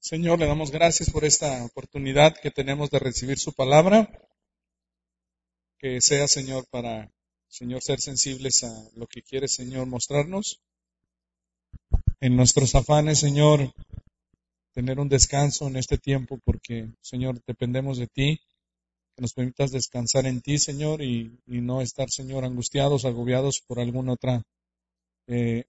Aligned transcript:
Señor, 0.00 0.38
le 0.38 0.46
damos 0.46 0.70
gracias 0.70 1.10
por 1.10 1.24
esta 1.24 1.64
oportunidad 1.64 2.36
que 2.40 2.52
tenemos 2.52 2.88
de 2.90 3.00
recibir 3.00 3.38
su 3.38 3.52
palabra. 3.52 4.08
Que 5.76 6.00
sea, 6.00 6.28
Señor, 6.28 6.66
para, 6.70 7.12
Señor, 7.48 7.82
ser 7.82 8.00
sensibles 8.00 8.62
a 8.62 8.90
lo 8.94 9.08
que 9.08 9.22
quiere, 9.22 9.48
Señor, 9.48 9.86
mostrarnos. 9.86 10.60
En 12.20 12.36
nuestros 12.36 12.76
afanes, 12.76 13.18
Señor, 13.18 13.72
tener 14.72 15.00
un 15.00 15.08
descanso 15.08 15.66
en 15.66 15.76
este 15.76 15.98
tiempo 15.98 16.38
porque, 16.44 16.88
Señor, 17.00 17.42
dependemos 17.44 17.98
de 17.98 18.06
ti. 18.06 18.40
Que 19.16 19.22
nos 19.22 19.34
permitas 19.34 19.72
descansar 19.72 20.26
en 20.26 20.40
ti, 20.40 20.58
Señor, 20.58 21.02
y, 21.02 21.40
no 21.46 21.80
estar, 21.80 22.08
Señor, 22.08 22.44
angustiados, 22.44 23.04
agobiados 23.04 23.60
por 23.66 23.80
alguna 23.80 24.12
otra 24.12 24.44
eh, 25.26 25.64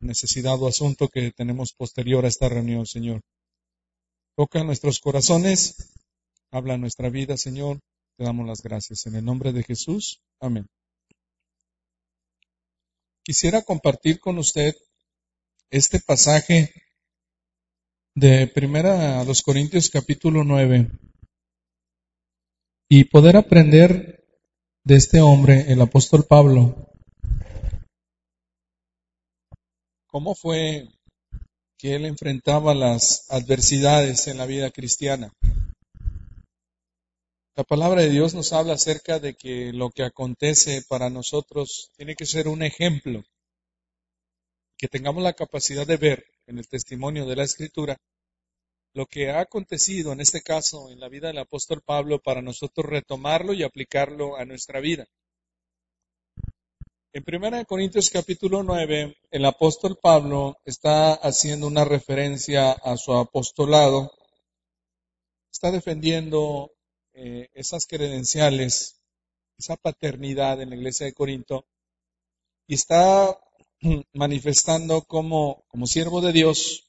necesidad 0.00 0.60
o 0.60 0.66
asunto 0.66 1.08
que 1.08 1.30
tenemos 1.30 1.72
posterior 1.72 2.24
a 2.24 2.28
esta 2.28 2.48
reunión, 2.48 2.84
Señor. 2.84 3.22
Toca 4.38 4.62
nuestros 4.62 5.00
corazones, 5.00 5.92
habla 6.52 6.78
nuestra 6.78 7.10
vida, 7.10 7.36
Señor. 7.36 7.80
Te 8.16 8.22
damos 8.22 8.46
las 8.46 8.62
gracias. 8.62 9.04
En 9.06 9.16
el 9.16 9.24
nombre 9.24 9.52
de 9.52 9.64
Jesús. 9.64 10.20
Amén. 10.38 10.68
Quisiera 13.24 13.62
compartir 13.62 14.20
con 14.20 14.38
usted 14.38 14.76
este 15.70 15.98
pasaje 15.98 16.72
de 18.14 18.46
Primera 18.46 19.18
a 19.18 19.24
los 19.24 19.42
Corintios 19.42 19.90
capítulo 19.90 20.44
9 20.44 20.88
y 22.88 23.06
poder 23.06 23.38
aprender 23.38 24.24
de 24.84 24.94
este 24.94 25.20
hombre, 25.20 25.72
el 25.72 25.80
apóstol 25.80 26.24
Pablo, 26.28 26.92
cómo 30.06 30.36
fue 30.36 30.86
que 31.78 31.94
él 31.94 32.04
enfrentaba 32.04 32.74
las 32.74 33.30
adversidades 33.30 34.26
en 34.26 34.36
la 34.36 34.46
vida 34.46 34.70
cristiana. 34.72 35.32
La 37.54 37.64
palabra 37.64 38.02
de 38.02 38.10
Dios 38.10 38.34
nos 38.34 38.52
habla 38.52 38.74
acerca 38.74 39.20
de 39.20 39.34
que 39.34 39.72
lo 39.72 39.90
que 39.90 40.02
acontece 40.02 40.82
para 40.88 41.08
nosotros 41.08 41.90
tiene 41.96 42.16
que 42.16 42.26
ser 42.26 42.48
un 42.48 42.62
ejemplo, 42.62 43.24
que 44.76 44.88
tengamos 44.88 45.22
la 45.22 45.32
capacidad 45.32 45.86
de 45.86 45.96
ver 45.96 46.24
en 46.46 46.58
el 46.58 46.68
testimonio 46.68 47.26
de 47.26 47.36
la 47.36 47.44
Escritura 47.44 47.96
lo 48.94 49.06
que 49.06 49.30
ha 49.30 49.40
acontecido 49.40 50.12
en 50.12 50.20
este 50.20 50.40
caso 50.42 50.90
en 50.90 50.98
la 50.98 51.08
vida 51.08 51.28
del 51.28 51.38
apóstol 51.38 51.82
Pablo 51.84 52.18
para 52.20 52.42
nosotros 52.42 52.86
retomarlo 52.86 53.52
y 53.52 53.62
aplicarlo 53.62 54.36
a 54.36 54.44
nuestra 54.44 54.80
vida. 54.80 55.06
En 57.10 57.24
1 57.26 57.64
Corintios 57.64 58.10
capítulo 58.10 58.62
9, 58.62 59.16
el 59.30 59.44
apóstol 59.46 59.96
Pablo 59.96 60.58
está 60.66 61.14
haciendo 61.14 61.66
una 61.66 61.86
referencia 61.86 62.72
a 62.72 62.98
su 62.98 63.14
apostolado, 63.14 64.12
está 65.50 65.70
defendiendo 65.70 66.70
eh, 67.14 67.48
esas 67.54 67.86
credenciales, 67.86 69.00
esa 69.56 69.76
paternidad 69.76 70.60
en 70.60 70.68
la 70.68 70.76
iglesia 70.76 71.06
de 71.06 71.14
Corinto, 71.14 71.64
y 72.66 72.74
está 72.74 73.40
manifestando 74.12 75.00
como, 75.00 75.64
como 75.68 75.86
siervo 75.86 76.20
de 76.20 76.32
Dios 76.32 76.84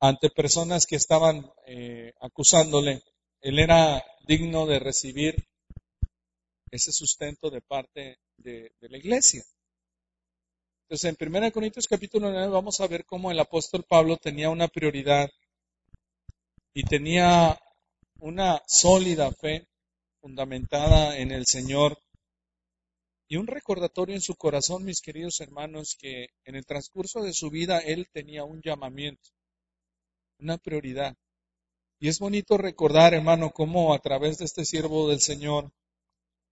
ante 0.00 0.28
personas 0.28 0.84
que 0.84 0.96
estaban 0.96 1.50
eh, 1.66 2.12
acusándole. 2.20 3.02
Él 3.40 3.58
era 3.58 4.04
digno 4.26 4.66
de 4.66 4.80
recibir 4.80 5.49
ese 6.70 6.92
sustento 6.92 7.50
de 7.50 7.60
parte 7.60 8.18
de, 8.36 8.72
la 8.80 8.98
iglesia. 8.98 9.44
Entonces, 10.82 11.16
en 11.20 11.34
1 11.34 11.52
Corintios 11.52 11.86
capítulo 11.86 12.30
9 12.30 12.48
vamos 12.48 12.80
a 12.80 12.86
ver 12.86 13.04
cómo 13.04 13.30
el 13.30 13.38
apóstol 13.38 13.84
Pablo 13.88 14.16
tenía 14.16 14.50
una 14.50 14.68
prioridad 14.68 15.30
y 16.74 16.82
tenía 16.84 17.60
una 18.18 18.62
sólida 18.66 19.30
fe 19.32 19.66
fundamentada 20.20 21.16
en 21.18 21.30
el 21.30 21.46
Señor 21.46 21.98
y 23.28 23.36
un 23.36 23.46
recordatorio 23.46 24.16
en 24.16 24.20
su 24.20 24.34
corazón, 24.34 24.84
mis 24.84 25.00
queridos 25.00 25.40
hermanos, 25.40 25.96
que 25.96 26.30
en 26.44 26.56
el 26.56 26.66
transcurso 26.66 27.22
de 27.22 27.32
su 27.32 27.48
vida 27.48 27.78
él 27.78 28.08
tenía 28.12 28.42
un 28.42 28.60
llamamiento, 28.60 29.30
una 30.40 30.58
prioridad. 30.58 31.16
Y 32.00 32.08
es 32.08 32.18
bonito 32.18 32.56
recordar, 32.56 33.14
hermano, 33.14 33.50
cómo 33.50 33.94
a 33.94 34.00
través 34.00 34.38
de 34.38 34.46
este 34.46 34.64
siervo 34.64 35.08
del 35.08 35.20
Señor, 35.20 35.70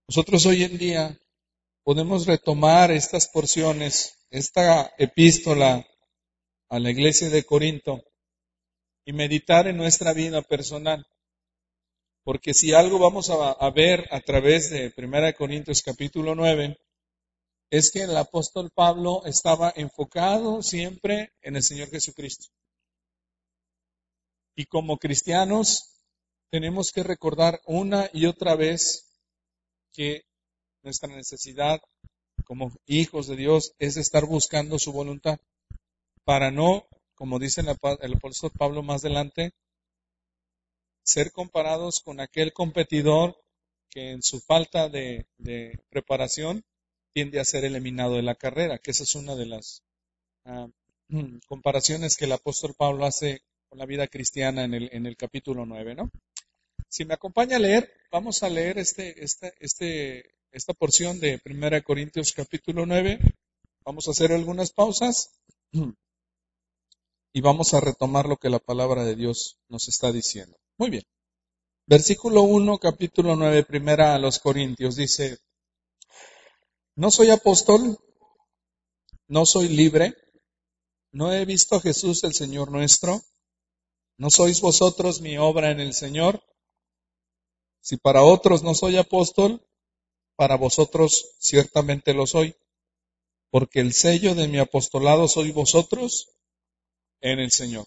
nosotros 0.09 0.47
hoy 0.47 0.63
en 0.63 0.75
día 0.79 1.19
podemos 1.83 2.25
retomar 2.25 2.89
estas 2.89 3.27
porciones, 3.27 4.17
esta 4.31 4.91
epístola 4.97 5.85
a 6.67 6.79
la 6.79 6.89
iglesia 6.89 7.29
de 7.29 7.43
Corinto 7.43 8.03
y 9.05 9.13
meditar 9.13 9.67
en 9.67 9.77
nuestra 9.77 10.13
vida 10.13 10.41
personal. 10.41 11.05
Porque 12.23 12.55
si 12.55 12.73
algo 12.73 12.97
vamos 12.97 13.29
a, 13.29 13.69
ver 13.69 14.07
a 14.09 14.19
través 14.21 14.71
de 14.71 14.91
1 14.97 15.33
Corintios 15.37 15.83
capítulo 15.83 16.33
9, 16.33 16.75
es 17.69 17.91
que 17.91 18.01
el 18.01 18.17
apóstol 18.17 18.71
Pablo 18.73 19.21
estaba 19.25 19.71
enfocado 19.75 20.63
siempre 20.63 21.33
en 21.43 21.55
el 21.55 21.61
Señor 21.61 21.91
Jesucristo. 21.91 22.47
Y 24.55 24.65
como 24.65 24.97
cristianos 24.97 26.01
tenemos 26.49 26.91
que 26.91 27.03
recordar 27.03 27.61
una 27.67 28.09
y 28.11 28.25
otra 28.25 28.55
vez 28.55 29.05
que 29.93 30.23
nuestra 30.83 31.09
necesidad 31.15 31.81
como 32.45 32.71
hijos 32.85 33.27
de 33.27 33.35
Dios 33.35 33.73
es 33.79 33.97
estar 33.97 34.25
buscando 34.25 34.79
su 34.79 34.91
voluntad 34.91 35.39
para 36.23 36.51
no, 36.51 36.87
como 37.15 37.39
dice 37.39 37.61
el 37.61 37.69
apóstol 38.13 38.51
Pablo 38.57 38.83
más 38.83 39.03
adelante, 39.03 39.51
ser 41.03 41.31
comparados 41.31 42.01
con 42.01 42.19
aquel 42.19 42.53
competidor 42.53 43.35
que 43.89 44.11
en 44.11 44.21
su 44.21 44.39
falta 44.39 44.89
de, 44.89 45.25
preparación 45.89 46.63
tiende 47.13 47.39
a 47.39 47.45
ser 47.45 47.65
eliminado 47.65 48.15
de 48.15 48.21
la 48.21 48.35
carrera, 48.35 48.77
que 48.77 48.91
esa 48.91 49.03
es 49.03 49.15
una 49.15 49.35
de 49.35 49.45
las 49.47 49.83
ah, 50.45 50.67
comparaciones 51.47 52.15
que 52.15 52.25
el 52.25 52.31
apóstol 52.31 52.75
Pablo 52.77 53.05
hace 53.05 53.41
con 53.67 53.79
la 53.79 53.85
vida 53.85 54.07
cristiana 54.07 54.63
en 54.63 54.73
el, 54.73 54.89
en 54.91 55.05
el 55.05 55.17
capítulo 55.17 55.65
9, 55.65 55.95
¿no? 55.95 56.11
Si 56.89 57.05
me 57.05 57.13
acompaña 57.13 57.57
a 57.57 57.59
leer, 57.59 57.91
vamos 58.11 58.41
a 58.41 58.49
leer 58.49 58.79
este, 58.79 59.23
este, 59.23 59.53
este 59.59 60.35
esta 60.51 60.73
porción 60.73 61.19
de 61.19 61.39
1 61.45 61.83
Corintios 61.83 62.33
capítulo 62.33 62.87
9. 62.87 63.19
Vamos 63.85 64.07
a 64.07 64.11
hacer 64.11 64.31
algunas 64.31 64.71
pausas 64.71 65.29
y 67.33 67.41
vamos 67.41 67.75
a 67.75 67.79
retomar 67.79 68.25
lo 68.25 68.37
que 68.37 68.49
la 68.49 68.57
palabra 68.57 69.03
de 69.03 69.15
Dios 69.15 69.59
nos 69.67 69.87
está 69.87 70.11
diciendo. 70.11 70.57
Muy 70.77 70.89
bien. 70.89 71.03
Versículo 71.85 72.41
1, 72.41 72.79
capítulo 72.79 73.35
9, 73.35 73.63
primera 73.65 74.15
a 74.15 74.19
los 74.19 74.39
Corintios, 74.39 74.95
dice, 74.95 75.37
no 76.95 77.11
soy 77.11 77.29
apóstol, 77.29 77.99
no 79.27 79.45
soy 79.45 79.69
libre, 79.69 80.15
no 81.11 81.33
he 81.33 81.45
visto 81.45 81.75
a 81.75 81.81
Jesús 81.81 82.23
el 82.23 82.33
Señor 82.33 82.71
nuestro, 82.71 83.21
no 84.17 84.29
sois 84.29 84.61
vosotros 84.61 85.21
mi 85.21 85.37
obra 85.37 85.71
en 85.71 85.79
el 85.79 85.93
Señor. 85.93 86.43
Si 87.81 87.97
para 87.97 88.23
otros 88.23 88.63
no 88.63 88.75
soy 88.75 88.97
apóstol, 88.97 89.65
para 90.35 90.55
vosotros 90.55 91.35
ciertamente 91.39 92.13
lo 92.13 92.27
soy, 92.27 92.55
porque 93.51 93.79
el 93.79 93.93
sello 93.93 94.35
de 94.35 94.47
mi 94.47 94.59
apostolado 94.59 95.27
soy 95.27 95.51
vosotros 95.51 96.29
en 97.21 97.39
el 97.39 97.51
Señor. 97.51 97.85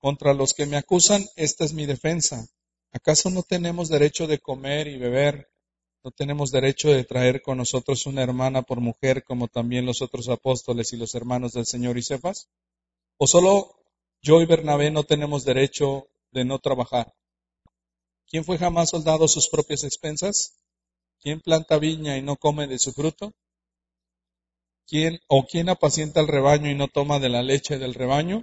Contra 0.00 0.34
los 0.34 0.52
que 0.52 0.66
me 0.66 0.76
acusan, 0.76 1.26
esta 1.36 1.64
es 1.64 1.72
mi 1.72 1.86
defensa. 1.86 2.46
¿Acaso 2.92 3.30
no 3.30 3.42
tenemos 3.42 3.88
derecho 3.88 4.26
de 4.26 4.38
comer 4.38 4.86
y 4.86 4.98
beber? 4.98 5.48
¿No 6.04 6.10
tenemos 6.10 6.50
derecho 6.50 6.90
de 6.90 7.04
traer 7.04 7.40
con 7.40 7.56
nosotros 7.58 8.04
una 8.06 8.22
hermana 8.22 8.62
por 8.62 8.80
mujer 8.80 9.24
como 9.24 9.48
también 9.48 9.86
los 9.86 10.02
otros 10.02 10.28
apóstoles 10.28 10.92
y 10.92 10.98
los 10.98 11.14
hermanos 11.14 11.52
del 11.54 11.64
Señor 11.64 11.96
y 11.96 12.02
Cefas? 12.02 12.50
¿O 13.16 13.26
solo 13.26 13.74
yo 14.20 14.42
y 14.42 14.46
Bernabé 14.46 14.90
no 14.90 15.04
tenemos 15.04 15.44
derecho 15.44 16.08
de 16.30 16.44
no 16.44 16.58
trabajar? 16.58 17.14
¿Quién 18.34 18.44
fue 18.44 18.58
jamás 18.58 18.90
soldado 18.90 19.26
a 19.26 19.28
sus 19.28 19.48
propias 19.48 19.84
expensas? 19.84 20.56
¿Quién 21.20 21.40
planta 21.40 21.78
viña 21.78 22.16
y 22.16 22.22
no 22.22 22.34
come 22.34 22.66
de 22.66 22.80
su 22.80 22.92
fruto? 22.92 23.32
¿Quién 24.88 25.20
o 25.28 25.46
quién 25.46 25.68
apacienta 25.68 26.18
el 26.20 26.26
rebaño 26.26 26.68
y 26.68 26.74
no 26.74 26.88
toma 26.88 27.20
de 27.20 27.28
la 27.28 27.44
leche 27.44 27.78
del 27.78 27.94
rebaño? 27.94 28.42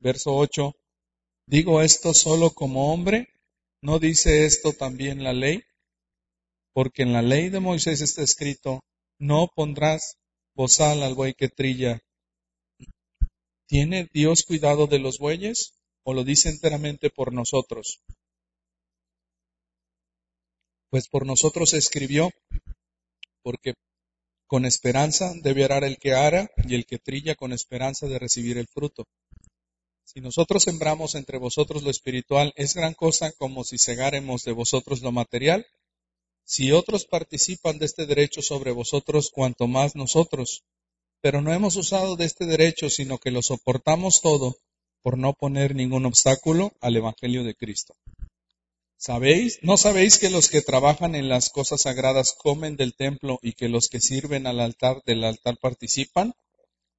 Verso 0.00 0.34
8. 0.34 0.72
Digo 1.46 1.82
esto 1.82 2.14
solo 2.14 2.52
como 2.52 2.90
hombre, 2.90 3.28
¿no 3.82 3.98
dice 3.98 4.46
esto 4.46 4.72
también 4.72 5.22
la 5.22 5.34
ley? 5.34 5.62
Porque 6.72 7.02
en 7.02 7.12
la 7.12 7.20
ley 7.20 7.50
de 7.50 7.60
Moisés 7.60 8.00
está 8.00 8.22
escrito, 8.22 8.80
no 9.18 9.48
pondrás 9.54 10.16
bozal 10.54 11.02
al 11.02 11.14
buey 11.14 11.34
que 11.34 11.50
trilla. 11.50 12.00
¿Tiene 13.66 14.08
Dios 14.14 14.44
cuidado 14.44 14.86
de 14.86 15.00
los 15.00 15.18
bueyes 15.18 15.74
o 16.02 16.14
lo 16.14 16.24
dice 16.24 16.48
enteramente 16.48 17.10
por 17.10 17.34
nosotros? 17.34 18.00
Pues 20.90 21.08
por 21.08 21.26
nosotros 21.26 21.74
escribió, 21.74 22.30
porque 23.42 23.74
con 24.46 24.64
esperanza 24.64 25.32
debe 25.42 25.64
arar 25.64 25.84
el 25.84 25.98
que 25.98 26.14
ara 26.14 26.50
y 26.68 26.74
el 26.74 26.86
que 26.86 26.98
trilla 26.98 27.34
con 27.34 27.52
esperanza 27.52 28.06
de 28.06 28.18
recibir 28.18 28.58
el 28.58 28.68
fruto. 28.68 29.04
Si 30.04 30.20
nosotros 30.20 30.62
sembramos 30.62 31.14
entre 31.14 31.38
vosotros 31.38 31.82
lo 31.82 31.90
espiritual, 31.90 32.52
¿es 32.56 32.74
gran 32.74 32.94
cosa 32.94 33.32
como 33.32 33.64
si 33.64 33.76
cegáremos 33.76 34.44
de 34.44 34.52
vosotros 34.52 35.02
lo 35.02 35.10
material? 35.10 35.66
Si 36.44 36.70
otros 36.70 37.06
participan 37.06 37.78
de 37.78 37.86
este 37.86 38.06
derecho 38.06 38.40
sobre 38.40 38.70
vosotros, 38.70 39.30
cuanto 39.30 39.66
más 39.66 39.96
nosotros. 39.96 40.62
Pero 41.20 41.42
no 41.42 41.52
hemos 41.52 41.74
usado 41.74 42.14
de 42.14 42.24
este 42.24 42.46
derecho, 42.46 42.88
sino 42.88 43.18
que 43.18 43.32
lo 43.32 43.42
soportamos 43.42 44.20
todo 44.20 44.56
por 45.02 45.18
no 45.18 45.32
poner 45.32 45.74
ningún 45.74 46.06
obstáculo 46.06 46.72
al 46.80 46.96
Evangelio 46.96 47.42
de 47.42 47.56
Cristo. 47.56 47.94
¿Sabéis? 48.98 49.58
¿No 49.62 49.76
sabéis 49.76 50.18
que 50.18 50.30
los 50.30 50.48
que 50.48 50.62
trabajan 50.62 51.14
en 51.14 51.28
las 51.28 51.50
cosas 51.50 51.82
sagradas 51.82 52.32
comen 52.32 52.76
del 52.76 52.94
templo 52.94 53.38
y 53.42 53.52
que 53.52 53.68
los 53.68 53.88
que 53.88 54.00
sirven 54.00 54.46
al 54.46 54.58
altar 54.60 55.02
del 55.04 55.24
altar 55.24 55.58
participan? 55.58 56.34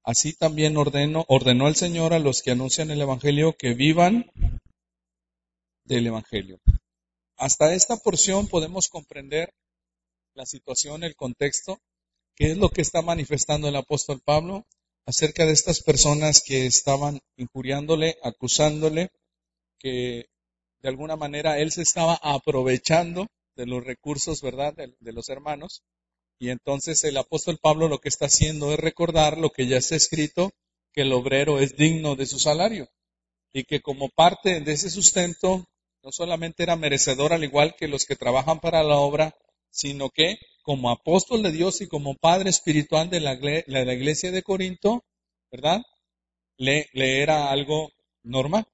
Así 0.03 0.33
también 0.33 0.77
ordenó 0.77 1.67
el 1.67 1.75
Señor 1.75 2.13
a 2.13 2.19
los 2.19 2.41
que 2.41 2.51
anuncian 2.51 2.91
el 2.91 3.01
Evangelio 3.01 3.57
que 3.57 3.73
vivan 3.73 4.31
del 5.83 6.07
Evangelio. 6.07 6.59
Hasta 7.35 7.73
esta 7.73 7.97
porción 7.97 8.47
podemos 8.47 8.89
comprender 8.89 9.53
la 10.33 10.45
situación, 10.45 11.03
el 11.03 11.15
contexto, 11.15 11.81
qué 12.35 12.51
es 12.51 12.57
lo 12.57 12.69
que 12.69 12.81
está 12.81 13.01
manifestando 13.01 13.67
el 13.67 13.75
apóstol 13.75 14.21
Pablo 14.23 14.65
acerca 15.05 15.45
de 15.45 15.53
estas 15.53 15.81
personas 15.81 16.41
que 16.41 16.67
estaban 16.67 17.19
injuriándole, 17.35 18.17
acusándole, 18.23 19.09
que 19.79 20.29
de 20.81 20.89
alguna 20.89 21.15
manera 21.15 21.59
él 21.59 21.71
se 21.71 21.81
estaba 21.81 22.19
aprovechando 22.21 23.27
de 23.55 23.65
los 23.65 23.83
recursos, 23.83 24.41
¿verdad?, 24.41 24.73
de 24.75 25.13
los 25.13 25.29
hermanos 25.29 25.83
y 26.39 26.49
entonces 26.49 27.03
el 27.03 27.17
apóstol 27.17 27.57
Pablo 27.61 27.87
lo 27.87 27.99
que 27.99 28.09
está 28.09 28.27
haciendo 28.27 28.71
es 28.71 28.79
recordar 28.79 29.37
lo 29.37 29.49
que 29.49 29.67
ya 29.67 29.77
está 29.77 29.95
escrito, 29.95 30.51
que 30.93 31.01
el 31.01 31.13
obrero 31.13 31.59
es 31.59 31.75
digno 31.75 32.15
de 32.15 32.27
su 32.27 32.39
salario 32.39 32.87
y 33.53 33.63
que 33.63 33.81
como 33.81 34.09
parte 34.09 34.61
de 34.61 34.71
ese 34.71 34.89
sustento 34.89 35.65
no 36.03 36.11
solamente 36.11 36.63
era 36.63 36.75
merecedor 36.75 37.33
al 37.33 37.43
igual 37.43 37.75
que 37.75 37.87
los 37.87 38.05
que 38.05 38.15
trabajan 38.15 38.59
para 38.59 38.83
la 38.83 38.97
obra, 38.97 39.33
sino 39.71 40.09
que 40.09 40.37
como 40.61 40.91
apóstol 40.91 41.41
de 41.43 41.51
Dios 41.51 41.81
y 41.81 41.87
como 41.87 42.15
padre 42.15 42.49
espiritual 42.49 43.09
de 43.09 43.19
la, 43.19 43.33
iglesia 43.93 44.31
de 44.31 44.43
Corinto, 44.43 45.03
¿verdad? 45.51 45.81
Le, 46.57 46.87
le 46.93 47.21
era 47.21 47.49
algo 47.51 47.91
normal. 48.23 48.65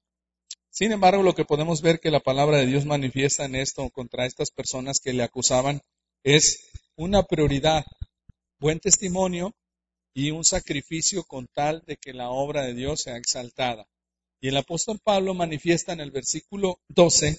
Sin 0.74 0.90
embargo, 0.90 1.22
lo 1.22 1.36
que 1.36 1.44
podemos 1.44 1.82
ver 1.82 2.00
que 2.00 2.10
la 2.10 2.18
palabra 2.18 2.58
de 2.58 2.66
Dios 2.66 2.84
manifiesta 2.84 3.44
en 3.44 3.54
esto 3.54 3.88
contra 3.90 4.26
estas 4.26 4.50
personas 4.50 4.98
que 4.98 5.12
le 5.12 5.22
acusaban 5.22 5.80
es 6.24 6.68
una 6.96 7.22
prioridad, 7.22 7.84
buen 8.58 8.80
testimonio 8.80 9.54
y 10.14 10.32
un 10.32 10.44
sacrificio 10.44 11.22
con 11.22 11.46
tal 11.46 11.84
de 11.86 11.96
que 11.96 12.12
la 12.12 12.30
obra 12.30 12.62
de 12.62 12.74
Dios 12.74 13.02
sea 13.02 13.16
exaltada. 13.16 13.86
Y 14.40 14.48
el 14.48 14.56
apóstol 14.56 14.98
Pablo 14.98 15.32
manifiesta 15.32 15.92
en 15.92 16.00
el 16.00 16.10
versículo 16.10 16.80
12, 16.88 17.38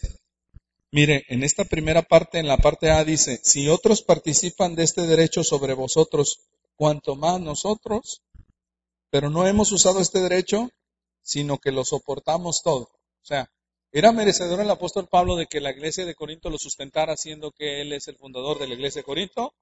mire, 0.92 1.26
en 1.28 1.44
esta 1.44 1.66
primera 1.66 2.04
parte, 2.04 2.40
en 2.40 2.48
la 2.48 2.56
parte 2.56 2.90
A 2.90 3.04
dice, 3.04 3.42
si 3.44 3.68
otros 3.68 4.02
participan 4.02 4.76
de 4.76 4.84
este 4.84 5.02
derecho 5.02 5.44
sobre 5.44 5.74
vosotros, 5.74 6.40
cuanto 6.78 7.18
más 7.18 7.42
nosotros, 7.42 8.22
pero 9.10 9.30
no 9.30 9.46
hemos 9.46 9.74
usado 9.74 10.00
este 10.00 10.22
derecho, 10.22 10.70
sino 11.22 11.58
que 11.58 11.74
lo 11.74 11.84
soportamos 11.84 12.62
todo. 12.64 12.96
O 13.26 13.28
sea, 13.28 13.50
¿Era 13.96 14.12
merecedor 14.12 14.60
el 14.60 14.70
apóstol 14.70 15.08
Pablo 15.08 15.38
de 15.38 15.48
que 15.48 15.62
la 15.62 15.72
iglesia 15.72 16.06
de 16.06 16.16
Corinto 16.16 16.50
lo 16.50 16.58
sustentara, 16.58 17.16
siendo 17.16 17.52
que 17.52 17.80
él 17.80 17.94
es 17.94 18.10
el 18.10 18.18
fundador 18.18 18.60
de 18.60 18.68
la 18.68 18.74
iglesia 18.74 19.00
de 19.00 19.06
Corinto? 19.06 19.54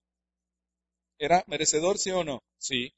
¿Era 1.19 1.43
merecedor, 1.45 1.99
sí 1.99 2.09
o 2.09 2.23
no? 2.23 2.41
Sí, 2.57 2.91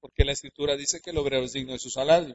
porque 0.00 0.24
la 0.24 0.32
escritura 0.32 0.74
dice 0.74 1.02
que 1.02 1.10
el 1.10 1.18
obrero 1.18 1.44
es 1.44 1.52
digno 1.52 1.74
de 1.74 1.78
su 1.78 1.90
salario. 1.90 2.34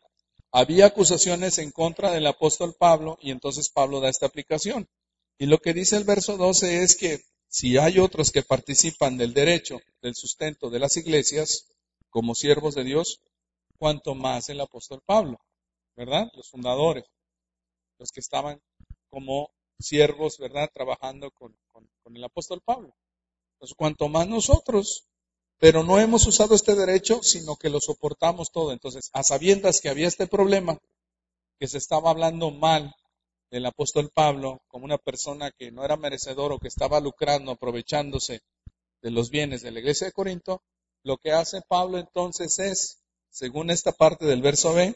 Había 0.51 0.85
acusaciones 0.85 1.57
en 1.57 1.71
contra 1.71 2.11
del 2.11 2.27
apóstol 2.27 2.75
Pablo 2.77 3.17
y 3.19 3.31
entonces 3.31 3.71
Pablo 3.71 3.99
da 3.99 4.09
esta 4.09 4.27
aplicación. 4.27 4.87
Y 5.39 5.47
lo 5.47 5.57
que 5.57 5.73
dice 5.73 5.97
el 5.97 6.03
verso 6.03 6.37
12 6.37 6.83
es 6.83 6.95
que 6.95 7.23
si 7.47 7.79
hay 7.79 7.97
otros 7.97 8.31
que 8.31 8.43
participan 8.43 9.17
del 9.17 9.33
derecho, 9.33 9.81
del 10.03 10.13
sustento 10.13 10.69
de 10.69 10.77
las 10.77 10.97
iglesias, 10.97 11.65
como 12.11 12.35
siervos 12.35 12.75
de 12.75 12.83
Dios, 12.83 13.21
cuanto 13.79 14.13
más 14.13 14.49
el 14.49 14.61
apóstol 14.61 15.01
Pablo, 15.03 15.39
¿verdad? 15.95 16.29
Los 16.35 16.47
fundadores 16.47 17.05
los 17.99 18.11
que 18.11 18.21
estaban 18.21 18.61
como 19.09 19.51
siervos, 19.79 20.37
¿verdad? 20.37 20.69
Trabajando 20.73 21.31
con, 21.31 21.55
el 22.13 22.23
apóstol 22.23 22.61
Pablo. 22.61 22.95
Pues 23.59 23.73
cuanto 23.75 24.07
más 24.07 24.27
nosotros, 24.27 25.05
pero 25.59 25.83
no 25.83 25.99
hemos 25.99 26.25
usado 26.25 26.55
este 26.55 26.73
derecho, 26.75 27.21
sino 27.21 27.55
que 27.55 27.69
lo 27.69 27.79
soportamos 27.79 28.51
todo. 28.51 28.71
Entonces, 28.71 29.11
a 29.13 29.21
sabiendas 29.21 29.79
que 29.79 29.89
había 29.89 30.07
este 30.07 30.25
problema, 30.25 30.79
que 31.59 31.67
se 31.67 31.77
estaba 31.77 32.09
hablando 32.09 32.49
mal 32.49 32.95
del 33.51 33.65
apóstol 33.65 34.09
Pablo 34.13 34.61
como 34.67 34.85
una 34.85 34.97
persona 34.97 35.51
que 35.51 35.71
no 35.71 35.83
era 35.83 35.97
merecedor 35.97 36.51
o 36.51 36.59
que 36.59 36.67
estaba 36.67 36.99
lucrando, 36.99 37.51
aprovechándose 37.51 38.41
de 39.01 39.11
los 39.11 39.29
bienes 39.29 39.61
de 39.61 39.71
la 39.71 39.79
iglesia 39.79 40.07
de 40.07 40.13
Corinto, 40.13 40.63
lo 41.03 41.17
que 41.17 41.31
hace 41.31 41.61
Pablo 41.67 41.97
entonces 41.97 42.59
es, 42.59 42.99
según 43.29 43.69
esta 43.69 43.91
parte 43.91 44.25
del 44.25 44.41
verso 44.41 44.73
B, 44.73 44.95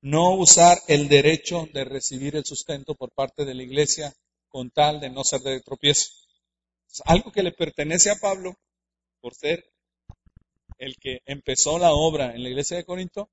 no 0.00 0.34
usar 0.34 0.78
el 0.86 1.08
derecho 1.08 1.68
de 1.72 1.84
recibir 1.84 2.36
el 2.36 2.44
sustento 2.44 2.94
por 2.94 3.10
parte 3.10 3.44
de 3.44 3.54
la 3.54 3.62
iglesia 3.62 4.14
con 4.48 4.70
tal 4.70 5.00
de 5.00 5.10
no 5.10 5.24
ser 5.24 5.40
de 5.40 5.60
tropiezo. 5.60 6.10
algo 7.04 7.30
que 7.32 7.42
le 7.42 7.52
pertenece 7.52 8.10
a 8.10 8.16
Pablo 8.16 8.54
por 9.20 9.34
ser 9.34 9.64
el 10.78 10.96
que 10.96 11.18
empezó 11.26 11.78
la 11.78 11.92
obra 11.92 12.34
en 12.34 12.42
la 12.42 12.48
iglesia 12.48 12.76
de 12.76 12.84
Corinto. 12.84 13.28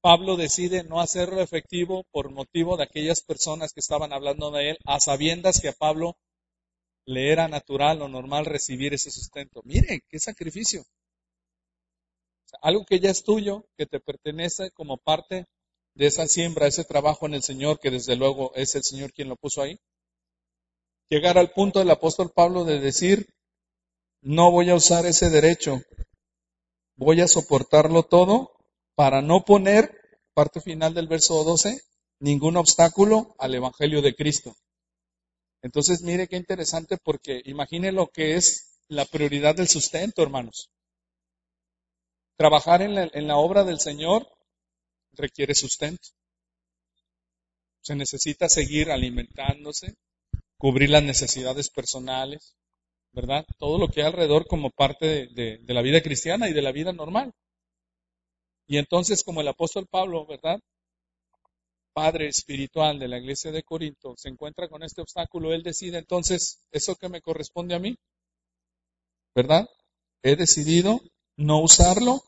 Pablo 0.00 0.36
decide 0.36 0.84
no 0.84 1.00
hacerlo 1.00 1.42
efectivo 1.42 2.04
por 2.10 2.30
motivo 2.30 2.76
de 2.76 2.84
aquellas 2.84 3.22
personas 3.22 3.72
que 3.72 3.80
estaban 3.80 4.12
hablando 4.12 4.50
de 4.50 4.70
él, 4.70 4.78
a 4.86 5.00
sabiendas 5.00 5.60
que 5.60 5.68
a 5.68 5.72
Pablo 5.72 6.16
le 7.04 7.32
era 7.32 7.48
natural 7.48 8.00
o 8.02 8.08
normal 8.08 8.46
recibir 8.46 8.94
ese 8.94 9.10
sustento. 9.10 9.62
Miren, 9.64 10.00
qué 10.08 10.18
sacrificio 10.18 10.84
algo 12.62 12.84
que 12.84 13.00
ya 13.00 13.10
es 13.10 13.22
tuyo, 13.22 13.66
que 13.76 13.86
te 13.86 14.00
pertenece 14.00 14.70
como 14.72 14.96
parte 14.96 15.46
de 15.94 16.06
esa 16.06 16.26
siembra, 16.26 16.66
ese 16.66 16.84
trabajo 16.84 17.26
en 17.26 17.34
el 17.34 17.42
Señor, 17.42 17.80
que 17.80 17.90
desde 17.90 18.16
luego 18.16 18.52
es 18.54 18.74
el 18.74 18.82
Señor 18.82 19.12
quien 19.12 19.28
lo 19.28 19.36
puso 19.36 19.62
ahí. 19.62 19.78
Llegar 21.08 21.38
al 21.38 21.50
punto 21.50 21.80
del 21.80 21.90
apóstol 21.90 22.30
Pablo 22.34 22.64
de 22.64 22.78
decir, 22.78 23.28
no 24.22 24.50
voy 24.50 24.70
a 24.70 24.74
usar 24.74 25.06
ese 25.06 25.30
derecho, 25.30 25.82
voy 26.96 27.20
a 27.20 27.28
soportarlo 27.28 28.04
todo 28.04 28.52
para 28.94 29.22
no 29.22 29.44
poner, 29.44 29.98
parte 30.34 30.60
final 30.60 30.94
del 30.94 31.08
verso 31.08 31.42
12, 31.42 31.80
ningún 32.20 32.56
obstáculo 32.56 33.34
al 33.38 33.54
Evangelio 33.54 34.02
de 34.02 34.14
Cristo. 34.14 34.54
Entonces, 35.62 36.02
mire 36.02 36.28
qué 36.28 36.36
interesante 36.36 36.96
porque 36.96 37.42
imagine 37.44 37.92
lo 37.92 38.08
que 38.08 38.36
es 38.36 38.78
la 38.88 39.04
prioridad 39.04 39.54
del 39.54 39.68
sustento, 39.68 40.22
hermanos. 40.22 40.70
Trabajar 42.40 42.80
en 42.80 43.28
la, 43.28 43.36
obra 43.36 43.64
del 43.64 43.80
Señor 43.80 44.26
requiere 45.12 45.54
sustento. 45.54 46.08
Se 47.82 47.94
necesita 47.94 48.48
seguir 48.48 48.90
alimentándose, 48.90 49.94
cubrir 50.56 50.88
las 50.88 51.02
necesidades 51.02 51.68
personales, 51.68 52.56
¿verdad? 53.12 53.44
Todo 53.58 53.76
lo 53.76 53.88
que 53.88 54.00
hay 54.00 54.06
alrededor 54.06 54.46
como 54.46 54.70
parte 54.70 55.26
de, 55.26 55.58
de, 55.58 55.74
la 55.74 55.82
vida 55.82 56.00
cristiana 56.00 56.48
y 56.48 56.54
de 56.54 56.62
la 56.62 56.72
vida 56.72 56.94
normal. 56.94 57.30
Y 58.66 58.78
entonces, 58.78 59.22
como 59.22 59.42
el 59.42 59.48
apóstol 59.48 59.86
Pablo, 59.86 60.24
¿verdad? 60.24 60.58
Padre 61.92 62.28
espiritual 62.28 62.98
de 62.98 63.08
la 63.08 63.18
iglesia 63.18 63.52
de 63.52 63.64
Corinto, 63.64 64.14
se 64.16 64.30
encuentra 64.30 64.66
con 64.66 64.82
este 64.82 65.02
obstáculo, 65.02 65.52
él 65.52 65.62
decide 65.62 65.98
entonces, 65.98 66.62
¿eso 66.72 66.96
que 66.96 67.10
me 67.10 67.20
corresponde 67.20 67.74
a 67.74 67.78
mí? 67.78 67.98
¿Verdad? 69.34 69.68
He 70.22 70.36
decidido 70.36 71.02
no 71.40 71.60
usarlo 71.60 72.22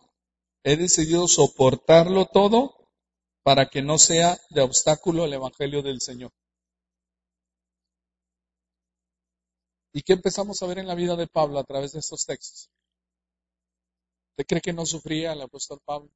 He 0.64 0.76
decidido 0.76 1.26
soportarlo 1.26 2.26
todo 2.26 2.76
para 3.42 3.66
que 3.68 3.82
no 3.82 3.98
sea 3.98 4.38
de 4.50 4.60
obstáculo 4.62 5.24
el 5.24 5.32
Evangelio 5.32 5.82
del 5.82 6.00
Señor. 6.00 6.30
¿Y 9.92 10.02
qué 10.02 10.12
empezamos 10.12 10.62
a 10.62 10.66
ver 10.66 10.78
en 10.78 10.86
la 10.86 10.94
vida 10.94 11.16
de 11.16 11.26
Pablo 11.26 11.58
a 11.58 11.64
través 11.64 11.92
de 11.92 11.98
estos 11.98 12.24
textos? 12.24 12.70
¿Usted 14.30 14.46
cree 14.46 14.60
que 14.60 14.72
no 14.72 14.86
sufría 14.86 15.32
el 15.32 15.42
apóstol 15.42 15.80
Pablo 15.84 16.10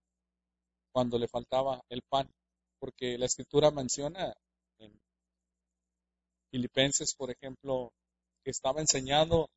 cuando 0.92 1.18
le 1.18 1.26
faltaba 1.26 1.82
el 1.88 2.02
pan? 2.02 2.30
Porque 2.78 3.18
la 3.18 3.26
escritura 3.26 3.72
menciona 3.72 4.32
en 4.78 4.92
Filipenses, 6.52 7.14
por 7.16 7.32
ejemplo, 7.32 7.92
que 8.44 8.52
estaba 8.52 8.80
enseñado 8.80 9.50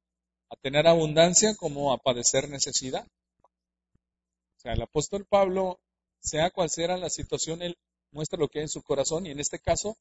a 0.50 0.56
tener 0.56 0.88
abundancia 0.88 1.56
como 1.56 1.94
a 1.94 2.00
padecer 2.00 2.50
necesidad. 2.50 3.08
O 4.60 4.62
sea, 4.62 4.74
el 4.74 4.82
apóstol 4.82 5.26
Pablo, 5.26 5.80
sea 6.20 6.52
cual 6.52 6.70
sea 6.70 6.98
la 6.98 7.10
situación, 7.10 7.62
él 7.62 7.78
muestra 8.12 8.38
lo 8.38 8.50
que 8.50 8.60
hay 8.60 8.64
en 8.64 8.70
su 8.70 8.84
corazón 8.84 9.26
y 9.26 9.32
en 9.32 9.40
este 9.40 9.58
caso, 9.58 9.96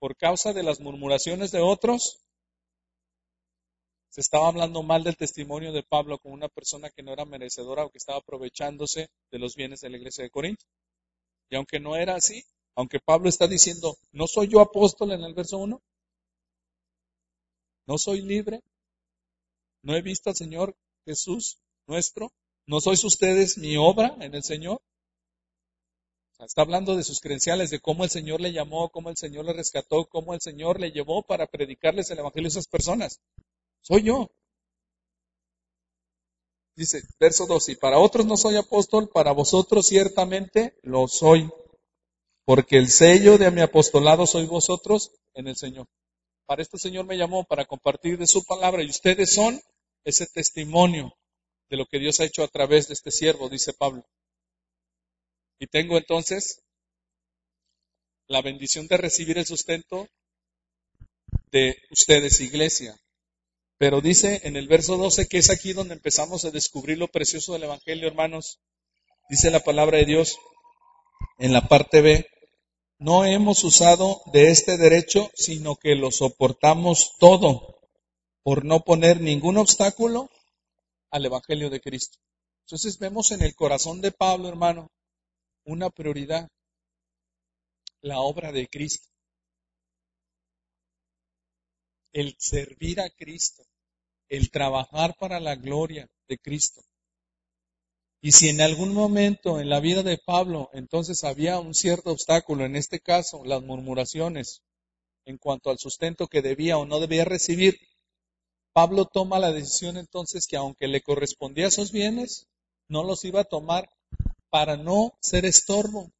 por 0.00 0.16
causa 0.16 0.52
de 0.52 0.64
las 0.64 0.80
murmuraciones 0.80 1.52
de 1.52 1.60
otros, 1.60 2.18
se 4.10 4.22
estaba 4.22 4.48
hablando 4.48 4.82
mal 4.82 5.04
del 5.04 5.16
testimonio 5.16 5.72
de 5.72 5.84
Pablo 5.84 6.18
como 6.18 6.34
una 6.34 6.48
persona 6.48 6.90
que 6.90 7.04
no 7.04 7.12
era 7.12 7.24
merecedora 7.24 7.84
o 7.84 7.90
que 7.90 7.98
estaba 7.98 8.18
aprovechándose 8.18 9.08
de 9.30 9.38
los 9.38 9.54
bienes 9.54 9.82
de 9.82 9.90
la 9.90 9.98
iglesia 9.98 10.24
de 10.24 10.30
Corinto. 10.30 10.64
Y 11.48 11.54
aunque 11.54 11.78
no 11.78 11.94
era 11.94 12.16
así, 12.16 12.44
aunque 12.74 12.98
Pablo 12.98 13.28
está 13.28 13.46
diciendo, 13.46 13.96
¿no 14.10 14.26
soy 14.26 14.48
yo 14.48 14.60
apóstol 14.60 15.12
en 15.12 15.22
el 15.22 15.32
verso 15.32 15.58
1? 15.58 15.80
¿No 17.86 17.98
soy 17.98 18.20
libre? 18.20 18.62
¿No 19.82 19.94
he 19.94 20.02
visto 20.02 20.30
al 20.30 20.36
Señor 20.36 20.76
Jesús 21.04 21.58
nuestro? 21.86 22.32
¿No 22.66 22.80
sois 22.80 23.04
ustedes 23.04 23.58
mi 23.58 23.76
obra 23.76 24.16
en 24.20 24.34
el 24.34 24.42
Señor? 24.42 24.80
está 26.40 26.62
hablando 26.62 26.96
de 26.96 27.04
sus 27.04 27.20
credenciales, 27.20 27.70
de 27.70 27.80
cómo 27.80 28.04
el 28.04 28.10
Señor 28.10 28.40
le 28.40 28.52
llamó, 28.52 28.90
cómo 28.90 29.08
el 29.08 29.16
Señor 29.16 29.46
le 29.46 29.54
rescató, 29.54 30.06
cómo 30.06 30.34
el 30.34 30.40
Señor 30.40 30.78
le 30.78 30.90
llevó 30.90 31.22
para 31.22 31.46
predicarles 31.46 32.10
el 32.10 32.18
Evangelio 32.18 32.48
a 32.48 32.50
esas 32.50 32.66
personas. 32.66 33.20
Soy 33.80 34.02
yo. 34.02 34.30
Dice, 36.76 37.02
verso 37.18 37.46
2, 37.46 37.70
y 37.70 37.76
para 37.76 37.98
otros 37.98 38.26
no 38.26 38.36
soy 38.36 38.56
apóstol, 38.56 39.08
para 39.08 39.32
vosotros 39.32 39.86
ciertamente 39.86 40.76
lo 40.82 41.08
soy, 41.08 41.48
porque 42.44 42.76
el 42.76 42.88
sello 42.88 43.38
de 43.38 43.50
mi 43.50 43.62
apostolado 43.62 44.26
sois 44.26 44.48
vosotros 44.48 45.12
en 45.34 45.48
el 45.48 45.56
Señor. 45.56 45.86
Para 46.46 46.62
esto 46.62 46.76
el 46.76 46.82
Señor 46.82 47.06
me 47.06 47.16
llamó, 47.16 47.44
para 47.44 47.64
compartir 47.64 48.18
de 48.18 48.26
su 48.26 48.44
palabra, 48.44 48.82
y 48.82 48.90
ustedes 48.90 49.32
son 49.32 49.62
ese 50.04 50.26
testimonio 50.26 51.16
de 51.70 51.76
lo 51.76 51.86
que 51.86 51.98
Dios 51.98 52.20
ha 52.20 52.24
hecho 52.24 52.42
a 52.42 52.48
través 52.48 52.88
de 52.88 52.94
este 52.94 53.10
siervo, 53.10 53.48
dice 53.48 53.72
Pablo. 53.72 54.04
Y 55.58 55.66
tengo 55.66 55.96
entonces 55.96 56.62
la 58.26 58.42
bendición 58.42 58.86
de 58.86 58.96
recibir 58.96 59.38
el 59.38 59.46
sustento 59.46 60.08
de 61.50 61.76
ustedes, 61.90 62.40
iglesia. 62.40 62.98
Pero 63.78 64.00
dice 64.00 64.40
en 64.44 64.56
el 64.56 64.68
verso 64.68 64.96
12 64.96 65.26
que 65.26 65.38
es 65.38 65.50
aquí 65.50 65.72
donde 65.72 65.94
empezamos 65.94 66.44
a 66.44 66.50
descubrir 66.50 66.98
lo 66.98 67.08
precioso 67.08 67.52
del 67.52 67.64
Evangelio, 67.64 68.06
hermanos. 68.06 68.60
Dice 69.28 69.50
la 69.50 69.60
palabra 69.60 69.98
de 69.98 70.04
Dios 70.04 70.36
en 71.38 71.52
la 71.52 71.68
parte 71.68 72.00
B, 72.00 72.26
no 72.98 73.24
hemos 73.24 73.64
usado 73.64 74.22
de 74.32 74.50
este 74.50 74.76
derecho, 74.76 75.30
sino 75.34 75.76
que 75.76 75.94
lo 75.94 76.10
soportamos 76.10 77.12
todo 77.18 77.80
por 78.42 78.64
no 78.64 78.80
poner 78.80 79.20
ningún 79.20 79.56
obstáculo 79.56 80.30
al 81.14 81.24
Evangelio 81.26 81.70
de 81.70 81.80
Cristo. 81.80 82.18
Entonces 82.66 82.98
vemos 82.98 83.30
en 83.30 83.40
el 83.40 83.54
corazón 83.54 84.00
de 84.00 84.10
Pablo, 84.10 84.48
hermano, 84.48 84.90
una 85.64 85.88
prioridad, 85.88 86.48
la 88.00 88.18
obra 88.18 88.50
de 88.50 88.66
Cristo. 88.66 89.06
El 92.12 92.34
servir 92.36 93.00
a 93.00 93.10
Cristo, 93.10 93.62
el 94.28 94.50
trabajar 94.50 95.14
para 95.16 95.38
la 95.38 95.54
gloria 95.54 96.10
de 96.26 96.36
Cristo. 96.36 96.82
Y 98.20 98.32
si 98.32 98.48
en 98.48 98.60
algún 98.60 98.92
momento 98.92 99.60
en 99.60 99.68
la 99.70 99.78
vida 99.78 100.02
de 100.02 100.18
Pablo 100.18 100.68
entonces 100.72 101.22
había 101.22 101.60
un 101.60 101.74
cierto 101.74 102.10
obstáculo, 102.10 102.64
en 102.64 102.74
este 102.74 102.98
caso 102.98 103.44
las 103.44 103.62
murmuraciones 103.62 104.62
en 105.26 105.38
cuanto 105.38 105.70
al 105.70 105.78
sustento 105.78 106.26
que 106.26 106.42
debía 106.42 106.76
o 106.76 106.86
no 106.86 106.98
debía 106.98 107.24
recibir, 107.24 107.78
Pablo 108.74 109.04
toma 109.06 109.38
la 109.38 109.52
decisión 109.52 109.96
entonces 109.96 110.48
que 110.48 110.56
aunque 110.56 110.88
le 110.88 111.00
correspondía 111.00 111.68
esos 111.68 111.92
bienes, 111.92 112.48
no 112.88 113.04
los 113.04 113.24
iba 113.24 113.42
a 113.42 113.44
tomar 113.44 113.88
para 114.50 114.76
no 114.76 115.16
ser 115.20 115.44
estorbo 115.44 116.10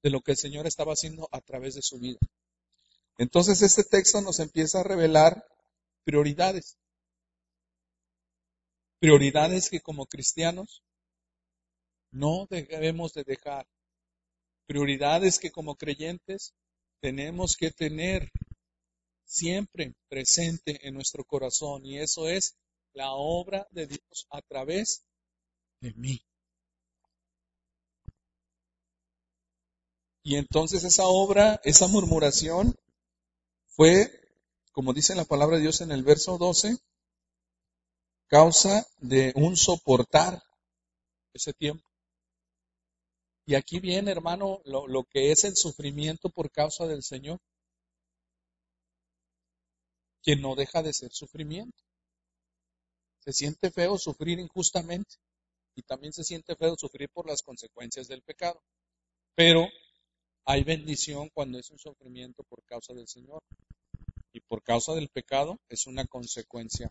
de 0.00 0.10
lo 0.10 0.20
que 0.20 0.30
el 0.30 0.36
Señor 0.36 0.68
estaba 0.68 0.92
haciendo 0.92 1.28
a 1.32 1.40
través 1.40 1.74
de 1.74 1.82
su 1.82 1.98
vida. 1.98 2.20
Entonces 3.18 3.62
este 3.62 3.82
texto 3.82 4.20
nos 4.20 4.38
empieza 4.38 4.80
a 4.80 4.84
revelar 4.84 5.44
prioridades. 6.04 6.78
Prioridades 9.00 9.68
que 9.68 9.80
como 9.80 10.06
cristianos 10.06 10.84
no 12.12 12.46
debemos 12.48 13.12
de 13.12 13.24
dejar. 13.24 13.66
Prioridades 14.66 15.40
que 15.40 15.50
como 15.50 15.74
creyentes 15.74 16.54
tenemos 17.00 17.56
que 17.56 17.72
tener 17.72 18.30
siempre 19.32 19.94
presente 20.08 20.86
en 20.86 20.94
nuestro 20.94 21.24
corazón 21.24 21.86
y 21.86 21.98
eso 21.98 22.28
es 22.28 22.54
la 22.92 23.12
obra 23.12 23.66
de 23.70 23.86
Dios 23.86 24.26
a 24.30 24.42
través 24.42 25.04
de 25.80 25.94
mí. 25.94 26.22
Y 30.22 30.36
entonces 30.36 30.84
esa 30.84 31.06
obra, 31.06 31.60
esa 31.64 31.88
murmuración, 31.88 32.76
fue, 33.68 34.10
como 34.70 34.92
dice 34.92 35.14
la 35.14 35.24
palabra 35.24 35.56
de 35.56 35.62
Dios 35.62 35.80
en 35.80 35.92
el 35.92 36.02
verso 36.04 36.36
12, 36.36 36.76
causa 38.28 38.86
de 38.98 39.32
un 39.34 39.56
soportar 39.56 40.42
ese 41.32 41.54
tiempo. 41.54 41.84
Y 43.46 43.54
aquí 43.54 43.80
viene, 43.80 44.12
hermano, 44.12 44.60
lo, 44.66 44.86
lo 44.86 45.04
que 45.04 45.32
es 45.32 45.44
el 45.44 45.56
sufrimiento 45.56 46.28
por 46.28 46.50
causa 46.50 46.86
del 46.86 47.02
Señor, 47.02 47.40
que 50.22 50.36
no 50.36 50.54
deja 50.54 50.82
de 50.82 50.92
ser 50.92 51.12
sufrimiento. 51.12 51.82
Se 53.20 53.32
siente 53.32 53.70
feo 53.70 53.98
sufrir 53.98 54.38
injustamente 54.38 55.16
y 55.74 55.82
también 55.82 56.12
se 56.12 56.24
siente 56.24 56.56
feo 56.56 56.74
sufrir 56.76 57.08
por 57.10 57.26
las 57.26 57.42
consecuencias 57.42 58.08
del 58.08 58.22
pecado. 58.22 58.60
Pero 59.34 59.68
hay 60.44 60.64
bendición 60.64 61.30
cuando 61.32 61.58
es 61.58 61.70
un 61.70 61.78
sufrimiento 61.78 62.42
por 62.44 62.64
causa 62.64 62.92
del 62.94 63.08
Señor. 63.08 63.42
Y 64.32 64.40
por 64.40 64.62
causa 64.62 64.94
del 64.94 65.08
pecado 65.08 65.58
es 65.68 65.86
una 65.86 66.06
consecuencia 66.06 66.90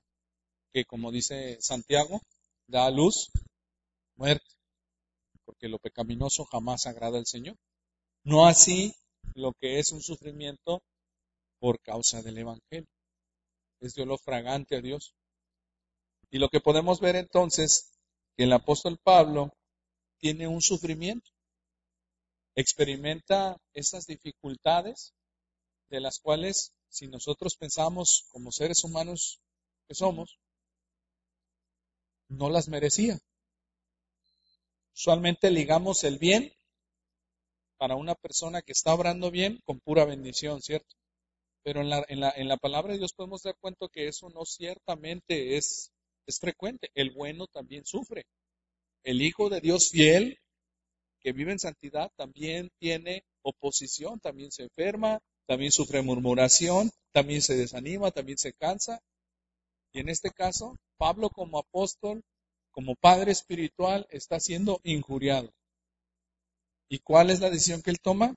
que, 0.72 0.86
como 0.86 1.12
dice 1.12 1.58
Santiago, 1.60 2.22
da 2.68 2.86
a 2.86 2.92
luz 2.92 3.32
muerte. 4.16 4.56
Porque 5.44 5.68
lo 5.68 5.80
pecaminoso 5.80 6.46
jamás 6.46 6.86
agrada 6.86 7.18
al 7.18 7.26
Señor. 7.26 7.58
No 8.24 8.46
así 8.46 8.94
lo 9.36 9.54
que 9.54 9.80
es 9.80 9.92
un 9.92 10.02
sufrimiento 10.02 10.82
por 11.60 11.80
causa 11.82 12.22
del 12.22 12.38
Evangelio. 12.38 12.88
Es 13.82 13.94
Dios 13.96 14.08
lo 14.08 14.18
fragante 14.18 14.78
a 14.78 14.82
Dios. 14.82 15.14
Y 16.30 16.38
lo 16.38 16.48
que 16.50 16.62
podemos 16.62 17.02
ver 17.02 17.18
entonces, 17.18 17.92
que 18.38 18.46
el 18.46 18.54
apóstol 18.54 18.98
Pablo 19.04 19.52
tiene 20.20 20.48
un 20.48 20.62
sufrimiento 20.62 21.30
experimenta 22.56 23.58
esas 23.74 24.06
dificultades 24.06 25.14
de 25.90 26.00
las 26.00 26.20
cuales 26.20 26.74
si 26.90 27.08
nosotros 27.08 27.56
pensamos 27.56 28.26
como 28.32 28.52
seres 28.52 28.84
humanos 28.84 29.40
que 29.88 29.96
somos, 29.96 30.38
no 32.28 32.50
las 32.50 32.68
merecía. 32.68 33.20
Usualmente 34.94 35.50
ligamos 35.50 36.04
el 36.04 36.18
bien 36.18 36.54
para 37.78 37.96
una 37.96 38.16
persona 38.16 38.62
que 38.62 38.74
está 38.74 38.94
obrando 38.94 39.32
bien 39.32 39.60
con 39.66 39.80
pura 39.80 40.06
bendición, 40.06 40.62
¿cierto? 40.62 40.96
Pero 41.64 41.82
en 41.82 41.90
la, 41.90 42.04
en 42.08 42.20
la, 42.20 42.32
en 42.36 42.48
la 42.48 42.58
palabra 42.58 42.94
de 42.94 43.00
Dios 43.00 43.14
podemos 43.14 43.44
dar 43.44 43.56
cuenta 43.60 43.88
que 43.92 44.08
eso 44.08 44.30
no 44.30 44.46
ciertamente 44.46 45.58
es, 45.58 45.92
es 46.26 46.40
frecuente. 46.40 46.90
El 46.96 47.12
bueno 47.12 47.48
también 47.48 47.86
sufre. 47.86 48.26
El 49.04 49.22
Hijo 49.22 49.50
de 49.50 49.62
Dios 49.62 49.90
fiel 49.90 50.40
que 51.22 51.34
vive 51.34 51.52
en 51.52 51.60
santidad 51.60 52.12
también 52.16 52.70
tiene 52.80 53.24
oposición, 53.44 54.20
también 54.20 54.52
se 54.52 54.64
enferma, 54.64 55.20
también 55.46 55.72
sufre 55.72 56.02
murmuración, 56.02 56.92
también 57.12 57.42
se 57.42 57.56
desanima, 57.56 58.12
también 58.12 58.38
se 58.38 58.54
cansa. 58.54 59.00
Y 59.94 60.00
en 60.00 60.10
este 60.10 60.32
caso, 60.32 60.78
Pablo 60.98 61.30
como 61.30 61.60
apóstol, 61.60 62.24
como 62.72 62.96
padre 62.96 63.32
espiritual, 63.32 64.08
está 64.10 64.40
siendo 64.40 64.80
injuriado. 64.84 65.52
¿Y 66.90 67.00
cuál 67.00 67.30
es 67.30 67.40
la 67.40 67.50
decisión 67.50 67.82
que 67.82 67.92
él 67.92 68.00
toma? 68.02 68.34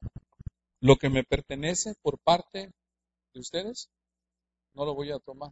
Lo 0.81 0.97
que 0.97 1.09
me 1.09 1.25
pertenece 1.25 1.95
por 2.03 2.19
parte 2.19 2.71
de 3.35 3.41
ustedes, 3.41 3.91
no 4.73 4.85
lo 4.85 4.95
voy 4.95 5.11
a 5.11 5.19
tomar. 5.19 5.51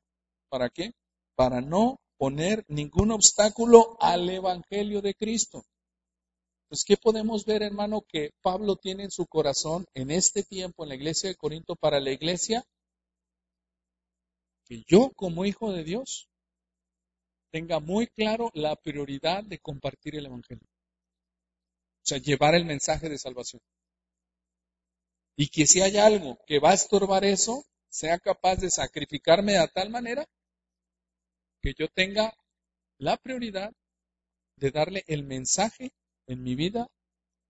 ¿Para 0.49 0.71
qué? 0.71 0.93
Para 1.35 1.61
no 1.61 2.01
poner 2.17 2.65
ningún 2.69 3.11
obstáculo 3.11 3.97
al 4.01 4.29
Evangelio 4.31 5.03
de 5.03 5.15
Cristo. 5.15 5.65
Pues, 6.69 6.85
¿qué 6.85 6.97
podemos 6.97 7.45
ver, 7.45 7.63
hermano, 7.63 8.03
que 8.09 8.31
Pablo 8.41 8.77
tiene 8.77 9.05
en 9.05 9.11
su 9.11 9.27
corazón 9.27 9.85
en 9.95 10.11
este 10.11 10.43
tiempo 10.43 10.85
en 10.85 10.91
la 10.91 10.95
iglesia 10.95 11.29
de 11.29 11.37
Corinto 11.37 11.77
para 11.77 12.01
la 12.01 12.13
iglesia? 12.13 12.65
Que 14.65 14.83
yo, 14.87 15.11
como 15.17 15.45
hijo 15.45 15.73
de 15.73 15.85
Dios, 15.85 16.29
tenga 17.51 17.81
muy 17.81 18.07
claro 18.07 18.51
la 18.55 18.75
prioridad 18.77 19.45
de 19.45 19.59
compartir 19.59 20.17
el 20.17 20.27
Evangelio. 20.27 20.65
O 20.65 22.05
sea, 22.05 22.19
llevar 22.19 22.55
el 22.55 22.65
mensaje 22.65 23.09
de 23.09 23.19
salvación. 23.19 23.61
Y 25.37 25.49
que 25.49 25.67
si 25.67 25.81
hay 25.83 25.99
algo 25.99 26.39
que 26.47 26.59
va 26.59 26.71
a 26.71 26.75
estorbar 26.75 27.25
eso, 27.25 27.65
sea 27.93 28.19
capaz 28.19 28.57
de 28.57 28.71
sacrificarme 28.71 29.53
de 29.53 29.69
tal 29.69 29.91
manera 29.91 30.27
que 31.61 31.75
yo 31.79 31.89
tenga 31.89 32.35
la 32.99 33.19
prioridad 33.19 33.71
de 34.57 34.71
darle 34.71 35.05
el 35.09 35.25
mensaje 35.25 35.93
en 36.27 36.43
mi 36.43 36.55
vida 36.55 36.89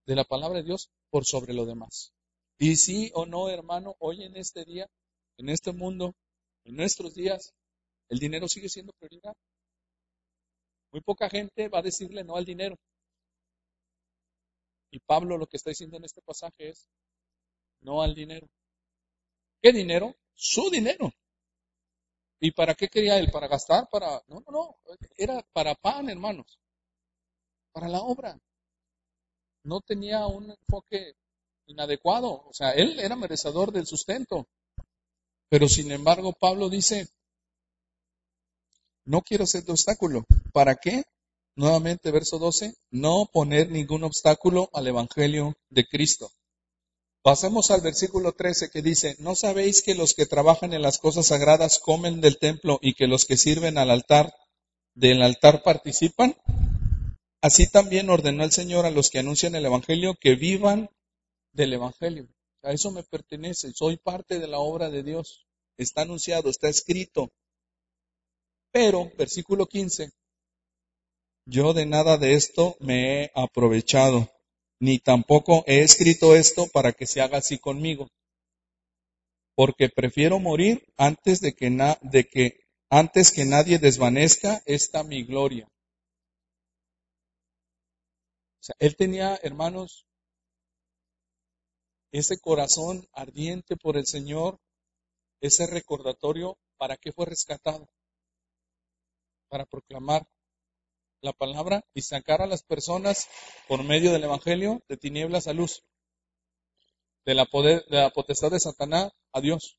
de 0.04 0.16
la 0.16 0.24
palabra 0.24 0.58
de 0.58 0.64
Dios 0.64 0.90
por 1.10 1.24
sobre 1.24 1.54
lo 1.54 1.64
demás. 1.64 2.12
Y 2.58 2.74
sí 2.74 3.12
o 3.14 3.24
no, 3.24 3.48
hermano, 3.50 3.94
hoy 4.00 4.24
en 4.24 4.36
este 4.36 4.64
día, 4.64 4.88
en 5.38 5.48
este 5.48 5.72
mundo, 5.72 6.12
en 6.64 6.74
nuestros 6.74 7.14
días, 7.14 7.54
el 8.08 8.18
dinero 8.18 8.48
sigue 8.48 8.68
siendo 8.68 8.92
prioridad. 8.98 9.34
Muy 10.90 11.02
poca 11.02 11.30
gente 11.30 11.68
va 11.68 11.78
a 11.78 11.82
decirle 11.82 12.24
no 12.24 12.36
al 12.36 12.44
dinero. 12.44 12.76
Y 14.90 14.98
Pablo 14.98 15.38
lo 15.38 15.46
que 15.46 15.56
está 15.56 15.70
diciendo 15.70 15.96
en 15.98 16.04
este 16.04 16.20
pasaje 16.20 16.70
es, 16.70 16.88
no 17.80 18.02
al 18.02 18.14
dinero. 18.14 18.48
¿Qué 19.62 19.72
dinero? 19.72 20.16
Su 20.34 20.70
dinero. 20.70 21.12
¿Y 22.40 22.50
para 22.50 22.74
qué 22.74 22.88
quería 22.88 23.18
él? 23.18 23.30
¿Para 23.30 23.48
gastar? 23.48 23.88
Para... 23.88 24.22
No, 24.26 24.40
no, 24.40 24.50
no. 24.50 24.76
Era 25.16 25.42
para 25.52 25.74
pan, 25.74 26.08
hermanos. 26.08 26.58
Para 27.72 27.88
la 27.88 28.00
obra. 28.00 28.38
No 29.62 29.80
tenía 29.80 30.26
un 30.26 30.50
enfoque 30.50 31.14
inadecuado. 31.66 32.44
O 32.46 32.52
sea, 32.52 32.72
él 32.72 32.98
era 32.98 33.14
merecedor 33.14 33.72
del 33.72 33.86
sustento. 33.86 34.48
Pero 35.48 35.68
sin 35.68 35.92
embargo, 35.92 36.32
Pablo 36.32 36.68
dice, 36.68 37.08
no 39.04 39.22
quiero 39.22 39.46
ser 39.46 39.64
de 39.64 39.72
obstáculo. 39.72 40.24
¿Para 40.52 40.76
qué? 40.76 41.04
Nuevamente, 41.54 42.10
verso 42.10 42.38
12, 42.38 42.74
no 42.90 43.26
poner 43.30 43.70
ningún 43.70 44.04
obstáculo 44.04 44.70
al 44.72 44.86
Evangelio 44.86 45.54
de 45.68 45.86
Cristo. 45.86 46.32
Pasemos 47.22 47.70
al 47.70 47.80
versículo 47.82 48.32
13 48.32 48.68
que 48.70 48.82
dice, 48.82 49.14
¿no 49.20 49.36
sabéis 49.36 49.82
que 49.82 49.94
los 49.94 50.14
que 50.14 50.26
trabajan 50.26 50.72
en 50.72 50.82
las 50.82 50.98
cosas 50.98 51.26
sagradas 51.26 51.78
comen 51.78 52.20
del 52.20 52.38
templo 52.38 52.80
y 52.82 52.94
que 52.94 53.06
los 53.06 53.26
que 53.26 53.36
sirven 53.36 53.78
al 53.78 53.92
altar 53.92 54.34
del 54.94 55.22
altar 55.22 55.62
participan? 55.62 56.36
Así 57.40 57.68
también 57.68 58.10
ordenó 58.10 58.42
el 58.42 58.50
Señor 58.50 58.86
a 58.86 58.90
los 58.90 59.08
que 59.08 59.20
anuncian 59.20 59.54
el 59.54 59.64
Evangelio 59.64 60.16
que 60.20 60.34
vivan 60.34 60.90
del 61.52 61.74
Evangelio. 61.74 62.28
A 62.62 62.72
eso 62.72 62.90
me 62.90 63.04
pertenece, 63.04 63.72
soy 63.72 63.98
parte 63.98 64.40
de 64.40 64.48
la 64.48 64.58
obra 64.58 64.90
de 64.90 65.04
Dios. 65.04 65.46
Está 65.76 66.02
anunciado, 66.02 66.50
está 66.50 66.68
escrito. 66.68 67.30
Pero, 68.72 69.12
versículo 69.16 69.66
15, 69.66 70.10
yo 71.46 71.72
de 71.72 71.86
nada 71.86 72.18
de 72.18 72.34
esto 72.34 72.76
me 72.80 73.24
he 73.24 73.30
aprovechado, 73.34 74.28
ni 74.82 74.98
tampoco 74.98 75.62
he 75.68 75.82
escrito 75.82 76.34
esto 76.34 76.66
para 76.66 76.92
que 76.92 77.06
se 77.06 77.20
haga 77.20 77.38
así 77.38 77.56
conmigo, 77.56 78.08
porque 79.54 79.88
prefiero 79.88 80.40
morir 80.40 80.84
antes 80.96 81.40
de 81.40 81.52
que, 81.54 81.70
de 82.02 82.24
que 82.24 82.64
antes 82.90 83.30
que 83.30 83.44
nadie 83.44 83.78
desvanezca 83.78 84.60
esta 84.66 85.04
mi 85.04 85.22
gloria. 85.22 85.68
O 88.60 88.64
sea, 88.64 88.74
él 88.80 88.96
tenía, 88.96 89.38
hermanos, 89.44 90.04
ese 92.10 92.40
corazón 92.40 93.06
ardiente 93.12 93.76
por 93.76 93.96
el 93.96 94.06
Señor, 94.06 94.58
ese 95.40 95.68
recordatorio, 95.68 96.58
¿para 96.76 96.96
qué 96.96 97.12
fue 97.12 97.26
rescatado? 97.26 97.88
Para 99.48 99.64
proclamar 99.64 100.26
la 101.22 101.32
palabra 101.32 101.84
y 101.94 102.02
sacar 102.02 102.42
a 102.42 102.46
las 102.46 102.62
personas 102.62 103.28
por 103.68 103.82
medio 103.84 104.12
del 104.12 104.24
Evangelio 104.24 104.82
de 104.88 104.96
tinieblas 104.96 105.46
a 105.46 105.52
luz, 105.52 105.84
de 107.24 107.34
la, 107.34 107.46
poder, 107.46 107.84
de 107.86 107.98
la 107.98 108.10
potestad 108.10 108.50
de 108.50 108.60
Satanás 108.60 109.12
a 109.32 109.40
Dios. 109.40 109.78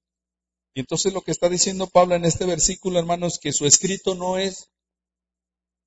Y 0.74 0.80
entonces 0.80 1.14
lo 1.14 1.22
que 1.22 1.32
está 1.32 1.50
diciendo 1.50 1.88
Pablo 1.88 2.16
en 2.16 2.26
este 2.26 2.46
versículo, 2.46 2.98
hermanos, 2.98 3.40
que 3.40 3.52
su 3.52 3.66
escrito 3.66 4.16
no 4.16 4.38
es 4.38 4.70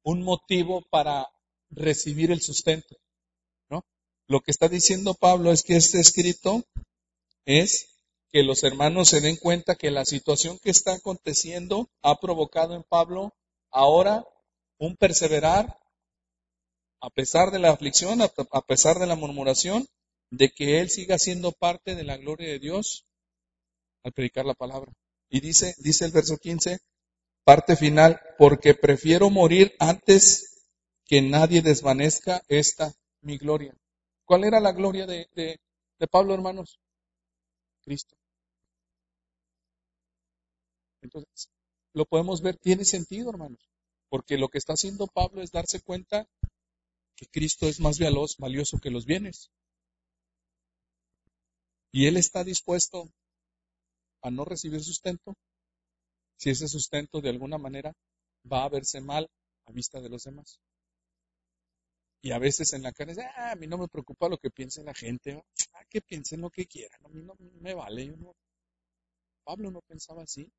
un 0.04 0.22
motivo 0.22 0.82
para 0.90 1.26
recibir 1.70 2.30
el 2.30 2.42
sustento. 2.42 2.96
¿no? 3.70 3.84
Lo 4.28 4.40
que 4.40 4.50
está 4.50 4.68
diciendo 4.68 5.14
Pablo 5.14 5.50
es 5.52 5.62
que 5.62 5.76
este 5.76 5.98
escrito 5.98 6.64
es 7.46 7.88
que 8.30 8.42
los 8.42 8.62
hermanos 8.62 9.08
se 9.08 9.20
den 9.22 9.36
cuenta 9.36 9.74
que 9.74 9.90
la 9.90 10.04
situación 10.04 10.58
que 10.58 10.70
está 10.70 10.92
aconteciendo 10.92 11.88
ha 12.02 12.20
provocado 12.20 12.74
en 12.74 12.82
Pablo 12.82 13.32
ahora 13.70 14.24
un 14.78 14.96
perseverar 14.96 15.78
a 17.00 17.10
pesar 17.10 17.50
de 17.50 17.58
la 17.58 17.70
aflicción, 17.70 18.20
a 18.22 18.62
pesar 18.62 18.98
de 18.98 19.06
la 19.06 19.16
murmuración, 19.16 19.86
de 20.30 20.50
que 20.50 20.80
él 20.80 20.90
siga 20.90 21.18
siendo 21.18 21.52
parte 21.52 21.94
de 21.94 22.04
la 22.04 22.16
gloria 22.16 22.48
de 22.48 22.58
Dios 22.58 23.06
al 24.02 24.12
predicar 24.12 24.44
la 24.44 24.54
palabra. 24.54 24.92
Y 25.28 25.40
dice, 25.40 25.74
dice 25.78 26.04
el 26.04 26.12
verso 26.12 26.36
15, 26.38 26.78
parte 27.44 27.76
final, 27.76 28.20
porque 28.38 28.74
prefiero 28.74 29.30
morir 29.30 29.74
antes 29.78 30.66
que 31.04 31.22
nadie 31.22 31.62
desvanezca 31.62 32.42
esta 32.48 32.92
mi 33.20 33.38
gloria. 33.38 33.74
¿Cuál 34.24 34.44
era 34.44 34.60
la 34.60 34.72
gloria 34.72 35.06
de, 35.06 35.28
de, 35.34 35.60
de 35.98 36.06
Pablo, 36.08 36.34
hermanos? 36.34 36.80
Cristo. 37.84 38.16
Entonces, 41.02 41.50
lo 41.92 42.04
podemos 42.04 42.42
ver, 42.42 42.56
tiene 42.56 42.84
sentido, 42.84 43.30
hermanos. 43.30 43.60
Porque 44.08 44.38
lo 44.38 44.48
que 44.48 44.58
está 44.58 44.74
haciendo 44.74 45.06
Pablo 45.06 45.42
es 45.42 45.50
darse 45.50 45.80
cuenta 45.80 46.26
que 47.16 47.26
Cristo 47.26 47.66
es 47.66 47.80
más 47.80 47.98
valioso 48.38 48.78
que 48.78 48.90
los 48.90 49.06
bienes. 49.06 49.50
Y 51.92 52.06
él 52.06 52.16
está 52.16 52.44
dispuesto 52.44 53.10
a 54.22 54.30
no 54.30 54.44
recibir 54.44 54.82
sustento 54.82 55.34
si 56.36 56.50
ese 56.50 56.68
sustento 56.68 57.20
de 57.20 57.30
alguna 57.30 57.58
manera 57.58 57.94
va 58.50 58.64
a 58.64 58.68
verse 58.68 59.00
mal 59.00 59.28
a 59.66 59.72
vista 59.72 60.00
de 60.00 60.10
los 60.10 60.24
demás. 60.24 60.60
Y 62.22 62.32
a 62.32 62.38
veces 62.38 62.72
en 62.72 62.82
la 62.82 62.92
cara 62.92 63.14
ah, 63.36 63.52
a 63.52 63.56
mí 63.56 63.66
no 63.66 63.78
me 63.78 63.88
preocupa 63.88 64.28
lo 64.28 64.38
que 64.38 64.50
piense 64.50 64.82
la 64.82 64.94
gente, 64.94 65.42
ah, 65.74 65.84
que 65.88 66.00
piensen 66.02 66.40
lo 66.40 66.50
que 66.50 66.66
quieran, 66.66 67.00
a 67.04 67.08
mí 67.08 67.22
no 67.22 67.34
me 67.60 67.74
vale. 67.74 68.06
Yo 68.06 68.16
no. 68.16 68.34
Pablo 69.44 69.70
no 69.70 69.80
pensaba 69.80 70.22
así. 70.24 70.50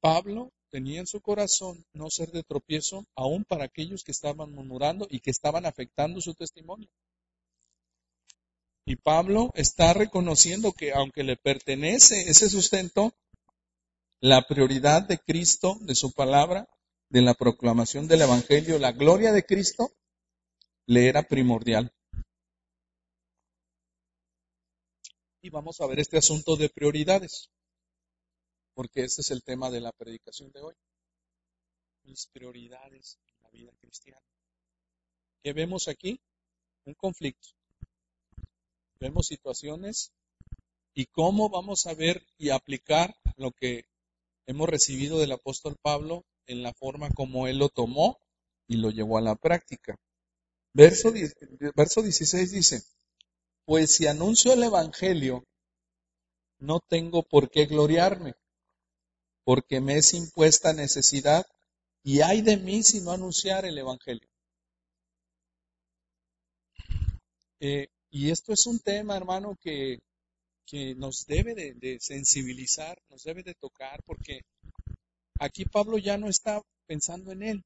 Pablo 0.00 0.52
tenía 0.72 1.00
en 1.00 1.06
su 1.06 1.20
corazón 1.20 1.84
no 1.92 2.08
ser 2.08 2.30
de 2.30 2.42
tropiezo 2.42 3.04
aún 3.14 3.44
para 3.44 3.64
aquellos 3.64 4.02
que 4.02 4.10
estaban 4.10 4.52
murmurando 4.52 5.06
y 5.08 5.20
que 5.20 5.30
estaban 5.30 5.66
afectando 5.66 6.20
su 6.22 6.32
testimonio. 6.34 6.88
Y 8.86 8.96
Pablo 8.96 9.52
está 9.54 9.92
reconociendo 9.92 10.72
que 10.72 10.92
aunque 10.92 11.24
le 11.24 11.36
pertenece 11.36 12.22
ese 12.22 12.48
sustento, 12.48 13.12
la 14.20 14.46
prioridad 14.48 15.02
de 15.06 15.18
Cristo, 15.18 15.76
de 15.82 15.94
su 15.94 16.12
palabra, 16.12 16.66
de 17.10 17.20
la 17.20 17.34
proclamación 17.34 18.08
del 18.08 18.22
Evangelio, 18.22 18.78
la 18.78 18.92
gloria 18.92 19.30
de 19.32 19.44
Cristo, 19.44 19.92
le 20.86 21.06
era 21.06 21.22
primordial. 21.22 21.92
Y 25.42 25.50
vamos 25.50 25.80
a 25.80 25.86
ver 25.86 26.00
este 26.00 26.16
asunto 26.16 26.56
de 26.56 26.70
prioridades 26.70 27.50
porque 28.74 29.04
ese 29.04 29.20
es 29.20 29.30
el 29.30 29.42
tema 29.42 29.70
de 29.70 29.80
la 29.80 29.92
predicación 29.92 30.50
de 30.52 30.62
hoy. 30.62 30.74
Mis 32.04 32.26
prioridades 32.26 33.18
en 33.26 33.42
la 33.42 33.50
vida 33.50 33.72
cristiana. 33.80 34.26
¿Qué 35.42 35.52
vemos 35.52 35.88
aquí? 35.88 36.20
Un 36.84 36.94
conflicto. 36.94 37.48
Vemos 38.98 39.26
situaciones 39.26 40.12
y 40.94 41.06
cómo 41.06 41.48
vamos 41.48 41.86
a 41.86 41.94
ver 41.94 42.26
y 42.38 42.50
aplicar 42.50 43.16
lo 43.36 43.50
que 43.50 43.84
hemos 44.46 44.68
recibido 44.68 45.18
del 45.18 45.32
apóstol 45.32 45.76
Pablo 45.80 46.24
en 46.46 46.62
la 46.62 46.72
forma 46.74 47.08
como 47.10 47.46
él 47.46 47.58
lo 47.58 47.68
tomó 47.68 48.18
y 48.66 48.76
lo 48.76 48.90
llevó 48.90 49.18
a 49.18 49.22
la 49.22 49.36
práctica. 49.36 49.96
Verso, 50.74 51.12
verso 51.76 52.02
16 52.02 52.50
dice, 52.50 52.82
pues 53.64 53.94
si 53.94 54.06
anuncio 54.06 54.52
el 54.54 54.62
Evangelio, 54.62 55.44
no 56.58 56.80
tengo 56.80 57.22
por 57.22 57.50
qué 57.50 57.66
gloriarme, 57.66 58.34
porque 59.44 59.80
me 59.80 59.96
es 59.96 60.14
impuesta 60.14 60.72
necesidad 60.72 61.44
y 62.02 62.20
hay 62.20 62.42
de 62.42 62.56
mí 62.56 62.82
si 62.82 63.00
no 63.00 63.12
anunciar 63.12 63.64
el 63.64 63.78
Evangelio. 63.78 64.28
Eh, 67.60 67.88
y 68.10 68.30
esto 68.30 68.52
es 68.52 68.66
un 68.66 68.80
tema, 68.80 69.16
hermano, 69.16 69.56
que, 69.60 69.98
que 70.66 70.94
nos 70.96 71.26
debe 71.26 71.54
de, 71.54 71.74
de, 71.74 71.98
sensibilizar, 72.00 73.00
nos 73.08 73.22
debe 73.22 73.42
de 73.42 73.54
tocar, 73.54 74.02
porque 74.04 74.42
aquí 75.38 75.64
Pablo 75.64 75.98
ya 75.98 76.18
no 76.18 76.28
está 76.28 76.60
pensando 76.86 77.30
en 77.32 77.42
él. 77.42 77.62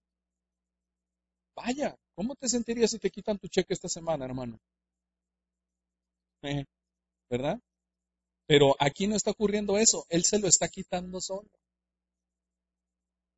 Vaya, 1.57 1.97
¿cómo 2.15 2.35
te 2.35 2.49
sentirías 2.49 2.91
si 2.91 2.99
te 2.99 3.11
quitan 3.11 3.39
tu 3.39 3.49
cheque 3.49 3.73
esta 3.73 3.89
semana, 3.89 4.27
hermano? 4.27 4.59
Eh, 6.43 6.65
¿Verdad? 7.31 7.59
Pero 8.47 8.77
aquí 8.79 9.07
no 9.07 9.17
está 9.17 9.31
ocurriendo 9.31 9.79
eso, 9.79 10.05
él 10.11 10.25
se 10.25 10.39
lo 10.39 10.47
está 10.47 10.69
quitando 10.69 11.21
solo 11.21 11.49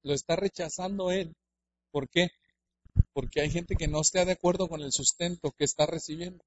lo 0.02 0.14
está 0.14 0.36
rechazando 0.36 1.10
él. 1.10 1.34
¿Por 1.90 2.08
qué? 2.08 2.28
Porque 3.12 3.40
hay 3.40 3.50
gente 3.50 3.76
que 3.76 3.88
no 3.88 4.00
está 4.00 4.24
de 4.24 4.32
acuerdo 4.32 4.68
con 4.68 4.82
el 4.82 4.92
sustento 4.92 5.52
que 5.52 5.64
está 5.64 5.86
recibiendo. 5.86 6.44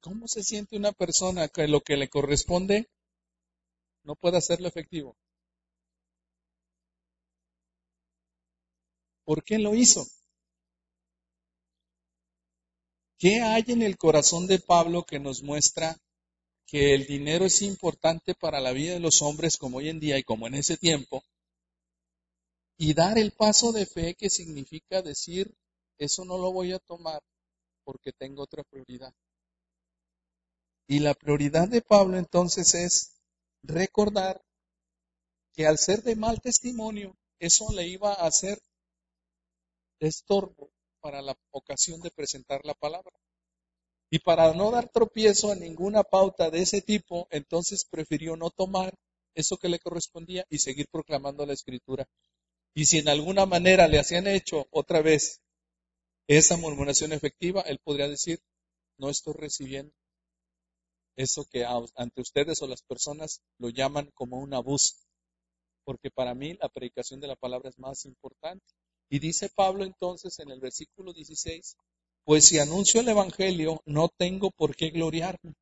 ¿Cómo 0.00 0.28
se 0.28 0.42
siente 0.42 0.76
una 0.76 0.92
persona 0.92 1.48
que 1.48 1.68
lo 1.68 1.80
que 1.80 1.96
le 1.96 2.08
corresponde 2.08 2.88
no 4.02 4.16
puede 4.16 4.38
hacerlo 4.38 4.66
efectivo? 4.68 5.16
¿Por 9.24 9.44
qué 9.44 9.58
lo 9.58 9.74
hizo? 9.74 10.06
¿Qué 13.18 13.42
hay 13.42 13.64
en 13.68 13.82
el 13.82 13.98
corazón 13.98 14.46
de 14.46 14.58
Pablo 14.58 15.04
que 15.04 15.18
nos 15.18 15.42
muestra 15.42 15.98
que 16.66 16.94
el 16.94 17.06
dinero 17.06 17.44
es 17.44 17.60
importante 17.60 18.34
para 18.34 18.60
la 18.60 18.72
vida 18.72 18.94
de 18.94 19.00
los 19.00 19.20
hombres 19.20 19.58
como 19.58 19.78
hoy 19.78 19.90
en 19.90 20.00
día 20.00 20.18
y 20.18 20.22
como 20.22 20.46
en 20.46 20.54
ese 20.54 20.78
tiempo? 20.78 21.22
Y 22.82 22.94
dar 22.94 23.18
el 23.18 23.32
paso 23.32 23.72
de 23.72 23.84
fe 23.84 24.14
que 24.14 24.30
significa 24.30 25.02
decir, 25.02 25.54
eso 25.98 26.24
no 26.24 26.38
lo 26.38 26.50
voy 26.50 26.72
a 26.72 26.78
tomar 26.78 27.22
porque 27.84 28.10
tengo 28.10 28.42
otra 28.42 28.64
prioridad. 28.64 29.12
Y 30.88 31.00
la 31.00 31.12
prioridad 31.12 31.68
de 31.68 31.82
Pablo 31.82 32.16
entonces 32.16 32.74
es 32.74 33.20
recordar 33.62 34.40
que 35.52 35.66
al 35.66 35.76
ser 35.76 36.02
de 36.02 36.16
mal 36.16 36.40
testimonio, 36.40 37.18
eso 37.38 37.70
le 37.70 37.86
iba 37.86 38.14
a 38.14 38.26
hacer 38.26 38.58
estorbo 40.00 40.70
para 41.02 41.20
la 41.20 41.36
ocasión 41.50 42.00
de 42.00 42.10
presentar 42.10 42.64
la 42.64 42.72
palabra. 42.72 43.12
Y 44.10 44.20
para 44.20 44.54
no 44.54 44.70
dar 44.70 44.88
tropiezo 44.88 45.52
a 45.52 45.54
ninguna 45.54 46.02
pauta 46.02 46.48
de 46.48 46.62
ese 46.62 46.80
tipo, 46.80 47.28
entonces 47.30 47.84
prefirió 47.84 48.36
no 48.36 48.48
tomar 48.48 48.94
eso 49.34 49.58
que 49.58 49.68
le 49.68 49.80
correspondía 49.80 50.46
y 50.48 50.60
seguir 50.60 50.86
proclamando 50.90 51.44
la 51.44 51.52
escritura. 51.52 52.08
Y 52.74 52.86
si 52.86 52.98
en 52.98 53.08
alguna 53.08 53.46
manera 53.46 53.88
le 53.88 53.98
hacían 53.98 54.26
hecho 54.26 54.66
otra 54.70 55.02
vez 55.02 55.40
esa 56.28 56.56
murmuración 56.56 57.12
efectiva, 57.12 57.62
él 57.62 57.80
podría 57.82 58.08
decir, 58.08 58.40
no 58.98 59.10
estoy 59.10 59.34
recibiendo 59.34 59.92
eso 61.16 61.44
que 61.50 61.64
ante 61.64 62.20
ustedes 62.20 62.62
o 62.62 62.66
las 62.66 62.82
personas 62.82 63.42
lo 63.58 63.68
llaman 63.68 64.10
como 64.14 64.38
un 64.38 64.54
abuso, 64.54 64.94
porque 65.84 66.10
para 66.10 66.34
mí 66.34 66.54
la 66.60 66.68
predicación 66.68 67.20
de 67.20 67.28
la 67.28 67.36
palabra 67.36 67.68
es 67.68 67.78
más 67.78 68.04
importante. 68.06 68.64
Y 69.08 69.18
dice 69.18 69.50
Pablo 69.54 69.84
entonces 69.84 70.38
en 70.38 70.50
el 70.50 70.60
versículo 70.60 71.12
16, 71.12 71.76
pues 72.24 72.46
si 72.46 72.58
anuncio 72.58 73.00
el 73.00 73.08
Evangelio 73.08 73.82
no 73.84 74.08
tengo 74.08 74.50
por 74.50 74.76
qué 74.76 74.90
gloriarme, 74.90 75.54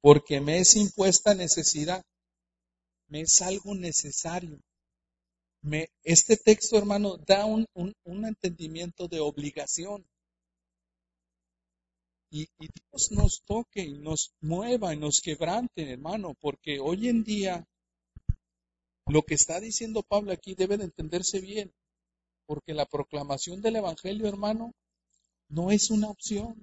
porque 0.00 0.40
me 0.40 0.58
es 0.58 0.76
impuesta 0.76 1.34
necesidad, 1.34 2.02
me 3.06 3.20
es 3.20 3.40
algo 3.42 3.74
necesario. 3.74 4.60
Me, 5.62 5.88
este 6.04 6.36
texto, 6.36 6.78
hermano, 6.78 7.16
da 7.16 7.44
un, 7.44 7.66
un 7.74 8.24
entendimiento 8.26 9.08
de 9.08 9.20
obligación. 9.20 10.06
Y, 12.30 12.46
Dios 12.58 13.10
nos 13.12 13.42
toque 13.44 13.82
y 13.82 13.94
nos 13.94 14.34
mueva 14.40 14.92
y 14.92 14.98
nos 14.98 15.20
quebrante, 15.20 15.90
hermano, 15.90 16.34
porque 16.40 16.78
hoy 16.78 17.08
en 17.08 17.24
día 17.24 17.66
lo 19.06 19.22
que 19.22 19.34
está 19.34 19.60
diciendo 19.60 20.02
Pablo 20.02 20.32
aquí 20.32 20.54
debe 20.54 20.76
de 20.76 20.84
entenderse 20.84 21.40
bien, 21.40 21.72
porque 22.46 22.74
la 22.74 22.84
proclamación 22.84 23.62
del 23.62 23.76
Evangelio, 23.76 24.28
hermano, 24.28 24.74
no 25.48 25.70
es 25.70 25.90
una 25.90 26.10
opción. 26.10 26.62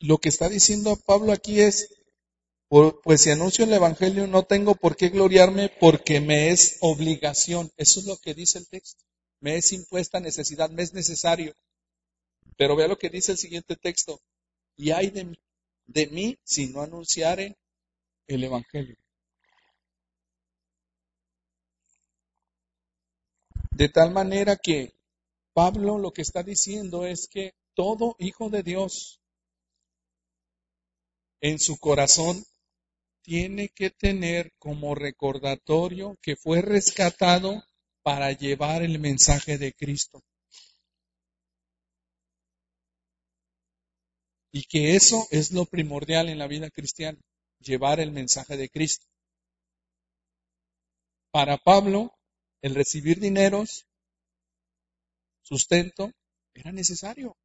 Lo 0.00 0.16
que 0.18 0.30
está 0.30 0.48
diciendo 0.48 0.96
Pablo 0.96 1.32
aquí 1.32 1.60
es, 1.60 1.94
pues 2.68 3.22
si 3.22 3.30
anuncio 3.30 3.64
el 3.64 3.72
Evangelio 3.72 4.26
no 4.26 4.42
tengo 4.44 4.74
por 4.74 4.96
qué 4.96 5.08
gloriarme 5.08 5.70
porque 5.80 6.20
me 6.20 6.50
es 6.50 6.78
obligación. 6.80 7.70
Eso 7.76 8.00
es 8.00 8.06
lo 8.06 8.16
que 8.16 8.34
dice 8.34 8.58
el 8.58 8.68
texto 8.68 9.06
me 9.40 9.56
es 9.56 9.72
impuesta 9.72 10.20
necesidad, 10.20 10.70
me 10.70 10.82
es 10.82 10.94
necesario. 10.94 11.54
Pero 12.56 12.76
vea 12.76 12.88
lo 12.88 12.98
que 12.98 13.10
dice 13.10 13.32
el 13.32 13.38
siguiente 13.38 13.76
texto. 13.76 14.20
Y 14.76 14.90
hay 14.90 15.10
de 15.10 15.24
mí, 15.24 15.38
de 15.84 16.06
mí 16.08 16.38
si 16.44 16.68
no 16.68 16.82
anunciare 16.82 17.56
el 18.26 18.44
Evangelio. 18.44 18.96
De 23.70 23.88
tal 23.90 24.10
manera 24.10 24.56
que 24.56 24.94
Pablo 25.52 25.98
lo 25.98 26.12
que 26.12 26.22
está 26.22 26.42
diciendo 26.42 27.06
es 27.06 27.28
que 27.28 27.54
todo 27.74 28.16
hijo 28.18 28.48
de 28.48 28.62
Dios 28.62 29.20
en 31.40 31.58
su 31.58 31.76
corazón 31.76 32.42
tiene 33.26 33.70
que 33.70 33.90
tener 33.90 34.52
como 34.56 34.94
recordatorio 34.94 36.16
que 36.22 36.36
fue 36.36 36.62
rescatado 36.62 37.64
para 38.04 38.30
llevar 38.30 38.84
el 38.84 39.00
mensaje 39.00 39.58
de 39.58 39.72
Cristo. 39.72 40.22
Y 44.52 44.62
que 44.62 44.94
eso 44.94 45.26
es 45.32 45.50
lo 45.50 45.66
primordial 45.66 46.28
en 46.28 46.38
la 46.38 46.46
vida 46.46 46.70
cristiana, 46.70 47.18
llevar 47.58 47.98
el 47.98 48.12
mensaje 48.12 48.56
de 48.56 48.68
Cristo. 48.68 49.04
Para 51.32 51.58
Pablo, 51.58 52.12
el 52.62 52.76
recibir 52.76 53.18
dineros, 53.18 53.86
sustento, 55.42 56.12
era 56.54 56.70
necesario. 56.70 57.36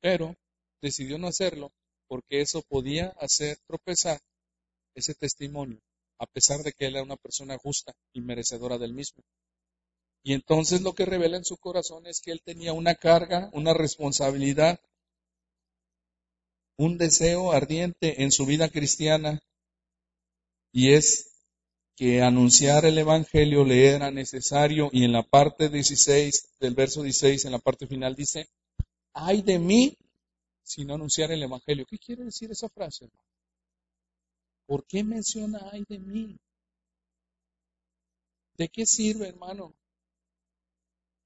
Pero 0.00 0.34
decidió 0.80 1.18
no 1.18 1.26
hacerlo 1.26 1.70
porque 2.06 2.40
eso 2.40 2.62
podía 2.62 3.08
hacer 3.20 3.58
tropezar 3.66 4.18
ese 4.98 5.14
testimonio 5.14 5.80
a 6.18 6.26
pesar 6.26 6.62
de 6.62 6.72
que 6.72 6.86
él 6.86 6.96
era 6.96 7.04
una 7.04 7.16
persona 7.16 7.56
justa 7.58 7.94
y 8.12 8.20
merecedora 8.20 8.78
del 8.78 8.92
mismo. 8.92 9.22
Y 10.22 10.32
entonces 10.32 10.82
lo 10.82 10.94
que 10.94 11.06
revela 11.06 11.36
en 11.36 11.44
su 11.44 11.56
corazón 11.56 12.06
es 12.06 12.20
que 12.20 12.32
él 12.32 12.42
tenía 12.44 12.72
una 12.72 12.96
carga, 12.96 13.50
una 13.52 13.72
responsabilidad, 13.72 14.80
un 16.76 16.98
deseo 16.98 17.52
ardiente 17.52 18.22
en 18.22 18.32
su 18.32 18.46
vida 18.46 18.68
cristiana, 18.68 19.40
y 20.72 20.92
es 20.92 21.30
que 21.96 22.22
anunciar 22.22 22.84
el 22.84 22.98
Evangelio 22.98 23.64
le 23.64 23.88
era 23.88 24.10
necesario, 24.10 24.90
y 24.92 25.04
en 25.04 25.12
la 25.12 25.22
parte 25.22 25.68
16 25.68 26.56
del 26.60 26.74
verso 26.74 27.02
16, 27.02 27.44
en 27.44 27.52
la 27.52 27.58
parte 27.58 27.86
final 27.86 28.14
dice, 28.14 28.48
ay 29.12 29.42
de 29.42 29.58
mí 29.58 29.96
si 30.62 30.84
no 30.84 30.94
anunciar 30.94 31.32
el 31.32 31.42
Evangelio. 31.42 31.86
¿Qué 31.88 31.98
quiere 31.98 32.24
decir 32.24 32.50
esa 32.50 32.68
frase? 32.68 33.08
¿Por 34.68 34.84
qué 34.86 35.02
menciona 35.02 35.60
ay 35.72 35.82
de 35.88 35.98
mí? 35.98 36.36
¿De 38.58 38.68
qué 38.68 38.84
sirve, 38.84 39.26
hermano? 39.28 39.72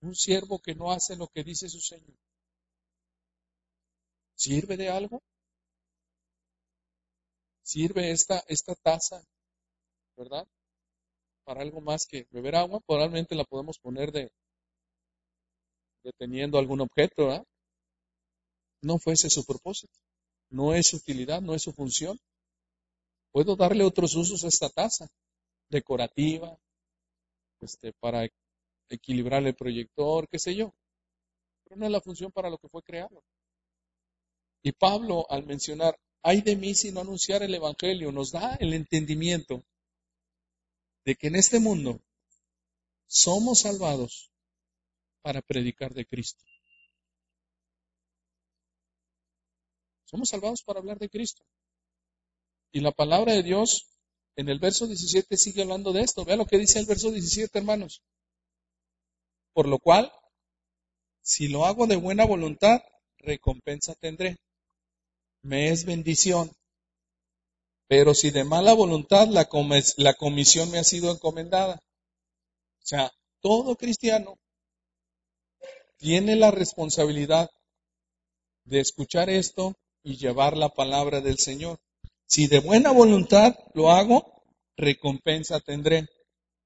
Un 0.01 0.15
siervo 0.15 0.61
que 0.61 0.77
no 0.77 0.93
hace 0.93 1.17
lo 1.17 1.27
que 1.27 1.43
dice 1.43 1.69
su 1.69 1.81
Señor. 1.81 2.17
¿Sirve 4.37 4.77
de 4.77 4.91
algo? 4.91 5.21
¿Sirve 7.65 8.13
esta, 8.13 8.45
esta 8.47 8.77
taza, 8.77 9.21
verdad? 10.17 10.47
Para 11.45 11.63
algo 11.63 11.81
más 11.81 12.07
que 12.07 12.29
beber 12.31 12.55
agua, 12.55 12.79
probablemente 12.87 13.35
la 13.35 13.45
podemos 13.45 13.77
poner 13.81 14.13
de 14.13 14.31
deteniendo 16.05 16.59
algún 16.59 16.81
objeto, 16.81 17.27
¿verdad? 17.27 17.45
No 18.83 18.99
fuese 19.01 19.29
su 19.31 19.45
propósito, 19.45 19.99
no 20.51 20.75
es 20.75 20.89
su 20.89 20.99
utilidad, 20.99 21.41
no 21.41 21.55
es 21.55 21.63
su 21.63 21.73
función. 21.73 22.17
Puedo 23.33 23.57
darle 23.57 23.83
otros 23.83 24.15
usos 24.15 24.45
a 24.45 24.49
esta 24.49 24.69
taza, 24.69 25.09
decorativa, 25.71 26.57
este, 27.61 27.93
para 27.95 28.29
equilibrar 28.91 29.45
el 29.47 29.55
proyector, 29.55 30.29
qué 30.29 30.39
sé 30.39 30.55
yo. 30.55 30.75
Pero 31.65 31.77
no 31.77 31.87
es 31.87 31.93
la 31.93 32.01
función 32.01 32.31
para 32.31 32.51
lo 32.51 32.59
que 32.59 32.69
fue 32.69 32.83
creado. 32.83 33.25
Y 34.63 34.73
Pablo, 34.73 35.27
al 35.31 35.45
mencionar, 35.45 35.99
hay 36.23 36.43
de 36.43 36.57
mí 36.57 36.75
si 36.75 36.93
no 36.93 37.01
anunciar 37.01 37.43
el 37.43 37.55
Evangelio, 37.55 38.13
nos 38.13 38.31
da 38.31 38.55
el 38.57 38.75
entendimiento 38.75 39.65
de 41.05 41.17
que 41.17 41.29
en 41.29 41.37
este 41.37 41.59
mundo 41.59 42.01
somos 43.07 43.61
salvados 43.61 44.31
para 45.23 45.43
predicar 45.43 45.95
de 45.95 46.07
Cristo. 46.07 46.45
Somos 50.05 50.29
salvados 50.29 50.63
para 50.63 50.79
hablar 50.79 50.99
de 50.99 51.09
Cristo. 51.09 51.43
Y 52.73 52.81
la 52.81 52.91
palabra 52.91 53.35
de 53.35 53.43
Dios 53.43 53.87
en 54.35 54.49
el 54.49 54.59
verso 54.59 54.87
17 54.87 55.37
sigue 55.37 55.63
hablando 55.63 55.93
de 55.93 56.01
esto. 56.03 56.25
Vea 56.25 56.37
lo 56.37 56.47
que 56.47 56.59
dice 56.59 56.79
el 56.79 56.87
verso 56.87 57.11
17, 57.11 57.59
hermanos. 57.59 58.03
Por 59.53 59.69
lo 59.69 59.79
cual, 59.79 60.11
si 61.23 61.49
lo 61.49 61.67
hago 61.67 61.87
de 61.87 61.97
buena 61.97 62.25
voluntad, 62.25 62.81
recompensa 63.19 63.95
tendré. 63.95 64.39
Me 65.43 65.69
es 65.69 65.85
bendición. 65.85 66.51
Pero 67.89 68.15
si 68.15 68.31
de 68.31 68.45
mala 68.45 68.73
voluntad, 68.73 69.29
la, 69.29 69.49
la 69.99 70.15
comisión 70.15 70.71
me 70.71 70.79
ha 70.79 70.85
sido 70.85 71.13
encomendada. 71.13 71.75
O 71.75 72.87
sea, 72.87 73.13
todo 73.41 73.77
cristiano 73.77 74.39
tiene 75.99 76.37
la 76.37 76.51
responsabilidad 76.51 77.51
de 78.65 78.81
escuchar 78.81 79.29
esto 79.29 79.75
y 80.03 80.17
llevar 80.17 80.57
la 80.57 80.71
palabra 80.71 81.21
del 81.21 81.39
Señor. 81.39 81.79
Si 82.33 82.47
de 82.47 82.61
buena 82.61 82.93
voluntad 82.93 83.55
lo 83.75 83.91
hago, 83.91 84.43
recompensa 84.79 85.61
tendré. 85.61 86.09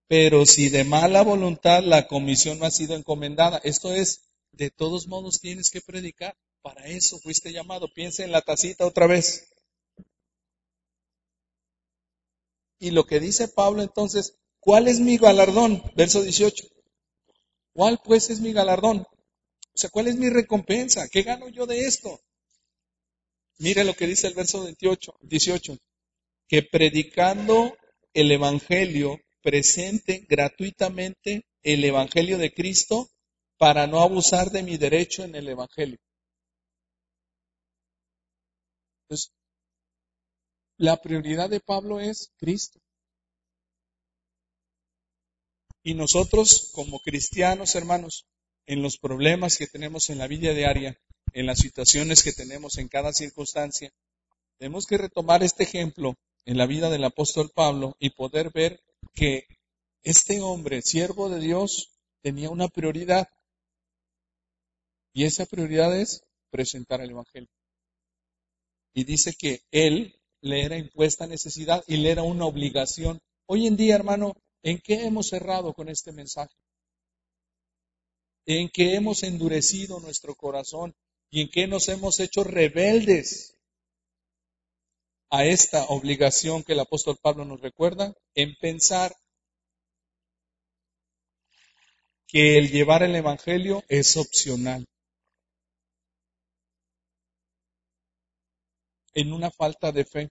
Pero 0.07 0.46
si 0.46 0.68
de 0.68 0.85
mala 0.85 1.22
voluntad 1.22 1.83
la 1.83 2.07
comisión 2.07 2.61
no 2.61 2.66
ha 2.66 2.70
sido 2.70 2.94
encomendada, 2.94 3.61
esto 3.64 3.92
es, 3.92 4.29
de 4.52 4.70
todos 4.70 5.09
modos 5.09 5.40
tienes 5.40 5.70
que 5.70 5.81
predicar. 5.81 6.37
Para 6.62 6.87
eso 6.87 7.18
fuiste 7.18 7.52
llamado. 7.52 7.92
Piensa 7.92 8.22
en 8.22 8.31
la 8.31 8.42
tacita 8.42 8.87
otra 8.87 9.09
vez. 9.09 9.48
Y 12.79 12.92
lo 12.92 13.05
que 13.05 13.18
dice 13.18 13.48
Pablo 13.48 13.83
entonces, 13.83 14.38
¿cuál 14.61 14.87
es 14.87 15.00
mi 15.00 15.16
galardón? 15.18 15.83
Verso 15.96 16.22
18. 16.22 16.64
¿Cuál 17.72 17.98
pues 18.05 18.31
es 18.31 18.38
mi 18.38 18.52
galardón? 18.52 18.98
O 18.98 19.09
sea, 19.74 19.90
¿cuál 19.90 20.07
es 20.07 20.14
mi 20.14 20.31
recompensa? 20.31 21.09
¿Qué 21.09 21.24
gano 21.24 21.48
yo 21.48 21.66
de 21.66 21.81
esto? 21.81 22.20
Mire 23.59 23.85
lo 23.85 23.95
que 23.95 24.07
dice 24.07 24.27
el 24.27 24.35
verso 24.35 24.64
28, 24.64 25.16
18, 25.23 25.79
que 26.49 26.62
predicando 26.62 27.77
el 28.12 28.31
Evangelio 28.33 29.19
presente 29.42 30.27
gratuitamente 30.29 31.47
el 31.62 31.85
Evangelio 31.85 32.38
de 32.38 32.53
Cristo 32.53 33.09
para 33.59 33.87
no 33.87 34.03
abusar 34.03 34.51
de 34.51 34.62
mi 34.62 34.77
derecho 34.77 35.25
en 35.25 35.35
el 35.35 35.49
Evangelio. 35.49 35.99
Entonces, 39.03 39.33
la 40.79 40.97
prioridad 41.01 41.49
de 41.49 41.61
Pablo 41.61 42.01
es 42.01 42.33
Cristo. 42.37 42.79
Y 45.83 45.95
nosotros, 45.95 46.71
como 46.75 46.99
cristianos, 46.99 47.77
hermanos, 47.77 48.27
en 48.66 48.83
los 48.83 48.98
problemas 48.98 49.57
que 49.57 49.66
tenemos 49.66 50.11
en 50.11 50.18
la 50.18 50.26
vida 50.26 50.52
diaria, 50.52 50.98
en 51.33 51.46
las 51.46 51.59
situaciones 51.59 52.22
que 52.22 52.33
tenemos 52.33 52.79
en 52.79 52.88
cada 52.88 53.12
circunstancia, 53.12 53.92
tenemos 54.59 54.87
que 54.87 54.98
retomar 54.98 55.42
este 55.42 55.64
ejemplo 55.64 56.14
en 56.44 56.59
la 56.59 56.66
vida 56.66 56.90
del 56.90 57.05
apóstol 57.05 57.50
Pablo 57.55 57.96
y 57.98 58.11
poder 58.11 58.50
ver 58.52 58.81
que 59.14 59.46
este 60.02 60.40
hombre, 60.40 60.83
siervo 60.83 61.29
de 61.29 61.40
Dios, 61.40 61.90
tenía 62.22 62.50
una 62.50 62.68
prioridad. 62.68 63.29
Y 65.12 65.24
esa 65.24 65.46
prioridad 65.46 65.98
es 65.98 66.22
presentar 66.50 67.00
el 67.00 67.11
Evangelio. 67.11 67.50
Y 68.94 69.05
dice 69.05 69.35
que 69.38 69.62
él 69.70 70.14
le 70.40 70.64
era 70.64 70.79
impuesta 70.79 71.26
necesidad 71.26 71.85
y 71.87 71.98
le 71.98 72.11
era 72.11 72.22
una 72.22 72.46
obligación. 72.46 73.20
Hoy 73.46 73.66
en 73.66 73.76
día, 73.76 73.94
hermano, 73.94 74.35
¿en 74.62 74.79
qué 74.79 75.07
hemos 75.07 75.33
errado 75.33 75.74
con 75.74 75.88
este 75.88 76.12
mensaje? 76.12 76.55
¿En 78.46 78.68
qué 78.68 78.94
hemos 78.94 79.24
endurecido 79.24 79.98
nuestro 79.98 80.37
corazón? 80.37 80.94
¿Y 81.30 81.42
en 81.42 81.50
qué 81.50 81.66
nos 81.66 81.88
hemos 81.88 82.20
hecho 82.20 82.44
rebeldes 82.44 83.59
a 85.30 85.44
esta 85.44 85.85
obligación 85.87 86.62
que 86.62 86.74
el 86.74 86.80
apóstol 86.80 87.18
Pablo 87.20 87.44
nos 87.44 87.61
recuerda? 87.61 88.14
En 88.37 88.54
pensar 88.54 89.16
que 92.28 92.56
el 92.56 92.70
llevar 92.70 93.02
el 93.02 93.16
Evangelio 93.16 93.82
es 93.88 94.16
opcional. 94.16 94.87
En 99.12 99.32
una 99.32 99.50
falta 99.50 99.90
de 99.90 100.04
fe. 100.04 100.30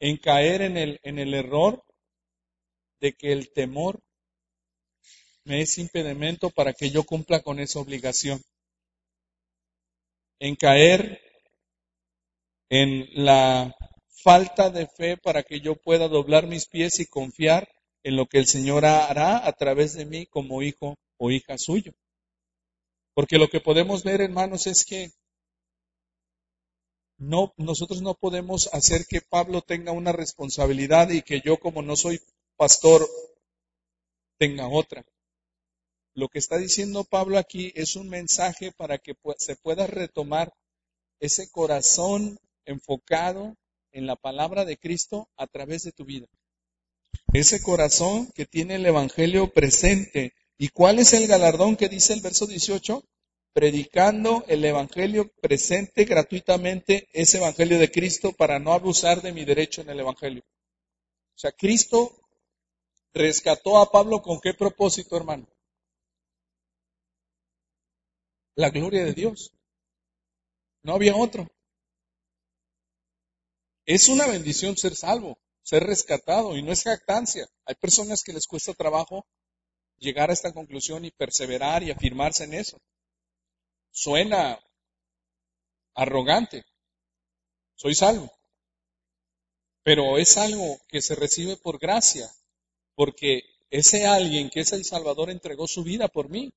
En 0.00 0.18
caer 0.18 0.60
en 0.60 0.76
el, 0.76 1.00
en 1.02 1.18
el 1.18 1.32
error 1.32 1.82
de 3.00 3.14
que 3.14 3.32
el 3.32 3.52
temor 3.52 4.02
me 5.44 5.60
es 5.62 5.78
impedimento 5.78 6.50
para 6.50 6.72
que 6.72 6.90
yo 6.90 7.04
cumpla 7.04 7.40
con 7.42 7.58
esa 7.58 7.80
obligación. 7.80 8.42
En 10.38 10.56
caer 10.56 11.20
en 12.68 13.06
la 13.24 13.74
falta 14.22 14.70
de 14.70 14.86
fe 14.86 15.16
para 15.16 15.42
que 15.42 15.60
yo 15.60 15.76
pueda 15.76 16.08
doblar 16.08 16.46
mis 16.46 16.66
pies 16.66 17.00
y 17.00 17.06
confiar 17.06 17.68
en 18.02 18.16
lo 18.16 18.26
que 18.26 18.38
el 18.38 18.46
Señor 18.46 18.84
hará 18.84 19.46
a 19.46 19.52
través 19.52 19.94
de 19.94 20.06
mí 20.06 20.26
como 20.26 20.62
hijo 20.62 20.96
o 21.18 21.30
hija 21.30 21.58
suyo. 21.58 21.92
Porque 23.14 23.38
lo 23.38 23.48
que 23.48 23.60
podemos 23.60 24.04
ver, 24.04 24.20
hermanos, 24.20 24.66
es 24.66 24.84
que 24.84 25.10
no, 27.18 27.52
nosotros 27.56 28.02
no 28.02 28.14
podemos 28.14 28.68
hacer 28.72 29.06
que 29.06 29.20
Pablo 29.20 29.62
tenga 29.62 29.92
una 29.92 30.12
responsabilidad 30.12 31.10
y 31.10 31.22
que 31.22 31.40
yo, 31.40 31.58
como 31.58 31.82
no 31.82 31.94
soy 31.94 32.20
pastor, 32.56 33.06
tenga 34.38 34.66
otra. 34.68 35.04
Lo 36.14 36.28
que 36.28 36.38
está 36.38 36.58
diciendo 36.58 37.04
Pablo 37.04 37.38
aquí 37.38 37.72
es 37.74 37.96
un 37.96 38.08
mensaje 38.08 38.70
para 38.72 38.98
que 38.98 39.14
se 39.38 39.56
pueda 39.56 39.86
retomar 39.86 40.52
ese 41.20 41.50
corazón 41.50 42.38
enfocado 42.64 43.56
en 43.92 44.06
la 44.06 44.16
palabra 44.16 44.64
de 44.64 44.76
Cristo 44.76 45.28
a 45.36 45.46
través 45.46 45.84
de 45.84 45.92
tu 45.92 46.04
vida. 46.04 46.26
Ese 47.32 47.62
corazón 47.62 48.30
que 48.34 48.44
tiene 48.44 48.74
el 48.74 48.86
Evangelio 48.86 49.52
presente. 49.52 50.34
¿Y 50.58 50.68
cuál 50.68 50.98
es 50.98 51.12
el 51.14 51.26
galardón 51.26 51.76
que 51.76 51.88
dice 51.88 52.12
el 52.12 52.20
verso 52.20 52.46
18? 52.46 53.02
Predicando 53.54 54.44
el 54.48 54.64
Evangelio 54.64 55.30
presente 55.40 56.04
gratuitamente, 56.04 57.08
ese 57.12 57.38
Evangelio 57.38 57.78
de 57.78 57.90
Cristo, 57.90 58.32
para 58.32 58.58
no 58.58 58.72
abusar 58.72 59.22
de 59.22 59.32
mi 59.32 59.44
derecho 59.44 59.80
en 59.80 59.90
el 59.90 60.00
Evangelio. 60.00 60.42
O 61.34 61.38
sea, 61.38 61.52
Cristo 61.52 62.18
rescató 63.14 63.78
a 63.78 63.90
Pablo 63.90 64.20
con 64.20 64.40
qué 64.40 64.54
propósito, 64.54 65.16
hermano? 65.16 65.46
La 68.54 68.70
gloria 68.70 69.04
de 69.04 69.12
Dios. 69.12 69.52
No 70.82 70.94
había 70.94 71.16
otro. 71.16 71.48
Es 73.84 74.08
una 74.08 74.26
bendición 74.26 74.76
ser 74.76 74.94
salvo 74.94 75.38
ser 75.62 75.84
rescatado 75.84 76.56
y 76.56 76.62
no 76.62 76.72
es 76.72 76.82
jactancia. 76.82 77.48
Hay 77.64 77.74
personas 77.76 78.22
que 78.22 78.32
les 78.32 78.46
cuesta 78.46 78.74
trabajo 78.74 79.26
llegar 79.98 80.30
a 80.30 80.32
esta 80.32 80.52
conclusión 80.52 81.04
y 81.04 81.10
perseverar 81.10 81.82
y 81.82 81.90
afirmarse 81.90 82.44
en 82.44 82.54
eso. 82.54 82.78
Suena 83.90 84.58
arrogante. 85.94 86.64
Soy 87.76 87.94
salvo. 87.94 88.32
Pero 89.84 90.18
es 90.18 90.36
algo 90.36 90.78
que 90.88 91.02
se 91.02 91.14
recibe 91.14 91.56
por 91.56 91.78
gracia, 91.78 92.30
porque 92.94 93.42
ese 93.70 94.06
alguien 94.06 94.48
que 94.48 94.60
es 94.60 94.72
el 94.72 94.84
Salvador 94.84 95.30
entregó 95.30 95.66
su 95.66 95.82
vida 95.82 96.08
por 96.08 96.28
mí. 96.28 96.52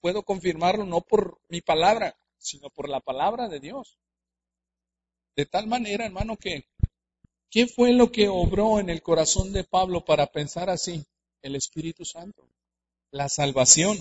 Puedo 0.00 0.22
confirmarlo 0.22 0.84
no 0.84 1.00
por 1.00 1.40
mi 1.48 1.60
palabra, 1.60 2.16
sino 2.36 2.70
por 2.70 2.88
la 2.88 3.00
palabra 3.00 3.48
de 3.48 3.60
Dios. 3.60 3.98
De 5.34 5.46
tal 5.46 5.66
manera, 5.66 6.04
hermano, 6.04 6.36
que 6.36 6.66
¿Qué 7.50 7.66
fue 7.66 7.92
lo 7.92 8.12
que 8.12 8.28
obró 8.28 8.78
en 8.78 8.90
el 8.90 9.00
corazón 9.00 9.52
de 9.52 9.64
Pablo 9.64 10.04
para 10.04 10.26
pensar 10.26 10.68
así? 10.68 11.06
El 11.40 11.56
Espíritu 11.56 12.04
Santo, 12.04 12.46
la 13.10 13.28
salvación. 13.30 13.96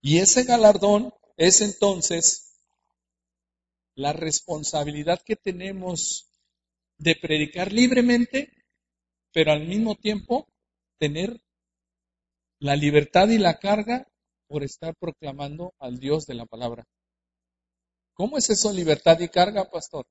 Y 0.00 0.18
ese 0.18 0.44
galardón 0.44 1.12
es 1.36 1.60
entonces 1.60 2.52
la 3.96 4.12
responsabilidad 4.12 5.20
que 5.22 5.34
tenemos 5.34 6.28
de 6.98 7.16
predicar 7.16 7.72
libremente, 7.72 8.52
pero 9.32 9.50
al 9.50 9.66
mismo 9.66 9.96
tiempo 9.96 10.46
tener 10.98 11.40
la 12.60 12.76
libertad 12.76 13.28
y 13.30 13.38
la 13.38 13.58
carga 13.58 14.06
por 14.50 14.64
estar 14.64 14.96
proclamando 14.96 15.74
al 15.78 16.00
Dios 16.00 16.26
de 16.26 16.34
la 16.34 16.44
palabra. 16.44 16.84
¿Cómo 18.14 18.36
es 18.36 18.50
eso, 18.50 18.72
libertad 18.72 19.20
y 19.20 19.28
carga, 19.28 19.70
pastor? 19.70 20.08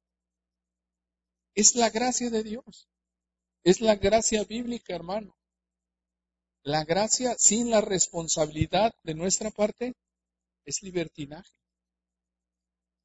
Es 1.56 1.76
la 1.76 1.90
gracia 1.90 2.30
de 2.30 2.42
Dios. 2.44 2.88
Es 3.66 3.82
la 3.82 3.98
gracia 3.98 4.46
bíblica, 4.46 4.96
hermano. 4.96 5.36
La 6.64 6.86
gracia 6.86 7.36
sin 7.38 7.70
la 7.70 7.82
responsabilidad 7.82 8.96
de 9.04 9.14
nuestra 9.14 9.52
parte 9.52 9.94
es 10.64 10.84
libertinaje. 10.84 11.52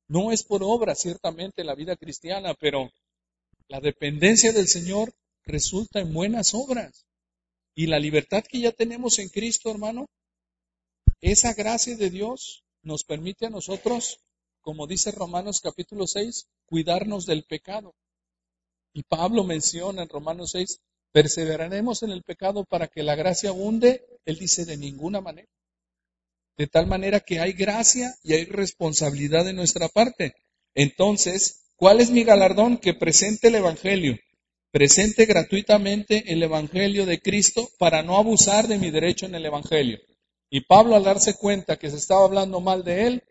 No 0.07 0.31
es 0.31 0.45
por 0.45 0.63
obra, 0.63 0.95
ciertamente, 0.95 1.65
la 1.65 1.75
vida 1.75 1.97
cristiana, 1.97 2.55
pero 2.55 2.93
la 3.67 3.81
dependencia 3.81 4.53
del 4.53 4.69
Señor 4.69 5.13
resulta 5.43 5.99
en 5.99 6.15
buenas 6.15 6.55
obras. 6.55 7.07
Y 7.75 7.89
la 7.89 7.99
libertad 7.99 8.45
que 8.49 8.61
ya 8.61 8.71
tenemos 8.71 9.19
en 9.19 9.31
Cristo, 9.31 9.73
hermano, 9.73 10.07
esa 11.33 11.55
gracia 11.55 11.97
de 11.97 12.11
Dios 12.11 12.65
nos 12.83 13.03
permite 13.05 13.47
a 13.47 13.51
nosotros, 13.51 14.21
como 14.61 14.87
dice 14.87 15.11
Romanos 15.11 15.63
capítulo 15.63 16.07
6, 16.07 16.49
cuidarnos 16.67 17.25
del 17.25 17.45
pecado. 17.45 17.95
Y 18.93 19.05
Pablo 19.05 19.43
menciona 19.43 20.03
en 20.03 20.11
Romanos 20.11 20.51
6, 20.53 20.81
perseveraremos 21.13 22.03
en 22.03 22.11
el 22.11 22.23
pecado 22.25 22.67
para 22.67 22.89
que 22.89 23.03
la 23.03 23.15
gracia 23.15 23.49
abunde. 23.49 24.05
Él 24.27 24.37
dice 24.37 24.67
de 24.67 24.77
ninguna 24.77 25.23
manera. 25.23 25.49
De 26.59 26.67
tal 26.67 26.87
manera 26.87 27.21
que 27.21 27.41
hay 27.41 27.55
gracia 27.55 28.15
y 28.23 28.35
hay 28.35 28.45
responsabilidad 28.45 29.47
de 29.47 29.55
nuestra 29.55 29.89
parte. 29.89 30.35
Entonces, 30.75 31.71
¿cuál 31.77 32.03
es 32.03 32.11
mi 32.11 32.25
galardón? 32.25 32.77
Que 32.77 32.93
presente 32.93 33.49
el 33.49 33.55
Evangelio. 33.55 34.19
Presente 34.71 35.25
gratuitamente 35.25 36.31
el 36.33 36.43
Evangelio 36.43 37.07
de 37.07 37.19
Cristo 37.19 37.71
para 37.79 38.03
no 38.03 38.19
abusar 38.19 38.69
de 38.69 38.77
mi 38.77 38.91
derecho 38.91 39.25
en 39.25 39.35
el 39.37 39.47
Evangelio. 39.47 39.99
Y 40.55 40.61
Pablo 40.61 40.95
al 40.95 41.03
darse 41.03 41.37
cuenta 41.37 41.77
que 41.77 41.91
se 41.91 41.97
estaba 41.97 42.25
hablando 42.25 42.61
mal 42.61 42.85
de 42.85 43.09
él, 43.09 43.25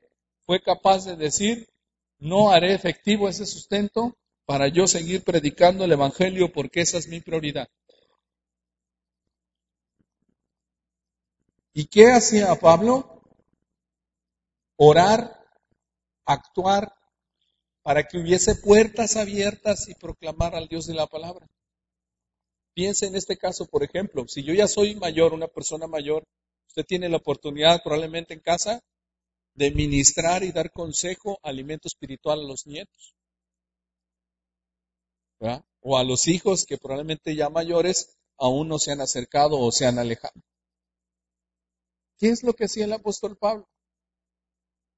fue 0.46 0.62
capaz 0.62 1.06
de 1.06 1.16
decir, 1.16 1.70
no 2.20 2.52
haré 2.52 2.74
efectivo 2.74 3.30
ese 3.30 3.46
sustento 3.46 4.18
para 4.46 4.68
yo 4.68 4.88
seguir 4.88 5.24
predicando 5.24 5.86
el 5.86 5.94
Evangelio 5.94 6.52
porque 6.52 6.82
esa 6.82 6.98
es 6.98 7.08
mi 7.08 7.22
prioridad. 7.22 7.70
¿Y 11.72 11.86
qué 11.86 12.12
hacía 12.12 12.54
Pablo? 12.60 13.22
Orar, 14.76 15.48
actuar 16.26 16.94
para 17.84 18.04
que 18.04 18.18
hubiese 18.18 18.56
puertas 18.56 19.16
abiertas 19.16 19.88
y 19.88 19.96
proclamar 19.96 20.56
al 20.56 20.68
Dios 20.68 20.88
de 20.88 20.96
la 20.96 21.08
palabra. 21.08 21.48
Piense 22.74 23.06
en 23.06 23.16
este 23.16 23.38
caso, 23.38 23.66
por 23.66 23.82
ejemplo, 23.82 24.28
si 24.28 24.44
yo 24.44 24.54
ya 24.54 24.68
soy 24.68 24.96
mayor, 24.96 25.32
una 25.32 25.48
persona 25.48 25.88
mayor, 25.88 26.26
usted 26.74 26.88
tiene 26.88 27.08
la 27.08 27.18
oportunidad 27.18 27.84
probablemente 27.84 28.34
en 28.34 28.40
casa 28.40 28.82
de 29.54 29.70
ministrar 29.70 30.44
y 30.44 30.52
dar 30.52 30.72
consejo, 30.72 31.38
alimento 31.44 31.88
espiritual 31.88 32.40
a 32.40 32.48
los 32.48 32.66
nietos. 32.66 33.14
o 35.86 35.98
a 35.98 36.04
los 36.06 36.30
hijos 36.30 36.66
que 36.66 36.78
probablemente 36.78 37.36
ya 37.36 37.50
mayores 37.50 38.16
aún 38.38 38.70
no 38.70 38.80
se 38.80 38.94
han 38.94 39.02
acercado 39.02 39.60
o 39.60 39.72
se 39.72 39.86
han 39.86 40.00
alejado. 40.00 40.42
¿Qué 42.18 42.30
es 42.30 42.42
lo 42.44 42.54
que 42.54 42.66
hacía 42.66 42.86
el 42.86 42.94
apóstol 42.94 43.38
Pablo? 43.38 43.68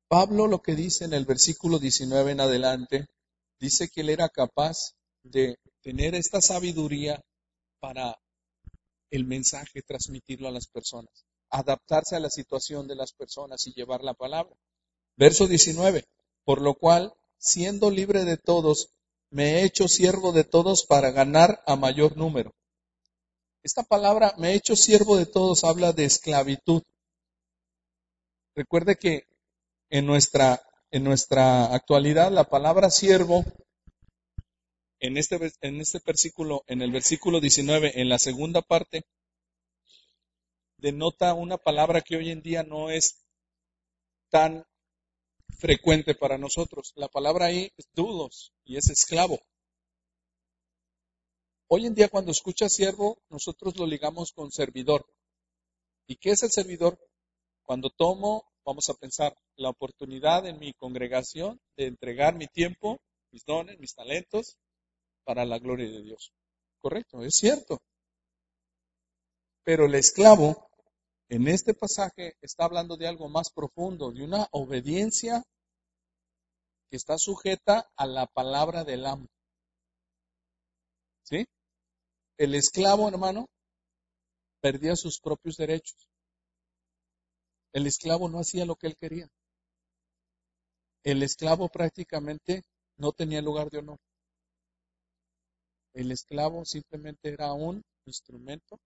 Pablo 0.08 0.48
lo 0.48 0.62
que 0.62 0.76
dice 0.76 1.04
en 1.06 1.14
el 1.14 1.26
versículo 1.26 1.80
19 1.80 2.34
en 2.34 2.40
adelante, 2.40 3.08
dice 3.60 3.90
que 3.90 4.02
él 4.02 4.12
era 4.12 4.30
capaz 4.30 4.94
de 5.24 5.58
tener 5.82 6.14
esta 6.14 6.40
sabiduría 6.40 7.20
para 7.80 8.16
el 9.10 9.26
mensaje, 9.26 9.82
transmitirlo 9.82 10.48
a 10.48 10.52
las 10.52 10.68
personas, 10.68 11.26
adaptarse 11.50 12.16
a 12.16 12.20
la 12.20 12.30
situación 12.30 12.88
de 12.88 12.96
las 12.96 13.14
personas 13.14 13.66
y 13.68 13.74
llevar 13.74 14.04
la 14.04 14.14
palabra. 14.14 14.56
Verso 15.18 15.48
19, 15.48 16.06
por 16.44 16.62
lo 16.62 16.76
cual, 16.76 17.14
siendo 17.38 17.90
libre 17.90 18.26
de 18.26 18.38
todos, 18.38 18.90
me 19.30 19.56
he 19.56 19.64
hecho 19.64 19.88
siervo 19.88 20.32
de 20.32 20.44
todos 20.44 20.86
para 20.86 21.12
ganar 21.12 21.64
a 21.66 21.76
mayor 21.76 22.18
número. 22.18 22.54
Esta 23.64 23.84
palabra, 23.84 24.34
me 24.38 24.52
he 24.52 24.56
hecho 24.56 24.76
siervo 24.76 25.18
de 25.18 25.26
todos, 25.26 25.64
habla 25.64 25.92
de 25.92 26.06
esclavitud. 26.06 26.84
Recuerde 28.56 28.96
que 28.96 29.24
en 29.90 30.06
nuestra, 30.06 30.62
en 30.92 31.04
nuestra 31.04 31.74
actualidad 31.74 32.32
la 32.32 32.44
palabra 32.46 32.90
siervo, 32.90 33.44
en 35.00 35.18
este, 35.18 35.52
en 35.62 35.82
este 35.82 36.00
versículo, 36.06 36.64
en 36.68 36.82
el 36.82 36.92
versículo 36.92 37.40
19, 37.40 38.00
en 38.02 38.10
la 38.10 38.20
segunda 38.20 38.62
parte, 38.62 39.04
denota 40.86 41.34
una 41.34 41.58
palabra 41.58 42.02
que 42.02 42.16
hoy 42.16 42.30
en 42.30 42.44
día 42.44 42.62
no 42.62 42.92
es 42.92 43.26
tan 44.30 44.64
frecuente 45.58 46.14
para 46.14 46.38
nosotros. 46.38 46.94
La 46.96 47.08
palabra 47.08 47.48
ahí 47.48 47.72
es 47.76 47.88
dudos 47.94 48.54
y 48.64 48.78
es 48.78 48.92
esclavo. 48.92 49.40
Hoy 51.68 51.88
en 51.88 51.96
día 51.96 52.08
cuando 52.08 52.32
escucha 52.32 52.70
siervo, 52.70 53.18
nosotros 53.30 53.76
lo 53.78 53.88
ligamos 53.88 54.32
con 54.32 54.52
servidor. 54.52 55.08
¿Y 56.06 56.18
qué 56.18 56.30
es 56.30 56.44
el 56.44 56.52
servidor? 56.52 57.00
Cuando 57.64 57.90
tomo, 57.90 58.46
vamos 58.64 58.88
a 58.90 58.94
pensar, 58.94 59.36
la 59.56 59.70
oportunidad 59.70 60.46
en 60.46 60.60
mi 60.60 60.72
congregación 60.74 61.60
de 61.78 61.88
entregar 61.88 62.36
mi 62.36 62.46
tiempo, 62.46 63.00
mis 63.32 63.44
dones, 63.44 63.80
mis 63.80 63.96
talentos, 63.96 64.56
para 65.24 65.46
la 65.46 65.58
gloria 65.58 65.90
de 65.90 66.04
Dios. 66.04 66.32
Correcto, 66.78 67.24
es 67.24 67.34
cierto. 67.34 67.82
Pero 69.64 69.88
el 69.88 69.96
esclavo, 69.96 70.70
en 71.30 71.48
este 71.48 71.74
pasaje, 71.74 72.36
está 72.42 72.66
hablando 72.66 72.98
de 72.98 73.08
algo 73.08 73.30
más 73.30 73.50
profundo, 73.50 74.12
de 74.12 74.24
una 74.24 74.48
obediencia 74.52 75.44
que 76.90 76.98
está 76.98 77.18
sujeta 77.18 77.90
a 77.96 78.06
la 78.06 78.28
palabra 78.28 78.84
del 78.84 79.06
amo. 79.06 79.28
¿Sí? 81.24 81.46
El 82.38 82.54
esclavo, 82.54 83.08
hermano, 83.08 83.48
perdía 84.62 84.96
sus 84.96 85.20
propios 85.20 85.58
derechos. 85.58 86.08
El 87.74 87.88
esclavo 87.88 88.30
no 88.30 88.40
hacía 88.40 88.66
lo 88.66 88.76
que 88.76 88.88
él 88.88 88.96
quería. 88.96 89.28
El 91.04 91.24
esclavo 91.24 91.70
prácticamente 91.70 92.64
no 92.98 93.12
tenía 93.12 93.42
lugar 93.42 93.70
de 93.70 93.80
honor. 93.80 94.00
El 95.94 96.12
esclavo 96.12 96.66
simplemente 96.66 97.30
era 97.30 97.54
un 97.54 97.84
instrumento 98.06 98.80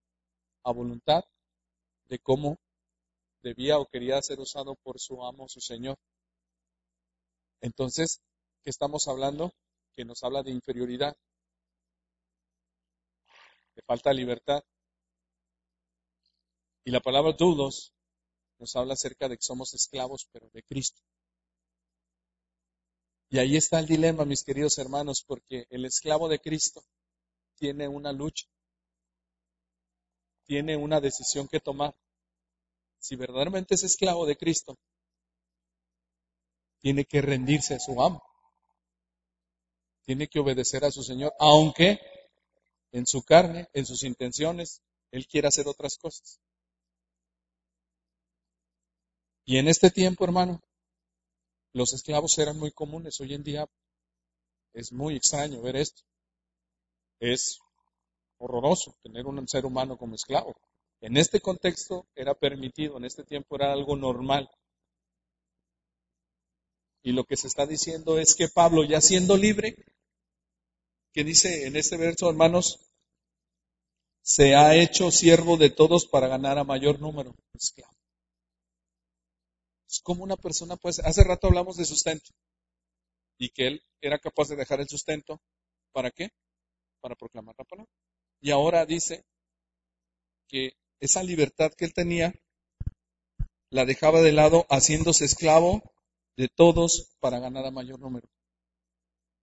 a 0.63 0.71
voluntad 0.71 1.23
de 2.09 2.19
cómo 2.19 2.57
debía 3.41 3.77
o 3.77 3.85
quería 3.85 4.21
ser 4.21 4.39
usado 4.39 4.75
por 4.75 4.99
su 4.99 5.23
amo, 5.23 5.47
su 5.47 5.61
señor. 5.61 5.97
Entonces, 7.61 8.21
¿qué 8.63 8.69
estamos 8.69 9.07
hablando? 9.07 9.53
Que 9.95 10.05
nos 10.05 10.23
habla 10.23 10.43
de 10.43 10.51
inferioridad, 10.51 11.15
de 13.75 13.81
falta 13.83 14.09
de 14.09 14.15
libertad. 14.15 14.63
Y 16.83 16.91
la 16.91 16.99
palabra 16.99 17.33
dudos 17.33 17.93
nos 18.57 18.75
habla 18.75 18.93
acerca 18.93 19.29
de 19.29 19.37
que 19.37 19.43
somos 19.43 19.73
esclavos, 19.73 20.27
pero 20.31 20.49
de 20.49 20.63
Cristo. 20.63 21.01
Y 23.29 23.37
ahí 23.37 23.55
está 23.55 23.79
el 23.79 23.85
dilema, 23.85 24.25
mis 24.25 24.43
queridos 24.43 24.79
hermanos, 24.79 25.23
porque 25.25 25.67
el 25.69 25.85
esclavo 25.85 26.27
de 26.27 26.39
Cristo 26.39 26.83
tiene 27.55 27.87
una 27.87 28.11
lucha, 28.11 28.47
tiene 30.49 30.75
una 30.75 30.99
decisión 30.99 31.47
que 31.47 31.59
tomar. 31.59 31.95
Si 32.97 33.15
verdaderamente 33.15 33.75
es 33.75 33.83
esclavo 33.83 34.25
de 34.25 34.35
Cristo, 34.35 34.79
tiene 36.79 37.05
que 37.05 37.21
rendirse 37.21 37.75
a 37.75 37.79
su 37.79 38.01
amo, 38.01 38.19
tiene 40.01 40.27
que 40.27 40.39
obedecer 40.39 40.83
a 40.85 40.91
su 40.91 41.03
Señor, 41.03 41.33
aunque 41.37 41.99
en 42.91 43.05
su 43.05 43.21
carne, 43.21 43.69
en 43.73 43.85
sus 43.85 44.01
intenciones, 44.03 44.81
él 45.11 45.27
quiera 45.27 45.49
hacer 45.49 45.67
otras 45.67 45.99
cosas. 45.99 46.39
Y 49.45 49.59
en 49.59 49.67
este 49.67 49.91
tiempo, 49.91 50.23
hermano, 50.23 50.59
los 51.73 51.93
esclavos 51.93 52.35
eran 52.39 52.57
muy 52.57 52.71
comunes. 52.71 53.19
Hoy 53.21 53.35
en 53.35 53.43
día 53.43 53.69
es 54.73 54.91
muy 54.91 55.15
extraño 55.15 55.61
ver 55.61 55.75
esto. 55.75 56.01
Es 57.19 57.59
horroroso 58.39 58.95
tener 59.03 59.25
un 59.27 59.47
ser 59.47 59.65
humano 59.65 59.97
como 59.97 60.15
esclavo. 60.15 60.55
En 61.01 61.17
este 61.17 61.39
contexto 61.39 62.07
era 62.15 62.33
permitido, 62.33 62.97
en 62.97 63.05
este 63.05 63.23
tiempo 63.23 63.55
era 63.55 63.71
algo 63.71 63.95
normal. 63.95 64.49
Y 67.01 67.13
lo 67.13 67.23
que 67.23 67.37
se 67.37 67.47
está 67.47 67.65
diciendo 67.65 68.19
es 68.19 68.35
que 68.35 68.49
Pablo, 68.49 68.83
ya 68.83 68.99
siendo 68.99 69.37
libre, 69.37 69.75
que 71.13 71.23
dice 71.23 71.67
en 71.67 71.75
este 71.75 71.97
verso, 71.97 72.29
hermanos, 72.29 72.79
se 74.21 74.55
ha 74.55 74.75
hecho 74.75 75.11
siervo 75.11 75.57
de 75.57 75.69
todos 75.69 76.05
para 76.05 76.27
ganar 76.27 76.57
a 76.57 76.63
mayor 76.63 76.99
número 76.99 77.31
de. 77.31 77.83
Es 79.87 80.01
como 80.03 80.23
una 80.23 80.35
persona 80.35 80.75
puede 80.75 81.01
Hace 81.03 81.23
rato 81.23 81.47
hablamos 81.47 81.77
de 81.77 81.85
sustento 81.85 82.29
y 83.39 83.49
que 83.49 83.67
él 83.67 83.83
era 84.01 84.19
capaz 84.19 84.49
de 84.49 84.55
dejar 84.55 84.81
el 84.81 84.87
sustento. 84.87 85.41
¿Para 85.91 86.11
qué? 86.11 86.29
Para 87.01 87.15
proclamar 87.15 87.55
la 87.57 87.65
palabra. 87.65 87.91
Y 88.41 88.51
ahora 88.51 88.85
dice 88.85 89.25
que 90.47 90.73
esa 90.99 91.23
libertad 91.23 91.71
que 91.73 91.85
él 91.85 91.93
tenía 91.93 92.33
la 93.69 93.85
dejaba 93.85 94.21
de 94.21 94.31
lado 94.31 94.65
haciéndose 94.69 95.25
esclavo 95.25 95.83
de 96.35 96.47
todos 96.47 97.11
para 97.19 97.39
ganar 97.39 97.65
a 97.65 97.71
mayor 97.71 97.99
número. 97.99 98.27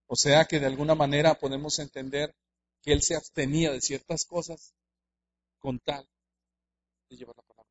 O 0.08 0.16
sea 0.16 0.44
que 0.46 0.60
de 0.60 0.66
alguna 0.66 0.94
manera 0.94 1.38
podemos 1.38 1.78
entender 1.78 2.34
que 2.82 2.92
él 2.92 3.02
se 3.02 3.16
abstenía 3.16 3.72
de 3.72 3.80
ciertas 3.80 4.24
cosas 4.24 4.74
con 5.58 5.78
tal 5.80 6.08
de 7.08 7.16
llevar 7.16 7.36
la 7.36 7.42
palabra. 7.42 7.70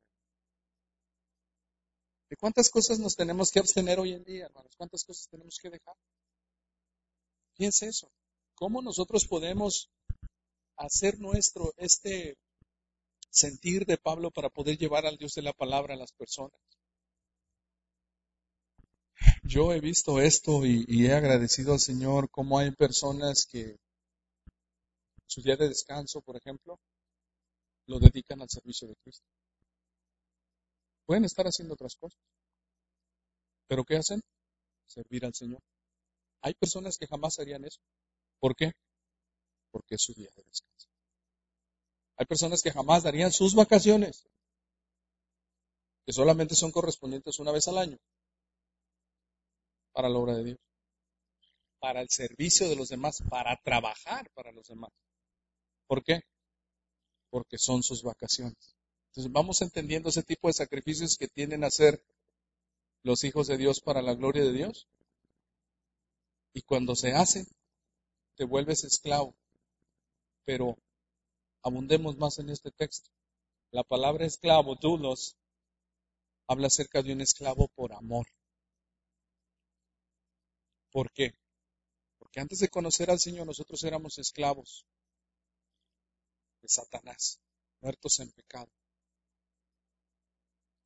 ¿De 2.28 2.36
cuántas 2.36 2.70
cosas 2.70 2.98
nos 2.98 3.16
tenemos 3.16 3.50
que 3.50 3.58
abstener 3.58 3.98
hoy 3.98 4.12
en 4.12 4.24
día, 4.24 4.46
hermanos? 4.46 4.72
¿Cuántas 4.76 5.04
cosas 5.04 5.28
tenemos 5.28 5.58
que 5.60 5.70
dejar? 5.70 5.94
Piense 7.56 7.86
eso. 7.86 8.10
¿Cómo 8.54 8.82
nosotros 8.82 9.26
podemos 9.26 9.90
hacer 10.76 11.18
nuestro 11.20 11.72
este 11.76 12.36
sentir 13.30 13.86
de 13.86 13.98
Pablo 13.98 14.30
para 14.30 14.50
poder 14.50 14.78
llevar 14.78 15.06
al 15.06 15.16
Dios 15.16 15.34
de 15.34 15.42
la 15.42 15.52
palabra 15.52 15.94
a 15.94 15.98
las 15.98 16.12
personas? 16.12 16.58
Yo 19.42 19.72
he 19.72 19.80
visto 19.80 20.20
esto 20.20 20.66
y, 20.66 20.84
y 20.88 21.06
he 21.06 21.12
agradecido 21.12 21.72
al 21.72 21.80
Señor 21.80 22.28
cómo 22.30 22.58
hay 22.58 22.70
personas 22.72 23.46
que 23.46 23.76
su 25.26 25.42
día 25.42 25.56
de 25.56 25.68
descanso, 25.68 26.20
por 26.20 26.36
ejemplo, 26.36 26.78
lo 27.86 27.98
dedican 27.98 28.40
al 28.40 28.48
servicio 28.48 28.88
de 28.88 28.94
Cristo. 29.02 29.26
Pueden 31.06 31.24
estar 31.24 31.46
haciendo 31.46 31.74
otras 31.74 31.94
cosas. 31.96 32.18
¿Pero 33.68 33.84
qué 33.84 33.96
hacen? 33.96 34.20
Servir 34.86 35.24
al 35.24 35.34
Señor. 35.34 35.60
Hay 36.42 36.54
personas 36.54 36.96
que 36.98 37.06
jamás 37.06 37.38
harían 37.38 37.64
eso. 37.64 37.80
¿Por 38.40 38.54
qué? 38.54 38.72
Porque 39.70 39.96
es 39.96 40.02
su 40.02 40.14
día 40.14 40.30
de 40.34 40.42
descanso. 40.42 40.88
Hay 42.16 42.26
personas 42.26 42.62
que 42.62 42.70
jamás 42.70 43.02
darían 43.02 43.32
sus 43.32 43.54
vacaciones, 43.54 44.26
que 46.06 46.12
solamente 46.12 46.54
son 46.54 46.72
correspondientes 46.72 47.38
una 47.38 47.52
vez 47.52 47.68
al 47.68 47.78
año, 47.78 47.98
para 49.92 50.08
la 50.08 50.18
obra 50.18 50.34
de 50.34 50.44
Dios, 50.44 50.58
para 51.78 52.00
el 52.00 52.08
servicio 52.08 52.68
de 52.68 52.76
los 52.76 52.88
demás, 52.88 53.22
para 53.28 53.56
trabajar 53.62 54.30
para 54.34 54.52
los 54.52 54.66
demás. 54.68 54.90
¿Por 55.86 56.02
qué? 56.02 56.22
Porque 57.30 57.58
son 57.58 57.82
sus 57.82 58.02
vacaciones. 58.02 58.76
Entonces 59.10 59.32
vamos 59.32 59.62
entendiendo 59.62 60.08
ese 60.08 60.22
tipo 60.22 60.48
de 60.48 60.54
sacrificios 60.54 61.16
que 61.16 61.28
tienden 61.28 61.64
a 61.64 61.70
ser 61.70 62.02
los 63.02 63.24
hijos 63.24 63.46
de 63.46 63.56
Dios 63.56 63.80
para 63.80 64.02
la 64.02 64.14
gloria 64.14 64.42
de 64.42 64.52
Dios. 64.52 64.88
Y 66.52 66.62
cuando 66.62 66.96
se 66.96 67.12
hace, 67.12 67.46
te 68.36 68.44
vuelves 68.44 68.84
esclavo. 68.84 69.34
Pero 70.46 70.78
abundemos 71.62 72.16
más 72.16 72.38
en 72.38 72.48
este 72.48 72.70
texto. 72.70 73.10
La 73.72 73.82
palabra 73.82 74.24
esclavo, 74.24 74.76
dulos, 74.76 75.36
habla 76.48 76.68
acerca 76.68 77.02
de 77.02 77.12
un 77.12 77.20
esclavo 77.20 77.68
por 77.68 77.92
amor. 77.92 78.26
¿Por 80.90 81.12
qué? 81.12 81.34
Que 82.30 82.40
antes 82.40 82.58
de 82.58 82.68
conocer 82.68 83.10
al 83.10 83.18
Señor 83.18 83.46
nosotros 83.46 83.82
éramos 83.84 84.18
esclavos 84.18 84.84
de 86.60 86.68
Satanás, 86.68 87.40
muertos 87.80 88.20
en 88.20 88.30
pecado, 88.30 88.70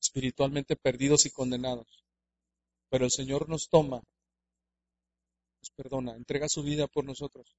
espiritualmente 0.00 0.76
perdidos 0.76 1.26
y 1.26 1.30
condenados. 1.30 2.04
Pero 2.88 3.04
el 3.04 3.10
Señor 3.10 3.48
nos 3.48 3.68
toma, 3.68 4.02
nos 5.60 5.70
perdona, 5.76 6.14
entrega 6.14 6.48
su 6.48 6.62
vida 6.62 6.86
por 6.86 7.04
nosotros. 7.04 7.56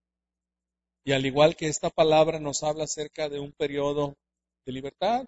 Y 1.03 1.13
al 1.13 1.25
igual 1.25 1.55
que 1.55 1.67
esta 1.67 1.89
palabra 1.89 2.39
nos 2.39 2.61
habla 2.63 2.83
acerca 2.83 3.27
de 3.27 3.39
un 3.39 3.51
periodo 3.51 4.15
de 4.65 4.71
libertad, 4.71 5.25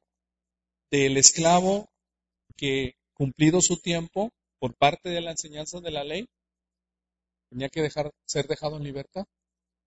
del 0.92 1.18
esclavo 1.18 1.90
que 2.56 2.96
cumplido 3.16 3.62
su 3.62 3.78
tiempo 3.78 4.32
por 4.60 4.76
parte 4.76 5.10
de 5.10 5.22
la 5.22 5.32
enseñanza 5.32 5.80
de 5.80 5.92
la 5.92 6.04
ley, 6.04 6.28
tenía 7.50 7.70
que 7.70 7.82
dejar, 7.82 8.12
ser 8.26 8.48
dejado 8.48 8.78
en 8.78 8.84
libertad. 8.84 9.26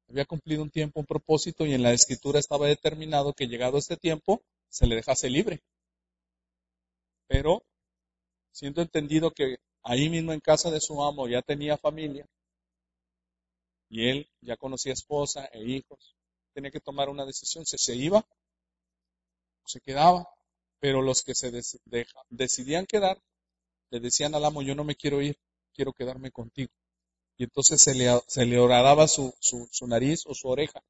Había 0.09 0.24
cumplido 0.24 0.62
un 0.62 0.70
tiempo, 0.70 1.01
un 1.01 1.07
propósito 1.07 1.66
y 1.66 1.74
en 1.74 1.82
la 1.82 1.93
escritura 1.93 2.41
estaba 2.41 2.66
determinado 2.66 3.32
que 3.32 3.47
llegado 3.47 3.78
este 3.78 3.97
tiempo 3.97 4.43
se 4.68 4.87
le 4.87 4.97
dejase 4.97 5.30
libre. 5.30 5.61
Pero 7.28 7.62
siendo 8.53 8.82
entendido 8.82 9.30
que 9.30 9.59
ahí 9.82 10.09
mismo 10.09 10.32
en 10.32 10.41
casa 10.41 10.70
de 10.70 10.80
su 10.80 11.03
amo 11.03 11.28
ya 11.28 11.43
tenía 11.43 11.76
familia 11.76 12.26
y 13.89 14.09
él 14.09 14.28
ya 14.41 14.57
conocía 14.57 14.93
esposa 14.93 15.47
e 15.53 15.62
hijos, 15.64 16.16
tenía 16.53 16.70
que 16.70 16.80
tomar 16.80 17.09
una 17.09 17.24
decisión, 17.24 17.66
si 17.66 17.78
se 17.78 17.95
iba 17.95 18.18
o 18.18 19.68
se 19.68 19.80
quedaba. 19.80 20.28
Pero 20.78 21.03
los 21.03 21.22
que 21.22 21.34
se 21.34 21.51
decidían 22.30 22.87
quedar, 22.87 23.20
le 23.91 24.01
decían 24.01 24.34
al 24.34 24.45
amo, 24.45 24.62
yo 24.62 24.74
no 24.74 24.84
me 24.84 24.95
quiero 24.95 25.22
ir, 25.22 25.39
quiero 25.74 25.93
quedarme 25.93 26.30
contigo. 26.30 26.72
Y 27.39 27.45
entonces 27.45 27.80
se 27.80 27.95
le, 27.95 28.09
se 28.26 28.45
le 28.47 28.59
horadaba 28.59 29.09
su, 29.09 29.34
nariz 29.87 30.24
o 30.26 30.34
su 30.34 30.49
oreja. 30.49 30.82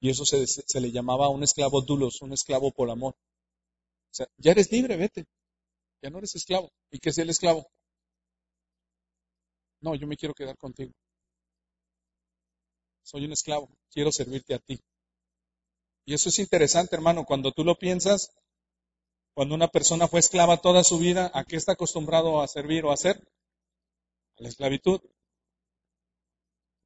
Y 0.00 0.10
eso 0.10 0.24
se, 0.24 0.46
se 0.46 0.80
le 0.80 0.90
llamaba 0.90 1.28
un 1.28 1.42
esclavo 1.42 1.80
dulos, 1.82 2.22
un 2.22 2.32
esclavo 2.32 2.72
por 2.72 2.90
amor. 2.90 3.14
O 3.14 4.14
sea, 4.14 4.26
ya 4.36 4.52
eres 4.52 4.72
libre, 4.72 4.96
vete. 4.96 5.26
Ya 6.02 6.10
no 6.10 6.18
eres 6.18 6.34
esclavo. 6.34 6.70
¿Y 6.90 6.98
qué 6.98 7.10
es 7.10 7.18
el 7.18 7.30
esclavo? 7.30 7.66
No, 9.80 9.94
yo 9.94 10.06
me 10.06 10.16
quiero 10.16 10.34
quedar 10.34 10.56
contigo. 10.56 10.92
Soy 13.02 13.24
un 13.24 13.32
esclavo, 13.32 13.68
quiero 13.90 14.12
servirte 14.12 14.54
a 14.54 14.58
ti. 14.58 14.80
Y 16.04 16.14
eso 16.14 16.28
es 16.28 16.38
interesante, 16.38 16.96
hermano, 16.96 17.24
cuando 17.24 17.52
tú 17.52 17.64
lo 17.64 17.76
piensas, 17.76 18.30
cuando 19.34 19.54
una 19.54 19.68
persona 19.68 20.08
fue 20.08 20.20
esclava 20.20 20.60
toda 20.60 20.84
su 20.84 20.98
vida, 20.98 21.30
¿a 21.34 21.44
qué 21.44 21.56
está 21.56 21.72
acostumbrado 21.72 22.40
a 22.40 22.48
servir 22.48 22.84
o 22.84 22.90
a 22.90 22.94
hacer? 22.94 23.16
A 24.38 24.42
la 24.42 24.48
esclavitud. 24.48 25.00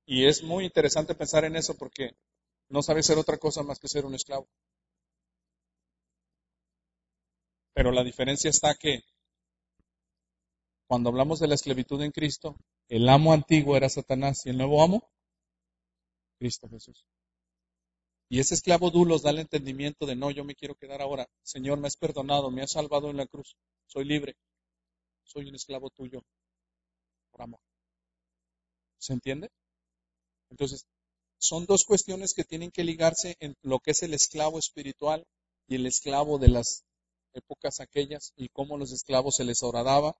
Y 0.07 0.27
es 0.27 0.43
muy 0.43 0.65
interesante 0.65 1.15
pensar 1.15 1.45
en 1.45 1.57
eso 1.57 1.75
porque 1.75 2.11
no 2.69 2.83
sabe 2.83 3.03
ser 3.03 3.19
otra 3.19 3.39
cosa 3.39 3.62
más 3.62 3.79
que 3.79 3.89
ser 3.89 4.05
un 4.05 4.15
esclavo. 4.15 4.47
Pero 7.75 7.91
la 7.91 8.05
diferencia 8.05 8.51
está 8.51 8.75
que 8.75 9.01
cuando 10.87 11.09
hablamos 11.11 11.41
de 11.41 11.49
la 11.49 11.55
esclavitud 11.55 12.01
en 12.03 12.12
Cristo, 12.12 12.57
el 12.89 13.09
amo 13.09 13.33
antiguo 13.33 13.77
era 13.77 13.89
Satanás 13.89 14.45
y 14.45 14.51
el 14.51 14.59
nuevo 14.59 14.83
amo, 14.83 15.11
Cristo 16.45 16.69
Jesús. 16.69 17.07
Y 18.29 18.39
ese 18.39 18.53
esclavo 18.53 18.91
dulos 18.91 19.23
da 19.23 19.31
el 19.31 19.39
entendimiento 19.39 20.05
de 20.05 20.15
no, 20.15 20.31
yo 20.31 20.45
me 20.45 20.55
quiero 20.55 20.75
quedar 20.75 21.01
ahora. 21.01 21.27
Señor, 21.43 21.79
me 21.79 21.87
has 21.87 21.97
perdonado, 21.97 22.51
me 22.51 22.61
has 22.61 22.73
salvado 22.73 23.09
en 23.09 23.17
la 23.17 23.27
cruz. 23.27 23.57
Soy 23.87 24.05
libre. 24.05 24.37
Soy 25.23 25.49
un 25.49 25.55
esclavo 25.55 25.89
tuyo 25.89 26.23
por 27.31 27.41
amor. 27.41 27.61
¿Se 28.99 29.15
entiende? 29.15 29.49
Entonces, 30.51 30.85
son 31.39 31.65
dos 31.65 31.87
cuestiones 31.87 32.35
que 32.35 32.45
tienen 32.45 32.71
que 32.71 32.85
ligarse 32.85 33.37
en 33.41 33.57
lo 33.63 33.79
que 33.79 33.93
es 33.93 34.03
el 34.03 34.13
esclavo 34.13 34.59
espiritual 34.59 35.25
y 35.67 35.77
el 35.77 35.87
esclavo 35.87 36.37
de 36.37 36.49
las 36.49 36.85
épocas 37.33 37.81
aquellas 37.81 38.35
y 38.37 38.51
cómo 38.51 38.77
los 38.77 38.93
esclavos 38.93 39.37
se 39.37 39.45
les 39.45 39.63
horadaba 39.63 40.15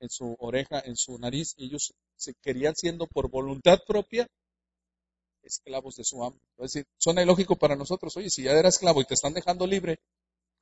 en 0.00 0.10
su 0.10 0.36
oreja, 0.40 0.82
en 0.84 0.96
su 0.96 1.18
nariz, 1.18 1.54
y 1.56 1.68
ellos 1.68 1.94
se 2.16 2.34
querían 2.42 2.76
siendo 2.76 3.06
por 3.06 3.30
voluntad 3.30 3.78
propia 3.86 4.28
esclavos 5.44 5.96
de 5.96 6.04
su 6.04 6.24
amo. 6.24 6.40
Es 6.58 6.72
decir, 6.72 6.86
suena 6.98 7.22
ilógico 7.22 7.56
para 7.56 7.76
nosotros, 7.76 8.16
oye, 8.16 8.30
si 8.30 8.42
ya 8.42 8.52
eras 8.52 8.74
esclavo 8.74 9.00
y 9.00 9.04
te 9.04 9.14
están 9.14 9.34
dejando 9.34 9.66
libre, 9.66 10.00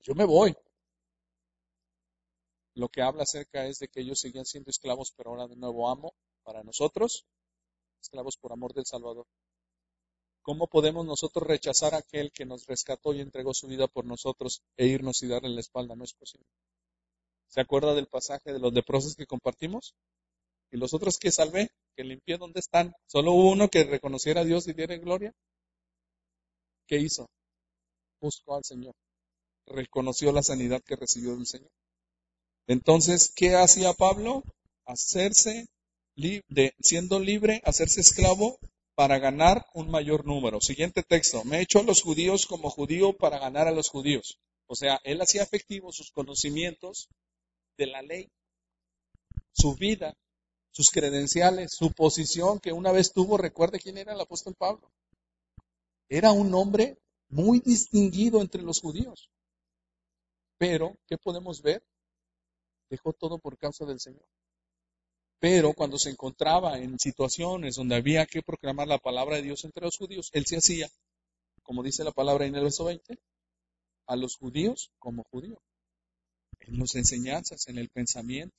yo 0.01 0.15
me 0.15 0.25
voy. 0.25 0.55
Lo 2.75 2.89
que 2.89 3.03
habla 3.03 3.25
acerca 3.25 3.67
es 3.67 3.79
de 3.79 3.89
que 3.89 4.01
ellos 4.01 4.21
seguían 4.21 4.47
siendo 4.47 4.71
esclavos, 4.71 5.13
pero 5.17 5.31
ahora 5.31 5.47
de 5.47 5.57
nuevo 5.57 5.89
amo 5.89 6.15
para 6.43 6.63
nosotros, 6.63 7.27
esclavos 8.01 8.37
por 8.37 8.53
amor 8.53 8.73
del 8.73 8.87
Salvador. 8.87 9.27
¿Cómo 10.43 10.67
podemos 10.67 11.07
nosotros 11.07 11.47
rechazar 11.47 11.95
a 11.95 11.99
aquel 11.99 12.33
que 12.33 12.45
nos 12.45 12.67
rescató 12.67 13.15
y 13.15 13.21
entregó 13.21 13.55
su 13.55 13.69
vida 13.69 13.87
por 13.87 14.05
nosotros 14.05 14.63
e 14.77 14.87
irnos 14.87 15.23
y 15.23 15.29
darle 15.29 15.51
la 15.51 15.61
espalda? 15.61 15.95
No 15.95 16.03
es 16.03 16.15
posible. 16.15 16.49
¿Se 17.47 17.61
acuerda 17.61 17.95
del 17.95 18.09
pasaje 18.09 18.53
de 18.53 18.59
los 18.59 18.73
leprosos 18.73 19.15
que 19.15 19.27
compartimos? 19.27 19.95
¿Y 20.73 20.79
los 20.79 20.95
otros 20.95 21.19
que 21.19 21.31
salvé? 21.31 21.71
Que 21.97 22.05
limpié, 22.05 22.39
¿dónde 22.39 22.61
están? 22.61 22.93
Solo 23.07 23.33
uno 23.33 23.69
que 23.69 23.85
reconociera 23.85 24.43
a 24.43 24.45
Dios 24.45 24.67
y 24.69 24.73
diera 24.73 24.97
gloria. 24.97 25.33
¿Qué 26.87 26.99
hizo? 26.99 27.27
Buscó 28.21 28.57
al 28.57 28.65
Señor. 28.65 28.95
Reconoció 29.67 30.33
la 30.33 30.43
sanidad 30.43 30.83
que 30.85 30.97
recibió 30.97 31.37
del 31.37 31.47
Señor. 31.47 31.71
Entonces, 32.67 33.33
¿qué 33.35 33.55
hacía 33.57 33.93
Pablo? 33.93 34.43
Hacerse, 34.87 35.67
siendo 36.81 37.21
libre, 37.21 37.61
hacerse 37.65 38.01
esclavo 38.01 38.59
para 38.95 39.19
ganar 39.19 39.67
un 39.75 39.91
mayor 39.91 40.27
número. 40.27 40.61
Siguiente 40.61 41.03
texto. 41.03 41.45
Me 41.45 41.59
he 41.59 41.63
hecho 41.63 41.81
a 41.81 41.85
los 41.85 42.03
judíos 42.03 42.47
como 42.47 42.71
judío 42.71 43.17
para 43.17 43.39
ganar 43.39 43.69
a 43.69 43.73
los 43.73 43.89
judíos. 43.89 44.39
O 44.67 44.75
sea, 44.75 45.01
él 45.05 45.21
hacía 45.21 45.43
efectivos 45.43 45.97
sus 45.97 46.11
conocimientos 46.11 47.09
de 47.77 47.87
la 47.87 48.03
ley, 48.03 48.29
su 49.53 49.75
vida, 49.75 50.15
sus 50.73 50.91
credenciales, 50.91 51.73
su 51.73 51.93
posición 51.93 52.59
que 52.59 52.73
una 52.73 52.91
vez 52.91 53.13
tuvo. 53.13 53.37
Recuerde 53.37 53.79
quién 53.79 53.99
era 53.99 54.15
el 54.15 54.21
apóstol 54.21 54.55
Pablo. 54.55 54.91
Era 56.09 56.33
un 56.33 56.53
hombre 56.55 56.99
muy 57.29 57.61
distinguido 57.61 58.41
entre 58.41 58.63
los 58.63 58.81
judíos. 58.81 59.31
Pero, 60.59 60.97
¿qué 61.07 61.17
podemos 61.19 61.63
ver? 61.63 61.83
Dejó 62.91 63.13
todo 63.13 63.39
por 63.39 63.57
causa 63.57 63.85
del 63.85 64.01
Señor. 64.01 64.25
Pero 65.39 65.73
cuando 65.73 65.99
se 65.99 66.11
encontraba 66.11 66.79
en 66.79 66.99
situaciones 66.99 67.75
donde 67.77 67.97
había 67.97 68.27
que 68.27 68.43
proclamar 68.43 68.87
la 68.87 68.99
palabra 68.99 69.37
de 69.37 69.43
Dios 69.43 69.65
entre 69.65 69.85
los 69.85 69.97
judíos, 69.97 70.31
él 70.33 70.47
se 70.47 70.57
hacía, 70.57 70.89
como 71.63 71.83
dice 71.83 72.05
la 72.05 72.13
palabra 72.13 72.47
en 72.47 72.55
el 72.55 72.63
verso 72.63 72.85
20, 72.85 73.19
a 74.07 74.17
los 74.17 74.37
judíos 74.37 74.91
como 74.99 75.25
judíos. 75.25 75.59
En 76.61 76.79
las 76.79 76.95
enseñanzas, 76.95 77.67
en 77.67 77.79
el 77.79 77.89
pensamiento, 77.89 78.55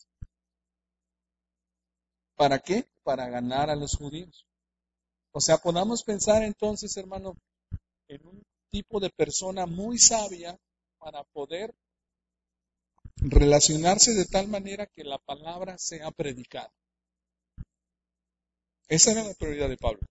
¿Para 2.43 2.59
qué? 2.59 2.85
Para 3.03 3.29
ganar 3.29 3.69
a 3.69 3.75
los 3.77 3.95
judíos. 3.95 4.45
O 5.31 5.39
sea, 5.39 5.59
podamos 5.59 6.03
pensar 6.03 6.43
entonces, 6.43 6.97
hermano, 6.97 7.37
en 8.09 8.27
un 8.27 8.43
tipo 8.69 8.99
de 8.99 9.09
persona 9.11 9.65
muy 9.65 9.97
sabia 9.97 10.59
para 10.97 11.23
poder 11.23 11.73
relacionarse 13.15 14.13
de 14.13 14.25
tal 14.25 14.49
manera 14.49 14.87
que 14.87 15.05
la 15.05 15.19
palabra 15.19 15.77
sea 15.77 16.11
predicada. 16.11 16.69
Esa 18.89 19.13
era 19.13 19.23
la 19.23 19.35
prioridad 19.35 19.69
de 19.69 19.77
Pablo. 19.77 20.01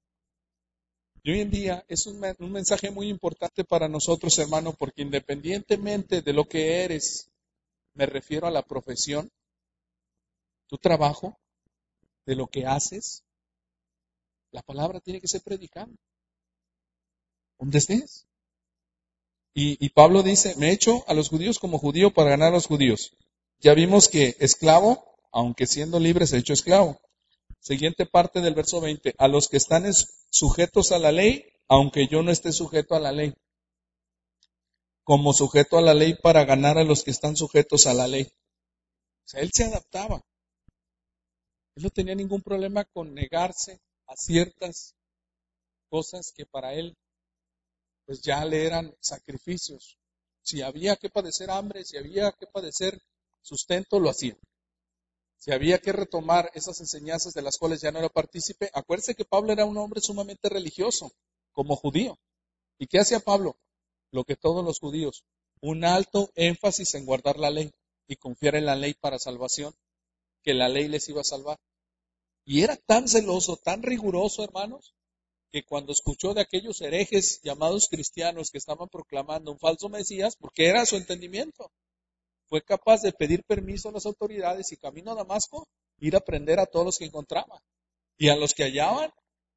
Y 1.23 1.33
hoy 1.33 1.41
en 1.43 1.51
día 1.51 1.85
es 1.87 2.07
un, 2.07 2.25
un, 2.39 2.51
mensaje 2.51 2.91
muy 2.91 3.11
importante 3.11 3.63
para 3.63 3.89
nosotros, 3.89 4.39
hermano, 4.39 4.73
porque 4.73 5.03
independientemente 5.03 6.23
de 6.23 6.33
lo 6.33 6.47
que 6.47 6.83
eres, 6.83 7.31
me 7.93 8.07
refiero 8.07 8.47
a 8.47 8.51
la 8.51 8.63
profesión, 8.63 9.31
tu 10.67 10.79
trabajo, 10.79 11.37
de 12.27 12.37
lo 12.37 12.47
que 12.47 12.67
haces, 12.67 13.25
la 14.51 14.63
palabra 14.63 15.01
tiene 15.01 15.21
que 15.21 15.29
ser 15.29 15.43
predicada. 15.43 15.93
Donde 17.59 17.79
estés. 17.79 18.27
Y, 19.55 19.85
y, 19.85 19.91
Pablo 19.91 20.23
dice, 20.23 20.55
me 20.57 20.69
he 20.69 20.73
hecho 20.73 21.05
a 21.09 21.15
los 21.15 21.29
judíos 21.29 21.59
como 21.59 21.79
judío 21.79 22.13
para 22.13 22.31
ganar 22.31 22.49
a 22.49 22.57
los 22.57 22.67
judíos. 22.67 23.17
Ya 23.61 23.75
vimos 23.75 24.09
que 24.09 24.37
esclavo, 24.41 25.05
aunque 25.31 25.67
siendo 25.67 26.01
libre, 26.01 26.27
se 26.27 26.37
ha 26.37 26.39
hecho 26.39 26.53
esclavo. 26.53 27.01
Siguiente 27.61 28.07
parte 28.07 28.41
del 28.41 28.55
verso 28.55 28.81
20, 28.81 29.15
a 29.19 29.29
los 29.29 29.49
que 29.49 29.57
están 29.57 29.85
sujetos 30.31 30.91
a 30.91 30.99
la 30.99 31.13
ley, 31.13 31.45
aunque 31.69 32.09
yo 32.09 32.23
no 32.23 32.33
esté 32.33 32.53
sujeto 32.53 32.95
a 32.95 33.01
la 33.01 33.13
ley. 33.13 33.35
Como 35.05 35.33
sujeto 35.33 35.79
a 35.79 35.83
la 35.83 35.95
ley 35.95 36.15
para 36.15 36.45
ganar 36.45 36.77
a 36.79 36.85
los 36.85 37.05
que 37.05 37.11
están 37.11 37.37
sujetos 37.37 37.87
a 37.87 37.95
la 37.95 38.09
ley. 38.09 38.25
O 38.25 39.29
sea, 39.29 39.41
él 39.41 39.51
se 39.53 39.65
adaptaba. 39.65 40.25
Él 41.75 41.85
no 41.85 41.91
tenía 41.91 42.15
ningún 42.15 42.43
problema 42.43 42.85
con 42.85 43.15
negarse 43.15 43.81
a 44.07 44.17
ciertas 44.17 44.95
cosas 45.89 46.33
que 46.33 46.47
para 46.47 46.75
él 46.75 46.97
pues 48.05 48.21
ya 48.21 48.45
le 48.45 48.67
eran 48.67 48.95
sacrificios. 49.01 49.99
Si 50.43 50.61
había 50.61 50.97
que 50.97 51.09
padecer 51.09 51.51
hambre, 51.51 51.85
si 51.85 51.97
había 51.97 52.33
que 52.33 52.47
padecer 52.47 53.01
sustento, 53.43 54.01
lo 54.01 54.11
hacía. 54.11 54.37
si 55.39 55.51
había 55.53 55.79
que 55.79 55.91
retomar 55.93 56.53
esas 56.55 56.79
enseñanzas 56.81 57.35
de 57.35 57.43
las 57.43 57.59
cuales 57.59 57.81
ya 57.81 57.91
no 57.91 57.99
era 57.99 58.09
partícipe, 58.09 58.71
acuérdense 58.75 59.17
que 59.17 59.25
Pablo 59.25 59.53
era 59.53 59.65
un 59.65 59.77
hombre 59.77 60.01
sumamente 60.01 60.49
religioso, 60.49 61.11
como 61.53 61.75
judío. 61.75 62.17
¿Y 62.79 62.87
qué 62.87 63.01
hacía 63.01 63.19
Pablo? 63.19 63.57
Lo 64.13 64.23
que 64.23 64.37
todos 64.37 64.65
los 64.65 64.79
judíos, 64.79 65.25
un 65.61 65.85
alto 65.85 66.31
énfasis 66.37 66.95
en 66.95 67.05
guardar 67.07 67.39
la 67.39 67.51
ley 67.51 67.73
y 68.07 68.17
confiar 68.17 68.55
en 68.55 68.67
la 68.67 68.77
ley 68.77 68.95
para 68.95 69.19
salvación, 69.19 69.75
que 70.43 70.55
la 70.55 70.69
ley 70.69 70.89
les 70.89 71.09
iba 71.09 71.21
a 71.21 71.25
salvar. 71.25 71.59
Y 72.45 72.63
era 72.63 72.77
tan 72.77 73.09
celoso, 73.09 73.57
tan 73.57 73.83
riguroso, 73.83 74.43
hermanos, 74.43 74.95
que 75.51 75.63
cuando 75.65 75.93
escuchó 75.93 76.35
de 76.35 76.41
aquellos 76.41 76.81
herejes 76.81 77.41
llamados 77.43 77.89
cristianos 77.89 78.51
que 78.51 78.59
estaban 78.59 78.89
proclamando 78.89 79.53
un 79.53 79.59
falso 79.59 79.89
Mesías, 79.89 80.37
porque 80.37 80.67
era 80.67 80.87
su 80.87 80.97
entendimiento, 80.97 81.71
fue 82.49 82.63
capaz 82.63 83.03
de 83.03 83.13
pedir 83.13 83.45
permiso 83.45 83.89
a 83.89 83.93
las 83.93 84.07
autoridades 84.07 84.73
y 84.73 84.77
camino 84.77 85.13
a 85.13 85.15
Damasco, 85.15 85.69
ir 85.99 86.17
a 86.17 86.21
prender 86.21 86.59
a 86.59 86.67
todos 86.67 86.87
los 86.87 86.99
que 86.99 87.05
encontraba. 87.05 87.63
Y 88.19 88.29
a 88.29 88.37
los 88.37 88.55
que 88.55 88.65
hallaban, 88.65 89.11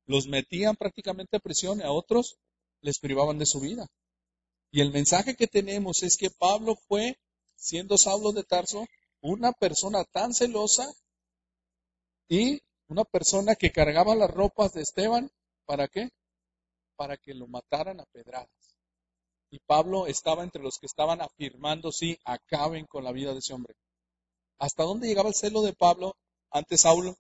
los 0.06 0.28
metían 0.28 0.76
prácticamente 0.76 1.38
a 1.38 1.40
prisión, 1.40 1.80
y 1.80 1.84
a 1.84 1.92
otros 1.92 2.38
les 2.82 3.00
privaban 3.00 3.40
de 3.40 3.46
su 3.46 3.60
vida. 3.60 3.88
Y 4.72 4.82
el 4.82 4.92
mensaje 4.92 5.36
que 5.36 5.48
tenemos 5.48 6.04
es 6.04 6.18
que 6.18 6.30
Pablo 6.30 6.76
fue, 6.88 7.18
siendo 7.56 7.98
Saulo 7.98 8.32
de 8.32 8.44
Tarso, 8.44 8.86
una 9.26 9.52
persona 9.54 10.04
tan 10.04 10.36
celosa 10.36 10.88
y 12.30 12.62
una 12.88 13.04
persona 13.04 13.56
que 13.56 13.72
cargaba 13.72 14.16
las 14.16 14.30
ropas 14.30 14.74
de 14.74 14.82
Esteban, 14.82 15.32
¿para 15.66 15.88
qué? 15.88 16.10
Para 16.96 17.18
que 17.18 17.34
lo 17.34 17.48
mataran 17.48 18.00
a 18.00 18.06
pedradas. 18.06 18.78
Y 19.50 19.60
Pablo 19.60 20.06
estaba 20.06 20.44
entre 20.44 20.62
los 20.62 20.78
que 20.78 20.86
estaban 20.86 21.22
afirmando, 21.22 21.92
sí, 21.92 22.20
acaben 22.24 22.86
con 22.86 23.04
la 23.04 23.12
vida 23.12 23.34
de 23.34 23.40
ese 23.40 23.54
hombre. 23.54 23.76
¿Hasta 24.60 24.84
dónde 24.84 25.08
llegaba 25.08 25.30
el 25.30 25.36
celo 25.36 25.64
de 25.64 25.74
Pablo 25.74 26.16
ante 26.52 26.78
Saulo? 26.78 27.18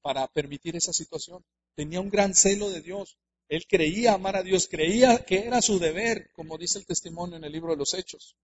Para 0.00 0.26
permitir 0.28 0.76
esa 0.76 0.94
situación. 0.94 1.44
Tenía 1.74 2.00
un 2.00 2.08
gran 2.08 2.34
celo 2.34 2.70
de 2.70 2.80
Dios. 2.80 3.18
Él 3.50 3.66
creía 3.68 4.14
amar 4.14 4.36
a 4.36 4.42
Dios, 4.42 4.66
creía 4.66 5.26
que 5.26 5.46
era 5.46 5.60
su 5.60 5.78
deber, 5.78 6.30
como 6.32 6.56
dice 6.56 6.78
el 6.78 6.86
testimonio 6.86 7.36
en 7.36 7.44
el 7.44 7.52
libro 7.52 7.72
de 7.72 7.78
los 7.78 7.92
Hechos. 7.92 8.34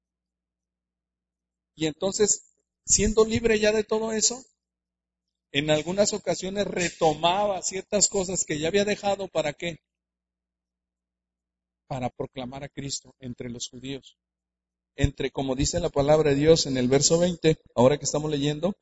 Y 1.75 1.87
entonces, 1.87 2.55
siendo 2.85 3.25
libre 3.25 3.59
ya 3.59 3.72
de 3.72 3.85
todo 3.85 4.12
eso, 4.12 4.45
en 5.53 5.70
algunas 5.70 6.12
ocasiones 6.12 6.66
retomaba 6.66 7.62
ciertas 7.62 8.09
cosas 8.09 8.45
que 8.45 8.59
ya 8.59 8.68
había 8.68 8.85
dejado 8.85 9.29
para 9.29 9.53
qué? 9.53 9.79
Para 11.87 12.11
proclamar 12.11 12.64
a 12.64 12.68
Cristo 12.68 13.14
entre 13.20 13.51
los 13.51 13.68
judíos. 13.68 14.16
Entre, 14.97 15.31
como 15.31 15.55
dice 15.55 15.81
la 15.81 15.91
palabra 15.91 16.31
de 16.31 16.37
Dios 16.37 16.66
en 16.66 16.77
el 16.77 16.89
verso 16.89 17.18
20, 17.18 17.57
ahora 17.75 17.99
que 17.99 18.05
estamos 18.05 18.31
leyendo, 18.31 18.75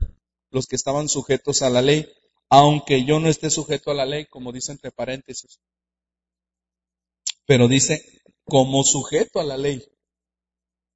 los 0.50 0.66
que 0.66 0.76
estaban 0.76 1.08
sujetos 1.08 1.62
a 1.62 1.70
la 1.70 1.82
ley, 1.82 2.06
aunque 2.48 3.04
yo 3.04 3.18
no 3.18 3.28
esté 3.28 3.50
sujeto 3.50 3.90
a 3.90 3.94
la 3.94 4.04
ley, 4.04 4.26
como 4.26 4.52
dice 4.52 4.72
entre 4.72 4.92
paréntesis. 4.92 5.60
Pero 7.46 7.68
dice, 7.68 8.22
como 8.44 8.84
sujeto 8.84 9.40
a 9.40 9.44
la 9.44 9.56
ley, 9.56 9.82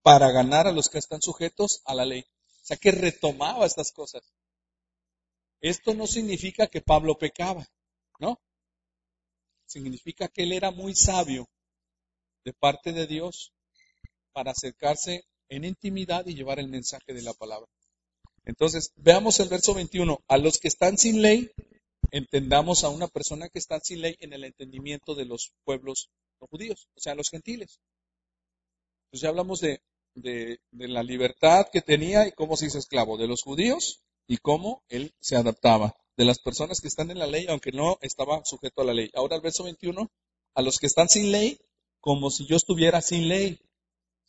para 0.06 0.30
ganar 0.30 0.68
a 0.68 0.72
los 0.72 0.88
que 0.88 0.98
están 0.98 1.20
sujetos 1.20 1.82
a 1.84 1.92
la 1.92 2.04
ley. 2.04 2.20
O 2.20 2.64
sea 2.64 2.76
que 2.76 2.92
retomaba 2.92 3.66
estas 3.66 3.90
cosas. 3.90 4.22
Esto 5.60 5.94
no 5.94 6.06
significa 6.06 6.68
que 6.68 6.80
Pablo 6.80 7.18
pecaba, 7.18 7.66
¿no? 8.20 8.40
Significa 9.66 10.28
que 10.28 10.44
él 10.44 10.52
era 10.52 10.70
muy 10.70 10.94
sabio 10.94 11.48
de 12.44 12.52
parte 12.52 12.92
de 12.92 13.08
Dios 13.08 13.52
para 14.32 14.52
acercarse 14.52 15.24
en 15.48 15.64
intimidad 15.64 16.24
y 16.26 16.36
llevar 16.36 16.60
el 16.60 16.68
mensaje 16.68 17.12
de 17.12 17.22
la 17.22 17.32
palabra. 17.32 17.68
Entonces, 18.44 18.92
veamos 18.94 19.40
el 19.40 19.48
verso 19.48 19.74
21. 19.74 20.20
A 20.28 20.38
los 20.38 20.58
que 20.58 20.68
están 20.68 20.98
sin 20.98 21.20
ley, 21.20 21.50
entendamos 22.12 22.84
a 22.84 22.90
una 22.90 23.08
persona 23.08 23.48
que 23.48 23.58
está 23.58 23.80
sin 23.80 24.02
ley 24.02 24.14
en 24.20 24.32
el 24.32 24.44
entendimiento 24.44 25.16
de 25.16 25.24
los 25.24 25.50
pueblos 25.64 26.10
judíos, 26.38 26.86
o 26.94 27.00
sea, 27.00 27.16
los 27.16 27.28
gentiles. 27.28 27.80
Entonces 29.06 29.22
ya 29.22 29.30
hablamos 29.30 29.58
de, 29.60 29.80
de, 30.16 30.60
la 30.72 31.02
libertad 31.02 31.66
que 31.72 31.82
tenía 31.82 32.26
y 32.26 32.32
cómo 32.32 32.56
se 32.56 32.66
hizo 32.66 32.78
esclavo 32.78 33.16
de 33.16 33.28
los 33.28 33.42
judíos 33.42 34.00
y 34.26 34.38
cómo 34.38 34.82
él 34.88 35.14
se 35.20 35.36
adaptaba 35.36 35.94
de 36.16 36.24
las 36.24 36.38
personas 36.38 36.80
que 36.80 36.88
están 36.88 37.10
en 37.10 37.18
la 37.18 37.26
ley, 37.26 37.46
aunque 37.48 37.72
no 37.72 37.98
estaba 38.00 38.44
sujeto 38.44 38.80
a 38.80 38.84
la 38.84 38.94
ley. 38.94 39.10
Ahora 39.14 39.36
el 39.36 39.42
verso 39.42 39.64
21, 39.64 40.10
a 40.54 40.62
los 40.62 40.78
que 40.78 40.86
están 40.86 41.08
sin 41.08 41.30
ley, 41.30 41.60
como 42.00 42.30
si 42.30 42.46
yo 42.46 42.56
estuviera 42.56 43.02
sin 43.02 43.28
ley. 43.28 43.60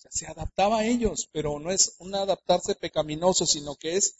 Se 0.09 0.27
adaptaba 0.27 0.79
a 0.79 0.85
ellos, 0.85 1.29
pero 1.31 1.57
no 1.59 1.71
es 1.71 1.95
un 1.99 2.13
adaptarse 2.13 2.75
pecaminoso, 2.75 3.45
sino 3.45 3.75
que 3.75 3.95
es 3.95 4.17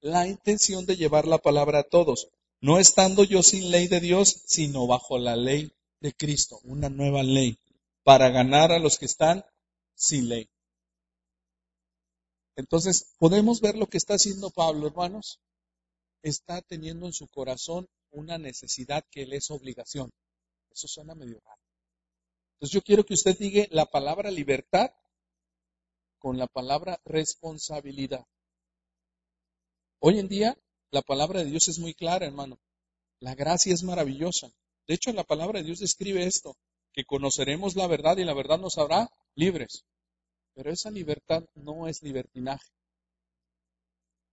la 0.00 0.26
intención 0.26 0.86
de 0.86 0.96
llevar 0.96 1.26
la 1.26 1.38
palabra 1.38 1.80
a 1.80 1.88
todos, 1.88 2.28
no 2.60 2.78
estando 2.78 3.24
yo 3.24 3.42
sin 3.42 3.70
ley 3.70 3.88
de 3.88 4.00
Dios, 4.00 4.42
sino 4.46 4.86
bajo 4.86 5.18
la 5.18 5.34
ley 5.34 5.72
de 6.00 6.12
Cristo, 6.12 6.60
una 6.62 6.88
nueva 6.88 7.22
ley, 7.22 7.58
para 8.02 8.30
ganar 8.30 8.70
a 8.70 8.78
los 8.78 8.98
que 8.98 9.06
están 9.06 9.44
sin 9.94 10.28
ley. 10.28 10.48
Entonces, 12.56 13.14
podemos 13.18 13.60
ver 13.60 13.76
lo 13.76 13.86
que 13.86 13.98
está 13.98 14.14
haciendo 14.14 14.50
Pablo, 14.50 14.86
hermanos. 14.86 15.40
Está 16.22 16.62
teniendo 16.62 17.06
en 17.06 17.12
su 17.12 17.28
corazón 17.28 17.88
una 18.10 18.38
necesidad 18.38 19.04
que 19.10 19.26
le 19.26 19.36
es 19.36 19.50
obligación. 19.50 20.10
Eso 20.70 20.88
suena 20.88 21.14
medio 21.14 21.40
raro. 21.40 21.60
Entonces, 22.54 22.74
yo 22.74 22.82
quiero 22.82 23.04
que 23.04 23.14
usted 23.14 23.36
diga 23.36 23.66
la 23.70 23.86
palabra 23.86 24.30
libertad 24.30 24.90
con 26.18 26.38
la 26.38 26.46
palabra 26.46 27.00
responsabilidad. 27.04 28.24
Hoy 30.00 30.18
en 30.18 30.28
día, 30.28 30.56
la 30.90 31.02
palabra 31.02 31.40
de 31.40 31.50
Dios 31.50 31.68
es 31.68 31.78
muy 31.78 31.94
clara, 31.94 32.26
hermano. 32.26 32.58
La 33.20 33.34
gracia 33.34 33.74
es 33.74 33.82
maravillosa. 33.82 34.50
De 34.86 34.94
hecho, 34.94 35.12
la 35.12 35.24
palabra 35.24 35.58
de 35.58 35.66
Dios 35.66 35.80
describe 35.80 36.24
esto, 36.24 36.56
que 36.92 37.04
conoceremos 37.04 37.74
la 37.74 37.86
verdad 37.86 38.16
y 38.18 38.24
la 38.24 38.34
verdad 38.34 38.58
nos 38.58 38.78
hará 38.78 39.10
libres. 39.34 39.84
Pero 40.54 40.70
esa 40.70 40.90
libertad 40.90 41.44
no 41.54 41.88
es 41.88 42.02
libertinaje. 42.02 42.68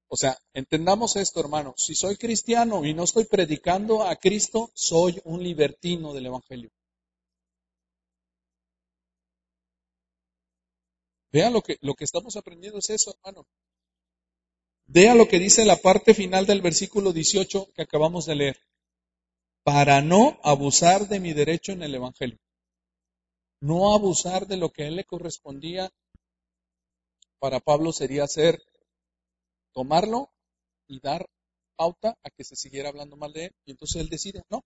O 0.08 0.18
sea, 0.18 0.38
entendamos 0.54 1.16
esto, 1.16 1.40
hermano. 1.40 1.74
Si 1.78 1.96
soy 1.96 2.18
cristiano 2.18 2.86
y 2.86 2.94
no 2.94 3.04
estoy 3.04 3.26
predicando 3.26 4.04
a 4.04 4.16
Cristo, 4.18 4.70
soy 4.74 5.22
un 5.24 5.42
libertino 5.42 6.14
del 6.14 6.26
Evangelio. 6.26 6.70
Vean 11.32 11.54
lo 11.54 11.62
que, 11.62 11.78
lo 11.80 11.94
que 11.94 12.04
estamos 12.04 12.36
aprendiendo 12.36 12.80
es 12.80 12.90
eso, 12.90 13.16
hermano. 13.16 13.48
Vea 14.86 15.16
lo 15.16 15.30
que 15.30 15.40
dice 15.40 15.64
la 15.64 15.78
parte 15.78 16.14
final 16.14 16.46
del 16.46 16.62
versículo 16.62 17.14
18 17.14 17.72
que 17.74 17.82
acabamos 17.82 18.26
de 18.26 18.36
leer. 18.36 18.60
Para 19.64 20.02
no 20.02 20.42
abusar 20.44 21.08
de 21.08 21.22
mi 21.22 21.32
derecho 21.32 21.72
en 21.72 21.84
el 21.84 21.96
Evangelio. 21.96 22.38
No 23.62 23.94
abusar 23.94 24.48
de 24.48 24.58
lo 24.58 24.72
que 24.72 24.84
a 24.84 24.88
él 24.88 24.96
le 24.96 25.06
correspondía 25.06 25.90
para 27.40 27.60
Pablo 27.60 27.94
sería 27.94 28.24
hacer, 28.24 28.62
tomarlo 29.74 30.32
y 30.88 31.00
dar 31.00 31.28
pauta 31.76 32.18
a 32.24 32.30
que 32.30 32.44
se 32.44 32.56
siguiera 32.56 32.90
hablando 32.90 33.18
mal 33.18 33.34
de 33.34 33.46
él. 33.46 33.56
Y 33.66 33.72
entonces 33.72 34.02
él 34.02 34.10
decide, 34.10 34.44
no, 34.50 34.64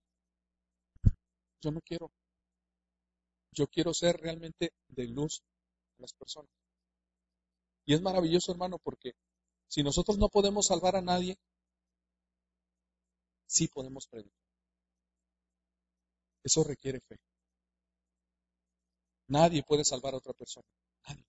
yo 1.62 1.70
no 1.70 1.80
quiero. 1.80 2.10
Yo 3.52 3.66
quiero 3.68 3.94
ser 3.94 4.16
realmente 4.18 4.72
de 4.88 5.08
luz 5.08 5.42
a 5.98 6.02
las 6.02 6.12
personas. 6.12 6.50
Y 7.86 7.94
es 7.94 8.02
maravilloso, 8.02 8.52
hermano, 8.52 8.78
porque 8.78 9.12
si 9.68 9.82
nosotros 9.82 10.18
no 10.18 10.28
podemos 10.28 10.66
salvar 10.66 10.96
a 10.96 11.02
nadie, 11.02 11.36
sí 13.46 13.68
podemos 13.68 14.06
predicar. 14.06 14.46
Eso 16.44 16.64
requiere 16.64 17.00
fe. 17.00 17.16
Nadie 19.28 19.62
puede 19.62 19.84
salvar 19.84 20.14
a 20.14 20.18
otra 20.18 20.32
persona. 20.32 20.66
Nadie 21.08 21.24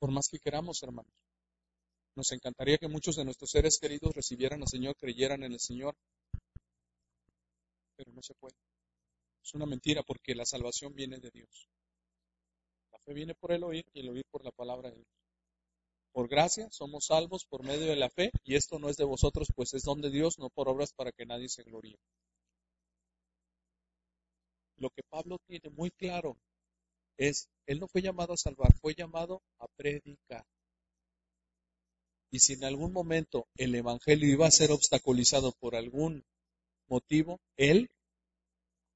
por 0.00 0.10
más 0.10 0.28
que 0.28 0.38
queramos, 0.38 0.82
hermanos. 0.82 1.12
Nos 2.16 2.32
encantaría 2.32 2.78
que 2.78 2.88
muchos 2.88 3.16
de 3.16 3.24
nuestros 3.24 3.50
seres 3.50 3.78
queridos 3.78 4.14
recibieran 4.14 4.62
al 4.62 4.68
Señor, 4.68 4.96
creyeran 4.96 5.44
en 5.44 5.52
el 5.52 5.60
Señor, 5.60 5.94
pero 7.96 8.10
no 8.12 8.22
se 8.22 8.34
puede. 8.34 8.56
Es 9.44 9.54
una 9.54 9.66
mentira 9.66 10.02
porque 10.02 10.34
la 10.34 10.46
salvación 10.46 10.94
viene 10.94 11.18
de 11.18 11.30
Dios. 11.30 11.68
La 12.90 12.98
fe 13.00 13.12
viene 13.12 13.34
por 13.34 13.52
el 13.52 13.62
oír 13.62 13.84
y 13.92 14.00
el 14.00 14.08
oír 14.08 14.24
por 14.30 14.42
la 14.42 14.50
palabra 14.50 14.88
de 14.88 14.96
Dios. 14.96 15.08
Por 16.12 16.28
gracia 16.28 16.68
somos 16.70 17.06
salvos 17.06 17.44
por 17.44 17.62
medio 17.62 17.86
de 17.86 17.96
la 17.96 18.08
fe 18.08 18.32
y 18.42 18.56
esto 18.56 18.78
no 18.78 18.88
es 18.88 18.96
de 18.96 19.04
vosotros, 19.04 19.48
pues 19.54 19.74
es 19.74 19.82
don 19.82 20.00
de 20.00 20.10
Dios, 20.10 20.38
no 20.38 20.48
por 20.48 20.68
obras 20.68 20.92
para 20.94 21.12
que 21.12 21.26
nadie 21.26 21.48
se 21.48 21.62
gloríe. 21.62 21.98
Lo 24.76 24.88
que 24.90 25.02
Pablo 25.08 25.38
tiene 25.46 25.68
muy 25.70 25.90
claro 25.90 26.38
es, 27.20 27.48
él 27.66 27.80
no 27.80 27.86
fue 27.86 28.00
llamado 28.00 28.32
a 28.32 28.38
salvar, 28.38 28.74
fue 28.80 28.94
llamado 28.94 29.42
a 29.58 29.66
predicar. 29.76 30.44
Y 32.30 32.38
si 32.38 32.54
en 32.54 32.64
algún 32.64 32.92
momento 32.92 33.46
el 33.56 33.74
Evangelio 33.74 34.28
iba 34.28 34.46
a 34.46 34.50
ser 34.50 34.72
obstaculizado 34.72 35.52
por 35.52 35.76
algún 35.76 36.24
motivo, 36.88 37.40
él 37.56 37.90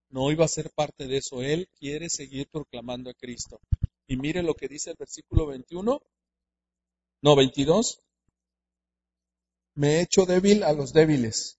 no 0.09 0.31
iba 0.31 0.45
a 0.45 0.49
ser 0.49 0.71
parte 0.71 1.07
de 1.07 1.19
eso. 1.19 1.43
Él 1.43 1.69
quiere 1.79 2.09
seguir 2.09 2.49
proclamando 2.49 3.11
a 3.11 3.15
Cristo. 3.15 3.61
Y 4.07 4.17
mire 4.17 4.43
lo 4.43 4.55
que 4.55 4.69
dice 4.69 4.91
el 4.91 4.97
versículo 4.99 5.47
21, 5.47 6.01
no, 7.23 7.37
22. 7.37 8.01
me 9.75 9.97
he 9.97 10.01
hecho 10.03 10.25
débil 10.25 10.63
a 10.63 10.73
los 10.73 10.93
débiles 10.93 11.59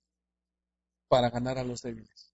para 1.08 1.30
ganar 1.30 1.58
a 1.58 1.64
los 1.64 1.82
débiles. 1.82 2.34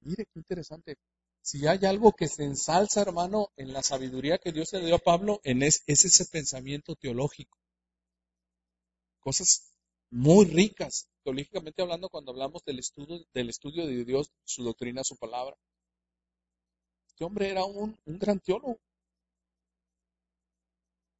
Mire 0.00 0.26
qué 0.26 0.38
interesante. 0.38 0.96
Si 1.44 1.66
hay 1.66 1.84
algo 1.84 2.12
que 2.12 2.26
se 2.26 2.42
ensalza, 2.42 3.02
hermano, 3.02 3.52
en 3.58 3.74
la 3.74 3.82
sabiduría 3.82 4.38
que 4.38 4.50
Dios 4.50 4.72
le 4.72 4.80
dio 4.80 4.94
a 4.94 4.98
Pablo, 4.98 5.42
en 5.44 5.62
es, 5.62 5.82
es 5.86 6.06
ese 6.06 6.24
pensamiento 6.24 6.96
teológico. 6.96 7.58
Cosas 9.20 9.70
muy 10.08 10.46
ricas, 10.46 11.06
teológicamente 11.22 11.82
hablando, 11.82 12.08
cuando 12.08 12.32
hablamos 12.32 12.64
del 12.64 12.78
estudio, 12.78 13.26
del 13.34 13.50
estudio 13.50 13.86
de 13.86 14.06
Dios, 14.06 14.30
su 14.44 14.64
doctrina, 14.64 15.04
su 15.04 15.18
palabra. 15.18 15.54
Este 17.08 17.24
hombre 17.24 17.50
era 17.50 17.66
un 17.66 17.94
gran 18.06 18.40
teólogo. 18.40 18.80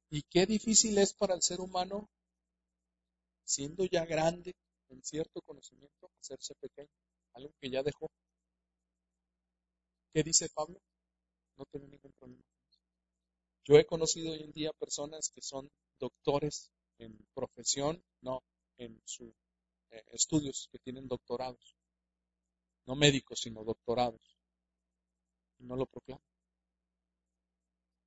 Y 0.09 0.23
qué 0.23 0.47
difícil 0.47 0.97
es 0.97 1.13
para 1.13 1.35
el 1.35 1.43
ser 1.43 1.61
humano, 1.61 2.09
siendo 3.43 3.85
ya 3.85 4.03
grande 4.05 4.55
en 4.89 5.03
cierto 5.03 5.39
conocimiento, 5.43 6.09
hacerse 6.19 6.55
pequeño, 6.55 6.89
algo 7.33 7.53
que 7.61 7.69
ya 7.69 7.83
dejó. 7.83 8.09
¿Qué 10.15 10.23
dice 10.23 10.47
Pablo? 10.55 10.79
No 11.57 11.65
tengo 11.65 11.89
ningún 11.89 12.13
problema. 12.13 12.41
Yo 13.65 13.75
he 13.75 13.85
conocido 13.85 14.31
hoy 14.31 14.43
en 14.43 14.53
día 14.53 14.71
personas 14.71 15.29
que 15.29 15.41
son 15.41 15.69
doctores 15.99 16.71
en 16.99 17.27
profesión, 17.33 18.01
no, 18.21 18.41
en 18.77 19.01
sus 19.03 19.33
eh, 19.91 20.05
estudios, 20.13 20.69
que 20.71 20.79
tienen 20.79 21.09
doctorados. 21.09 21.75
No 22.85 22.95
médicos, 22.95 23.41
sino 23.41 23.65
doctorados. 23.65 24.21
Y 25.59 25.65
no 25.65 25.75
lo 25.75 25.85
proclaman. 25.85 26.23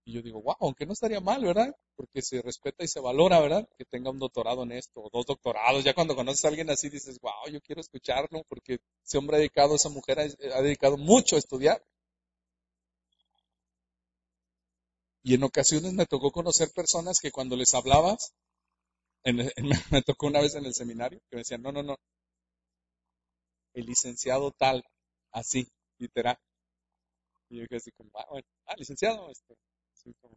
Y 0.07 0.13
yo 0.13 0.23
digo, 0.23 0.41
wow, 0.41 0.57
aunque 0.61 0.87
no 0.87 0.95
estaría 0.95 1.21
mal, 1.21 1.45
¿verdad? 1.45 1.77
Porque 1.95 2.23
se 2.23 2.41
respeta 2.41 2.85
y 2.85 2.89
se 2.89 3.01
valora, 3.01 3.39
¿verdad? 3.39 3.69
Que 3.77 3.85
tenga 3.85 4.09
un 4.09 4.19
doctorado 4.19 4.63
en 4.63 4.73
esto, 4.73 5.03
o 5.03 5.11
dos 5.13 5.27
doctorados. 5.27 5.85
Ya 5.85 5.93
cuando 5.93 6.17
conoces 6.17 6.47
a 6.47 6.49
alguien 6.49 6.71
así 6.71 6.89
dices, 6.89 7.21
wow, 7.21 7.53
yo 7.53 7.61
quiero 7.61 7.83
escucharlo, 7.83 8.45
porque 8.49 8.79
ese 9.05 9.19
hombre 9.19 9.37
ha 9.37 9.41
dedicado, 9.41 9.75
esa 9.75 9.91
mujer 9.91 10.21
ha 10.21 10.63
dedicado 10.63 10.97
mucho 10.97 11.37
a 11.37 11.41
estudiar. 11.41 11.85
Y 15.23 15.35
en 15.35 15.43
ocasiones 15.43 15.93
me 15.93 16.07
tocó 16.07 16.31
conocer 16.31 16.71
personas 16.75 17.19
que 17.21 17.31
cuando 17.31 17.57
les 17.57 17.75
hablabas, 17.75 18.33
me 19.93 20.03
tocó 20.03 20.27
una 20.29 20.41
vez 20.41 20.55
en 20.55 20.65
el 20.65 20.75
seminario, 20.75 21.21
que 21.29 21.37
me 21.37 21.41
decían, 21.41 21.63
no, 21.63 21.73
no, 21.73 21.83
no, 21.83 21.97
el 23.75 23.87
licenciado 23.87 24.51
tal, 24.53 24.85
así, 25.33 25.69
literal. 25.99 26.37
Y 27.49 27.57
yo 27.57 27.63
dije 27.63 27.77
así 27.77 27.91
como, 27.93 28.11
ah, 28.15 28.27
bueno, 28.31 28.47
ah, 28.67 28.75
licenciado, 28.77 29.31
este, 29.31 29.55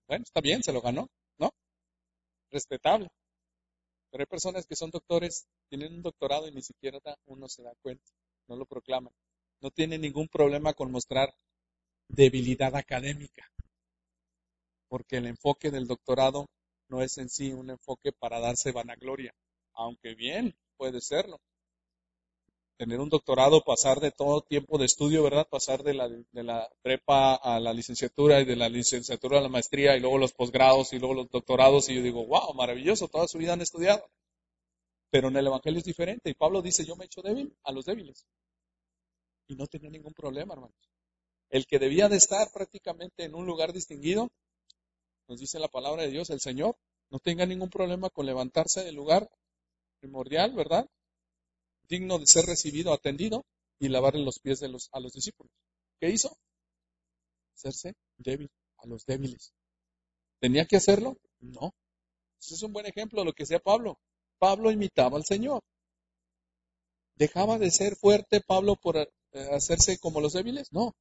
bueno, 0.08 0.24
está 0.24 0.42
bien, 0.42 0.64
se 0.64 0.74
lo 0.74 0.82
ganó, 0.82 1.08
¿no? 1.38 1.52
Respetable. 2.50 3.10
Pero 4.12 4.24
hay 4.24 4.28
personas 4.28 4.66
que 4.66 4.76
son 4.76 4.90
doctores, 4.90 5.46
tienen 5.70 5.94
un 5.94 6.02
doctorado 6.02 6.48
y 6.48 6.52
ni 6.52 6.62
siquiera 6.62 7.00
uno 7.26 7.48
se 7.48 7.64
da 7.64 7.74
cuenta, 7.82 8.12
no 8.48 8.56
lo 8.56 8.66
proclaman. 8.66 9.14
No 9.62 9.72
tienen 9.72 10.02
ningún 10.02 10.28
problema 10.28 10.74
con 10.74 10.92
mostrar 10.92 11.34
debilidad 12.08 12.76
académica 12.76 13.50
porque 14.92 15.16
el 15.16 15.26
enfoque 15.26 15.72
del 15.72 15.88
doctorado 15.88 16.50
no 16.90 17.02
es 17.02 17.18
en 17.18 17.30
sí 17.30 17.54
un 17.54 17.70
enfoque 17.70 18.12
para 18.12 18.42
darse 18.42 18.74
vanagloria, 18.74 19.34
aunque 19.74 20.16
bien 20.16 20.54
puede 20.76 21.00
serlo. 21.00 21.40
Tener 22.76 23.00
un 23.00 23.08
doctorado, 23.08 23.62
pasar 23.62 24.02
de 24.02 24.12
todo 24.12 24.42
tiempo 24.42 24.78
de 24.78 24.84
estudio, 24.88 25.24
¿verdad? 25.24 25.48
Pasar 25.50 25.82
de 25.84 25.94
la, 25.94 26.10
de 26.10 26.44
la 26.44 26.70
prepa 26.82 27.36
a 27.36 27.62
la 27.62 27.72
licenciatura 27.72 28.42
y 28.42 28.46
de 28.46 28.58
la 28.58 28.68
licenciatura 28.68 29.40
a 29.40 29.42
la 29.42 29.48
maestría 29.48 29.96
y 29.96 30.02
luego 30.02 30.18
los 30.18 30.34
posgrados 30.34 30.92
y 30.92 31.00
luego 31.00 31.14
los 31.14 31.30
doctorados 31.30 31.88
y 31.88 31.96
yo 31.96 32.02
digo, 32.02 32.26
wow, 32.26 32.54
maravilloso, 32.54 33.08
toda 33.08 33.30
su 33.30 33.38
vida 33.38 33.54
han 33.54 33.62
estudiado. 33.62 34.06
Pero 35.10 35.30
en 35.30 35.38
el 35.38 35.48
Evangelio 35.48 35.80
es 35.80 35.86
diferente 35.86 36.30
y 36.30 36.34
Pablo 36.34 36.62
dice, 36.62 36.84
yo 36.84 36.98
me 36.98 37.06
he 37.06 37.08
hecho 37.08 37.22
débil 37.22 37.56
a 37.64 37.72
los 37.72 37.86
débiles. 37.86 38.28
Y 39.48 39.56
no 39.56 39.68
tenía 39.68 39.90
ningún 39.90 40.14
problema, 40.14 40.54
hermanos. 40.54 40.76
El 41.50 41.66
que 41.66 41.80
debía 41.80 42.10
de 42.10 42.18
estar 42.18 42.52
prácticamente 42.52 43.24
en 43.24 43.36
un 43.36 43.46
lugar 43.46 43.72
distinguido, 43.72 44.30
nos 45.32 45.40
dice 45.40 45.60
la 45.60 45.70
palabra 45.70 46.04
de 46.04 46.10
Dios, 46.10 46.30
el 46.30 46.42
Señor, 46.42 46.76
no 47.10 47.20
tenga 47.20 47.46
ningún 47.46 47.70
problema 47.70 48.10
con 48.10 48.26
levantarse 48.26 48.84
del 48.84 48.96
lugar 48.96 49.32
primordial, 50.02 50.54
¿verdad? 50.54 50.86
Digno 51.88 52.20
de 52.20 52.28
ser 52.28 52.46
recibido, 52.48 52.92
atendido 52.92 53.46
y 53.80 53.88
lavarle 53.88 54.26
los 54.26 54.40
pies 54.40 54.60
de 54.60 54.68
los, 54.68 54.90
a 54.92 55.00
los 55.00 55.14
discípulos. 55.14 55.50
¿Qué 56.02 56.10
hizo? 56.10 56.38
Hacerse 57.56 57.94
débil 58.18 58.52
a 58.80 58.88
los 58.88 59.06
débiles. 59.06 59.54
¿Tenía 60.42 60.66
que 60.66 60.76
hacerlo? 60.76 61.16
No. 61.40 61.74
Ese 62.42 62.56
es 62.56 62.64
un 62.64 62.74
buen 62.74 62.88
ejemplo 62.88 63.22
de 63.22 63.26
lo 63.28 63.32
que 63.32 63.44
decía 63.44 63.60
Pablo. 63.60 63.98
Pablo 64.38 64.70
imitaba 64.70 65.16
al 65.16 65.24
Señor. 65.24 65.62
¿Dejaba 67.16 67.58
de 67.58 67.72
ser 67.72 67.96
fuerte 67.96 68.42
Pablo 68.42 68.76
por 68.76 68.98
eh, 68.98 69.08
hacerse 69.54 69.98
como 69.98 70.20
los 70.20 70.34
débiles? 70.34 70.74
No. 70.74 70.94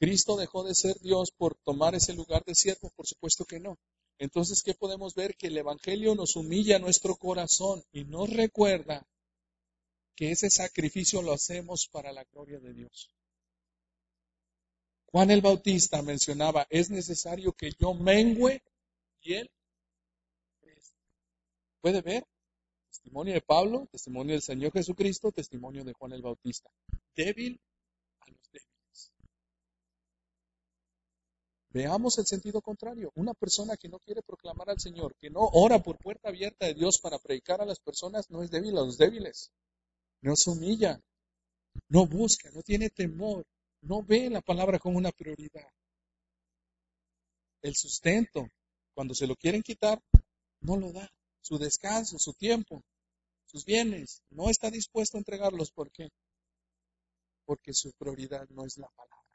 ¿Cristo 0.00 0.36
dejó 0.36 0.64
de 0.64 0.74
ser 0.74 0.98
Dios 1.00 1.30
por 1.30 1.54
tomar 1.62 1.94
ese 1.94 2.14
lugar 2.14 2.42
de 2.44 2.56
siervo? 2.56 2.90
Por 2.96 3.06
supuesto 3.06 3.44
que 3.44 3.60
no. 3.60 3.78
Entonces, 4.18 4.62
¿qué 4.62 4.74
podemos 4.74 5.14
ver? 5.14 5.36
Que 5.36 5.46
el 5.46 5.58
Evangelio 5.58 6.16
nos 6.16 6.34
humilla 6.34 6.80
nuestro 6.80 7.14
corazón 7.14 7.84
y 7.92 8.04
nos 8.04 8.30
recuerda 8.30 9.06
que 10.16 10.32
ese 10.32 10.50
sacrificio 10.50 11.22
lo 11.22 11.32
hacemos 11.32 11.86
para 11.86 12.12
la 12.12 12.24
gloria 12.24 12.58
de 12.58 12.72
Dios. 12.72 13.10
Juan 15.06 15.30
el 15.30 15.40
Bautista 15.40 16.02
mencionaba, 16.02 16.66
es 16.70 16.90
necesario 16.90 17.52
que 17.52 17.72
yo 17.78 17.94
mengüe 17.94 18.62
y 19.22 19.34
él 19.34 19.50
¿Puede 21.80 22.02
ver? 22.02 22.24
Testimonio 22.88 23.32
de 23.32 23.40
Pablo, 23.40 23.88
testimonio 23.90 24.32
del 24.32 24.42
Señor 24.42 24.72
Jesucristo, 24.72 25.32
testimonio 25.32 25.82
de 25.82 25.94
Juan 25.94 26.12
el 26.12 26.22
Bautista. 26.22 26.70
Débil 27.16 27.58
a 28.20 28.30
los 28.30 28.50
débiles. 28.52 29.12
Veamos 31.72 32.18
el 32.18 32.26
sentido 32.26 32.60
contrario. 32.60 33.12
Una 33.14 33.32
persona 33.32 33.76
que 33.76 33.88
no 33.88 34.00
quiere 34.00 34.22
proclamar 34.22 34.70
al 34.70 34.80
Señor, 34.80 35.14
que 35.16 35.30
no 35.30 35.40
ora 35.52 35.80
por 35.80 35.98
puerta 35.98 36.28
abierta 36.28 36.66
de 36.66 36.74
Dios 36.74 36.98
para 36.98 37.18
predicar 37.18 37.60
a 37.60 37.64
las 37.64 37.78
personas, 37.78 38.28
no 38.28 38.42
es 38.42 38.50
débil 38.50 38.76
a 38.76 38.82
los 38.82 38.98
débiles. 38.98 39.52
No 40.20 40.34
se 40.34 40.50
humilla, 40.50 41.00
no 41.88 42.06
busca, 42.06 42.50
no 42.50 42.62
tiene 42.62 42.90
temor, 42.90 43.46
no 43.82 44.02
ve 44.02 44.28
la 44.28 44.40
palabra 44.40 44.78
como 44.80 44.98
una 44.98 45.12
prioridad. 45.12 45.68
El 47.62 47.76
sustento, 47.76 48.48
cuando 48.92 49.14
se 49.14 49.28
lo 49.28 49.36
quieren 49.36 49.62
quitar, 49.62 50.02
no 50.60 50.76
lo 50.76 50.92
da. 50.92 51.08
Su 51.40 51.56
descanso, 51.56 52.18
su 52.18 52.34
tiempo, 52.34 52.82
sus 53.46 53.64
bienes, 53.64 54.22
no 54.30 54.50
está 54.50 54.70
dispuesto 54.70 55.16
a 55.16 55.20
entregarlos. 55.20 55.70
¿Por 55.70 55.90
qué? 55.90 56.10
Porque 57.44 57.72
su 57.72 57.92
prioridad 57.92 58.48
no 58.50 58.64
es 58.64 58.76
la 58.76 58.88
palabra. 58.88 59.29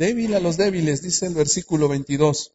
Débil 0.00 0.34
a 0.34 0.40
los 0.40 0.56
débiles, 0.56 1.02
dice 1.02 1.26
el 1.26 1.34
versículo 1.34 1.86
22, 1.86 2.54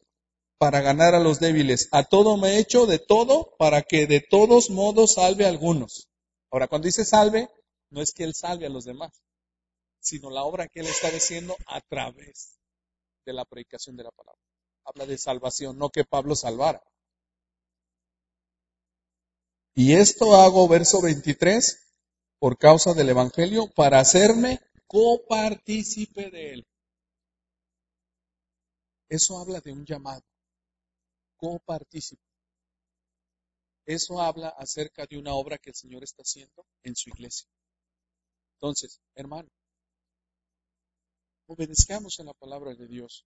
para 0.58 0.80
ganar 0.80 1.14
a 1.14 1.20
los 1.20 1.38
débiles. 1.38 1.88
A 1.92 2.02
todo 2.02 2.36
me 2.36 2.54
he 2.54 2.58
hecho 2.58 2.86
de 2.86 2.98
todo 2.98 3.54
para 3.56 3.82
que 3.82 4.08
de 4.08 4.20
todos 4.20 4.68
modos 4.68 5.14
salve 5.14 5.46
a 5.46 5.48
algunos. 5.48 6.08
Ahora, 6.50 6.66
cuando 6.66 6.86
dice 6.86 7.04
salve, 7.04 7.48
no 7.88 8.02
es 8.02 8.10
que 8.12 8.24
Él 8.24 8.34
salve 8.34 8.66
a 8.66 8.68
los 8.68 8.84
demás, 8.84 9.12
sino 10.00 10.28
la 10.28 10.42
obra 10.42 10.66
que 10.66 10.80
Él 10.80 10.88
está 10.88 11.08
diciendo 11.08 11.54
a 11.68 11.80
través 11.82 12.58
de 13.24 13.32
la 13.32 13.44
predicación 13.44 13.96
de 13.96 14.02
la 14.02 14.10
palabra. 14.10 14.42
Habla 14.84 15.06
de 15.06 15.16
salvación, 15.16 15.78
no 15.78 15.90
que 15.90 16.02
Pablo 16.02 16.34
salvara. 16.34 16.82
Y 19.72 19.92
esto 19.92 20.34
hago, 20.34 20.66
verso 20.66 21.00
23, 21.00 21.78
por 22.40 22.58
causa 22.58 22.92
del 22.92 23.10
Evangelio, 23.10 23.70
para 23.76 24.00
hacerme 24.00 24.58
copartícipe 24.88 26.28
de 26.32 26.54
él. 26.54 26.66
Eso 29.08 29.38
habla 29.38 29.60
de 29.60 29.72
un 29.72 29.84
llamado, 29.84 30.24
copartícipe. 31.36 32.22
Eso 33.86 34.20
habla 34.20 34.48
acerca 34.48 35.06
de 35.06 35.16
una 35.16 35.34
obra 35.34 35.58
que 35.58 35.70
el 35.70 35.76
Señor 35.76 36.02
está 36.02 36.22
haciendo 36.22 36.66
en 36.82 36.96
su 36.96 37.10
iglesia. 37.10 37.48
Entonces, 38.54 39.00
hermano, 39.14 39.48
obedezcamos 41.46 42.18
en 42.18 42.26
la 42.26 42.34
palabra 42.34 42.74
de 42.74 42.88
Dios. 42.88 43.24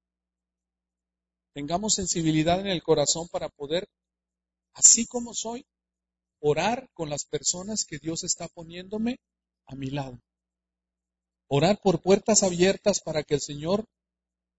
Tengamos 1.55 1.95
sensibilidad 1.95 2.61
en 2.61 2.67
el 2.67 2.83
corazón 2.83 3.29
para 3.29 3.49
poder, 3.49 3.89
así 4.75 5.07
como 5.07 5.33
soy, 5.33 5.67
orar 6.41 6.91
con 6.93 7.09
las 7.09 7.25
personas 7.25 7.85
que 7.85 7.99
Dios 7.99 8.25
está 8.25 8.49
poniéndome 8.49 9.19
a 9.67 9.75
mi 9.75 9.91
lado. 9.91 10.21
Orar 11.49 11.81
por 11.83 12.01
puertas 12.03 12.43
abiertas 12.43 13.01
para 13.01 13.23
que 13.23 13.35
el 13.35 13.41
Señor 13.41 13.87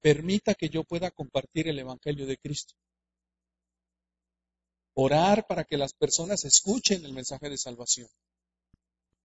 permita 0.01 0.55
que 0.55 0.69
yo 0.69 0.83
pueda 0.83 1.11
compartir 1.11 1.67
el 1.67 1.79
Evangelio 1.79 2.25
de 2.25 2.37
Cristo. 2.37 2.73
Orar 4.93 5.47
para 5.47 5.63
que 5.63 5.77
las 5.77 5.93
personas 5.93 6.43
escuchen 6.43 7.05
el 7.05 7.13
mensaje 7.13 7.49
de 7.49 7.57
salvación. 7.57 8.09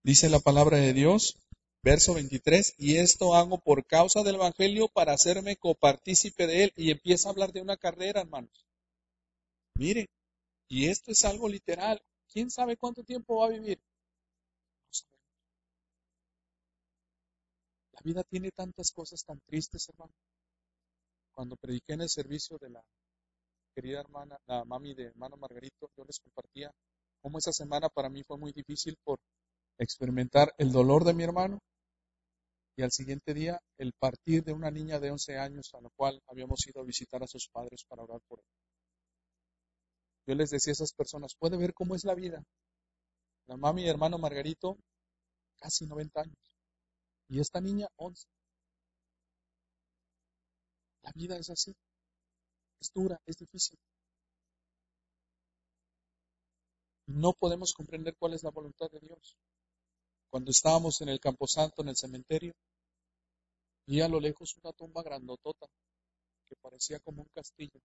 Dice 0.03 0.29
la 0.29 0.39
palabra 0.39 0.79
de 0.79 0.93
Dios, 0.93 1.37
verso 1.83 2.15
23, 2.15 2.75
y 2.79 2.99
esto 2.99 3.35
hago 3.35 3.59
por 3.59 3.85
causa 3.85 4.23
del 4.23 4.37
Evangelio 4.37 4.89
para 4.89 5.13
hacerme 5.13 5.57
copartícipe 5.57 6.47
de 6.47 6.65
él. 6.65 6.73
Y 6.77 6.93
empieza 6.93 7.29
a 7.29 7.33
hablar 7.33 7.53
de 7.53 7.63
una 7.63 7.77
carrera, 7.77 8.21
hermanos. 8.21 8.67
Mire, 9.75 10.09
y 10.69 10.89
esto 10.89 11.11
es 11.11 11.25
algo 11.25 11.49
literal. 11.49 12.01
¿Quién 12.33 12.51
sabe 12.51 12.77
cuánto 12.77 13.03
tiempo 13.03 13.37
va 13.37 13.47
a 13.47 13.51
vivir? 13.51 13.81
La 17.93 18.01
vida 18.05 18.23
tiene 18.25 18.51
tantas 18.51 18.93
cosas 18.93 19.25
tan 19.25 19.41
tristes, 19.41 19.89
hermano. 19.89 20.13
Cuando 21.37 21.57
prediqué 21.57 21.93
en 21.93 22.01
el 22.01 22.09
servicio 22.09 22.57
de 22.57 22.71
la 22.71 22.83
querida 23.75 24.01
hermana, 24.01 24.39
la 24.47 24.65
mami 24.65 24.95
de 24.95 25.05
hermano 25.05 25.37
Margarito, 25.37 25.91
yo 25.95 26.05
les 26.05 26.19
compartía 26.19 26.73
cómo 27.21 27.37
esa 27.37 27.53
semana 27.53 27.91
para 27.91 28.09
mí 28.09 28.23
fue 28.27 28.39
muy 28.39 28.53
difícil 28.53 28.97
por 29.05 29.19
experimentar 29.77 30.55
el 30.57 30.73
dolor 30.73 31.05
de 31.05 31.13
mi 31.13 31.25
hermano 31.25 31.59
y 32.75 32.83
al 32.83 32.91
siguiente 32.91 33.35
día 33.35 33.61
el 33.77 33.93
partir 33.93 34.45
de 34.45 34.55
una 34.55 34.71
niña 34.71 34.99
de 34.99 35.11
11 35.11 35.37
años 35.37 35.75
a 35.75 35.83
la 35.83 35.91
cual 35.95 36.23
habíamos 36.27 36.67
ido 36.67 36.81
a 36.81 36.87
visitar 36.87 37.23
a 37.23 37.27
sus 37.27 37.49
padres 37.53 37.85
para 37.87 38.05
orar 38.05 38.23
por 38.27 38.39
él. 38.39 38.47
Yo 40.27 40.35
les 40.37 40.49
decía 40.49 40.71
a 40.71 40.73
esas 40.73 40.95
personas, 40.95 41.37
puede 41.39 41.59
ver 41.59 41.75
cómo 41.75 41.95
es 41.95 42.05
la 42.05 42.15
vida. 42.15 42.43
La 43.47 43.59
mami 43.59 43.83
y 43.83 43.89
hermano 43.89 44.17
Margarito, 44.17 44.79
casi 45.61 45.85
90 45.85 46.23
años. 46.23 46.57
Y 47.29 47.41
esta 47.41 47.61
niña, 47.61 47.89
11. 47.97 48.27
La 51.07 51.13
vida 51.15 51.39
es 51.39 51.49
así. 51.51 51.73
Es 52.81 52.91
dura, 52.93 53.17
es 53.27 53.37
difícil. 53.37 53.79
No 57.07 57.33
podemos 57.33 57.73
comprender 57.73 58.17
cuál 58.19 58.35
es 58.35 58.43
la 58.43 58.51
voluntad 58.51 58.91
de 58.91 58.99
Dios. 58.99 59.37
Cuando 60.29 60.51
estábamos 60.51 61.01
en 61.03 61.09
el 61.09 61.21
Camposanto, 61.21 61.83
en 61.83 61.91
el 61.91 61.97
cementerio, 61.97 62.55
vi 63.87 64.01
a 64.01 64.09
lo 64.09 64.19
lejos 64.19 64.57
una 64.61 64.73
tumba 64.73 65.05
grandotota 65.05 65.69
que 66.49 66.57
parecía 66.57 66.99
como 66.99 67.23
un 67.23 67.29
castillo, 67.33 67.81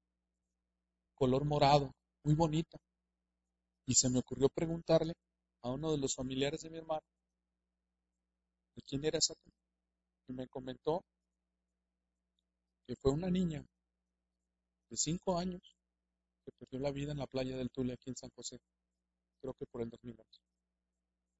color 1.14 1.46
morado, 1.46 1.92
muy 2.24 2.34
bonita. 2.34 2.80
Y 3.86 3.94
se 3.94 4.10
me 4.10 4.20
ocurrió 4.20 4.50
preguntarle 4.50 5.14
a 5.62 5.70
uno 5.70 5.92
de 5.92 6.00
los 6.00 6.16
familiares 6.16 6.62
de 6.62 6.72
mi 6.72 6.80
hermano, 6.80 7.06
¿de 8.76 8.82
quién 8.82 9.06
era 9.06 9.20
esa 9.20 9.36
tumba? 9.36 9.58
Y 10.28 10.34
me 10.34 10.48
comentó 10.48 11.04
que 12.86 12.96
fue 12.96 13.12
una 13.12 13.30
niña 13.30 13.66
de 14.90 14.98
cinco 14.98 15.38
años 15.38 15.62
que 16.44 16.52
perdió 16.52 16.80
la 16.80 16.92
vida 16.92 17.12
en 17.12 17.20
la 17.20 17.28
playa 17.28 17.56
del 17.56 17.70
Tule 17.72 17.94
aquí 17.94 18.10
en 18.10 18.16
San 18.16 18.30
José, 18.32 18.60
creo 19.42 19.54
que 19.54 19.66
por 19.66 19.82
el 19.82 19.90
2011, 19.90 20.42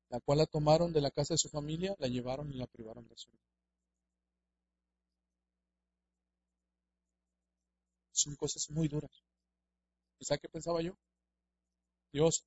la 0.10 0.20
cual 0.20 0.40
la 0.40 0.46
tomaron 0.46 0.94
de 0.94 1.02
la 1.02 1.12
casa 1.12 1.34
de 1.34 1.40
su 1.40 1.50
familia, 1.50 1.96
la 2.00 2.08
llevaron 2.08 2.52
y 2.54 2.58
la 2.58 2.68
privaron 2.68 3.08
de 3.08 3.18
su 3.18 3.32
vida. 3.32 3.42
Son 8.12 8.36
cosas 8.36 8.70
muy 8.70 8.88
duras. 8.88 9.12
¿Y 10.20 10.26
sabe 10.26 10.40
qué 10.40 10.50
pensaba 10.50 10.82
yo? 10.82 10.94
Dios, 12.14 12.46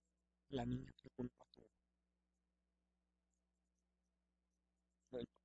la 0.50 0.64
niña, 0.64 0.92
qué 1.02 1.10
culpa 1.10 1.44
tuvo. 1.50 1.68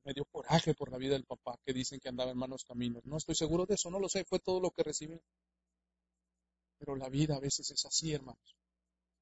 Me 0.10 0.16
dio 0.16 0.26
coraje 0.26 0.74
por 0.74 0.92
la 0.92 0.98
vida 0.98 1.14
del 1.14 1.26
papá, 1.26 1.60
que 1.64 1.72
dicen 1.72 2.00
que 2.00 2.10
andaba 2.10 2.32
en 2.32 2.38
malos 2.40 2.64
caminos. 2.64 3.06
No 3.06 3.18
estoy 3.18 3.36
seguro 3.36 3.68
de 3.68 3.76
eso, 3.76 3.92
no 3.92 4.00
lo 4.00 4.10
sé, 4.10 4.26
fue 4.26 4.40
todo 4.40 4.60
lo 4.60 4.72
que 4.72 4.82
recibí. 4.82 5.22
Pero 6.80 6.96
la 6.96 7.10
vida 7.10 7.36
a 7.36 7.40
veces 7.40 7.70
es 7.70 7.86
así, 7.86 8.12
hermanos. 8.12 8.58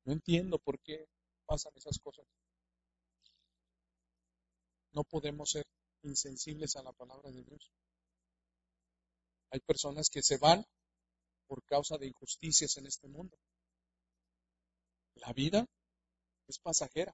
No 0.05 0.13
entiendo 0.13 0.59
por 0.59 0.79
qué 0.79 1.09
pasan 1.45 1.73
esas 1.75 1.99
cosas. 1.99 2.25
No 4.93 5.03
podemos 5.03 5.49
ser 5.49 5.65
insensibles 6.03 6.77
a 6.77 6.83
la 6.83 6.93
palabra 6.93 7.31
de 7.31 7.43
Dios. 7.43 7.69
Hay 9.51 9.59
personas 9.59 10.07
que 10.09 10.23
se 10.23 10.37
van 10.37 10.63
por 11.47 11.65
causa 11.65 11.97
de 11.97 12.07
injusticias 12.07 12.77
en 12.77 12.87
este 12.87 13.09
mundo. 13.09 13.37
La 15.15 15.33
vida 15.33 15.65
es 16.47 16.59
pasajera. 16.59 17.13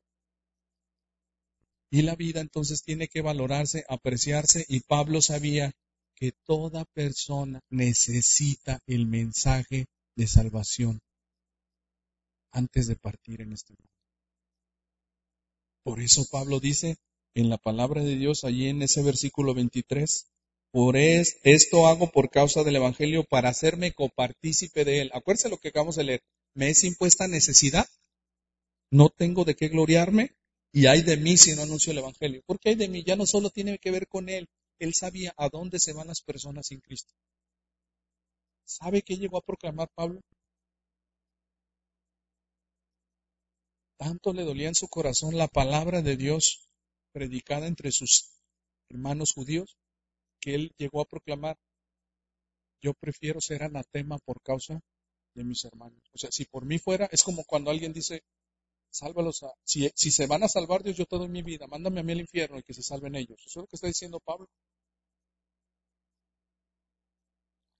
Y 1.93 2.01
la 2.01 2.15
vida 2.15 2.41
entonces 2.41 2.81
tiene 2.81 3.07
que 3.07 3.21
valorarse, 3.21 3.85
apreciarse, 3.87 4.65
y 4.67 4.79
Pablo 4.79 5.21
sabía 5.21 5.73
que 6.15 6.31
toda 6.31 6.85
persona 6.85 7.59
necesita 7.69 8.79
el 8.87 9.05
mensaje 9.05 9.85
de 10.15 10.25
salvación 10.25 11.01
antes 12.51 12.87
de 12.87 12.95
partir 12.95 13.41
en 13.41 13.53
este 13.53 13.75
mundo. 13.77 13.93
Por 15.83 16.01
eso 16.01 16.25
Pablo 16.31 16.59
dice 16.59 16.95
en 17.35 17.49
la 17.49 17.59
palabra 17.59 18.01
de 18.01 18.15
Dios, 18.15 18.43
allí 18.43 18.69
en 18.69 18.81
ese 18.81 19.03
versículo 19.03 19.53
23, 19.53 20.25
por 20.71 20.97
esto 20.97 21.85
hago 21.85 22.09
por 22.09 22.31
causa 22.31 22.63
del 22.63 22.77
Evangelio 22.77 23.23
para 23.23 23.49
hacerme 23.49 23.93
copartícipe 23.93 24.83
de 24.83 25.01
él. 25.01 25.11
Acuérdense 25.13 25.49
lo 25.49 25.57
que 25.57 25.67
acabamos 25.67 25.97
de 25.97 26.05
leer. 26.05 26.23
Me 26.55 26.69
es 26.69 26.83
impuesta 26.85 27.27
necesidad, 27.27 27.87
no 28.89 29.09
tengo 29.09 29.45
de 29.45 29.55
qué 29.55 29.67
gloriarme 29.67 30.35
y 30.73 30.87
hay 30.87 31.03
de 31.03 31.17
mí 31.17 31.37
si 31.37 31.55
no 31.55 31.61
anuncio 31.61 31.91
el 31.91 31.99
Evangelio. 31.99 32.41
Porque 32.45 32.69
hay 32.69 32.75
de 32.75 32.89
mí, 32.89 33.03
ya 33.03 33.15
no 33.15 33.25
solo 33.25 33.51
tiene 33.51 33.77
que 33.77 33.91
ver 33.91 34.07
con 34.07 34.27
él, 34.27 34.49
él 34.79 34.93
sabía 34.93 35.33
a 35.37 35.47
dónde 35.47 35.79
se 35.79 35.93
van 35.93 36.07
las 36.07 36.21
personas 36.21 36.67
sin 36.67 36.81
Cristo. 36.81 37.13
¿Sabe 38.65 39.03
qué 39.03 39.15
llegó 39.15 39.37
a 39.37 39.41
proclamar 39.41 39.89
Pablo? 39.93 40.19
Tanto 43.97 44.33
le 44.33 44.43
dolía 44.43 44.67
en 44.67 44.75
su 44.75 44.87
corazón 44.87 45.37
la 45.37 45.47
palabra 45.47 46.01
de 46.01 46.17
Dios 46.17 46.67
predicada 47.13 47.67
entre 47.67 47.91
sus 47.91 48.31
hermanos 48.89 49.33
judíos 49.33 49.77
que 50.41 50.55
él 50.55 50.73
llegó 50.77 51.01
a 51.01 51.05
proclamar, 51.05 51.57
yo 52.81 52.93
prefiero 52.93 53.39
ser 53.39 53.63
anatema 53.63 54.17
por 54.17 54.41
causa 54.41 54.81
de 55.35 55.43
mis 55.43 55.63
hermanos. 55.63 56.01
O 56.13 56.17
sea, 56.17 56.31
si 56.31 56.45
por 56.45 56.65
mí 56.65 56.79
fuera, 56.79 57.07
es 57.11 57.23
como 57.23 57.45
cuando 57.45 57.71
alguien 57.71 57.93
dice, 57.93 58.23
sálvalos 58.93 59.43
a, 59.43 59.51
si, 59.63 59.89
si 59.95 60.11
se 60.11 60.27
van 60.27 60.43
a 60.43 60.47
salvar 60.47 60.83
Dios, 60.83 60.95
yo 60.95 61.05
te 61.05 61.17
doy 61.17 61.27
mi 61.27 61.41
vida, 61.41 61.67
mándame 61.67 62.01
a 62.01 62.03
mí 62.03 62.11
al 62.13 62.21
infierno 62.21 62.59
y 62.59 62.63
que 62.63 62.73
se 62.73 62.83
salven 62.83 63.15
ellos. 63.15 63.39
Eso 63.39 63.59
es 63.59 63.63
lo 63.63 63.67
que 63.67 63.75
está 63.75 63.87
diciendo 63.87 64.19
Pablo. 64.19 64.47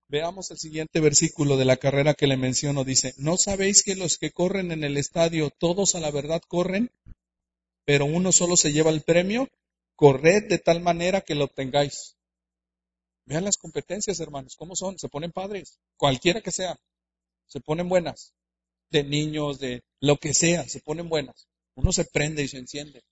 Veamos 0.08 0.50
el 0.50 0.58
siguiente 0.58 1.00
versículo 1.00 1.56
de 1.56 1.64
la 1.64 1.76
carrera 1.76 2.14
que 2.14 2.26
le 2.26 2.36
menciono. 2.36 2.84
Dice, 2.84 3.14
¿no 3.16 3.36
sabéis 3.36 3.82
que 3.82 3.96
los 3.96 4.18
que 4.18 4.32
corren 4.32 4.70
en 4.70 4.84
el 4.84 4.96
estadio, 4.96 5.50
todos 5.50 5.94
a 5.94 6.00
la 6.00 6.10
verdad 6.10 6.42
corren, 6.46 6.90
pero 7.84 8.04
uno 8.04 8.30
solo 8.32 8.56
se 8.56 8.72
lleva 8.72 8.90
el 8.90 9.02
premio? 9.02 9.48
Corred 9.96 10.48
de 10.48 10.58
tal 10.58 10.80
manera 10.80 11.20
que 11.20 11.34
lo 11.34 11.44
obtengáis. 11.44 12.16
Vean 13.24 13.44
las 13.44 13.56
competencias, 13.56 14.20
hermanos, 14.20 14.56
cómo 14.56 14.76
son. 14.76 14.98
Se 14.98 15.08
ponen 15.08 15.32
padres, 15.32 15.78
cualquiera 15.96 16.40
que 16.40 16.50
sea. 16.50 16.78
Se 17.46 17.60
ponen 17.60 17.88
buenas. 17.88 18.34
De 18.94 19.02
niños, 19.02 19.58
de 19.58 19.82
lo 20.00 20.18
que 20.18 20.32
sea, 20.32 20.68
se 20.68 20.78
ponen 20.78 21.08
buenas. 21.08 21.48
Uno 21.74 21.90
se 21.90 22.04
prende 22.04 22.44
y 22.44 22.46
se 22.46 22.58
enciende. 22.58 23.02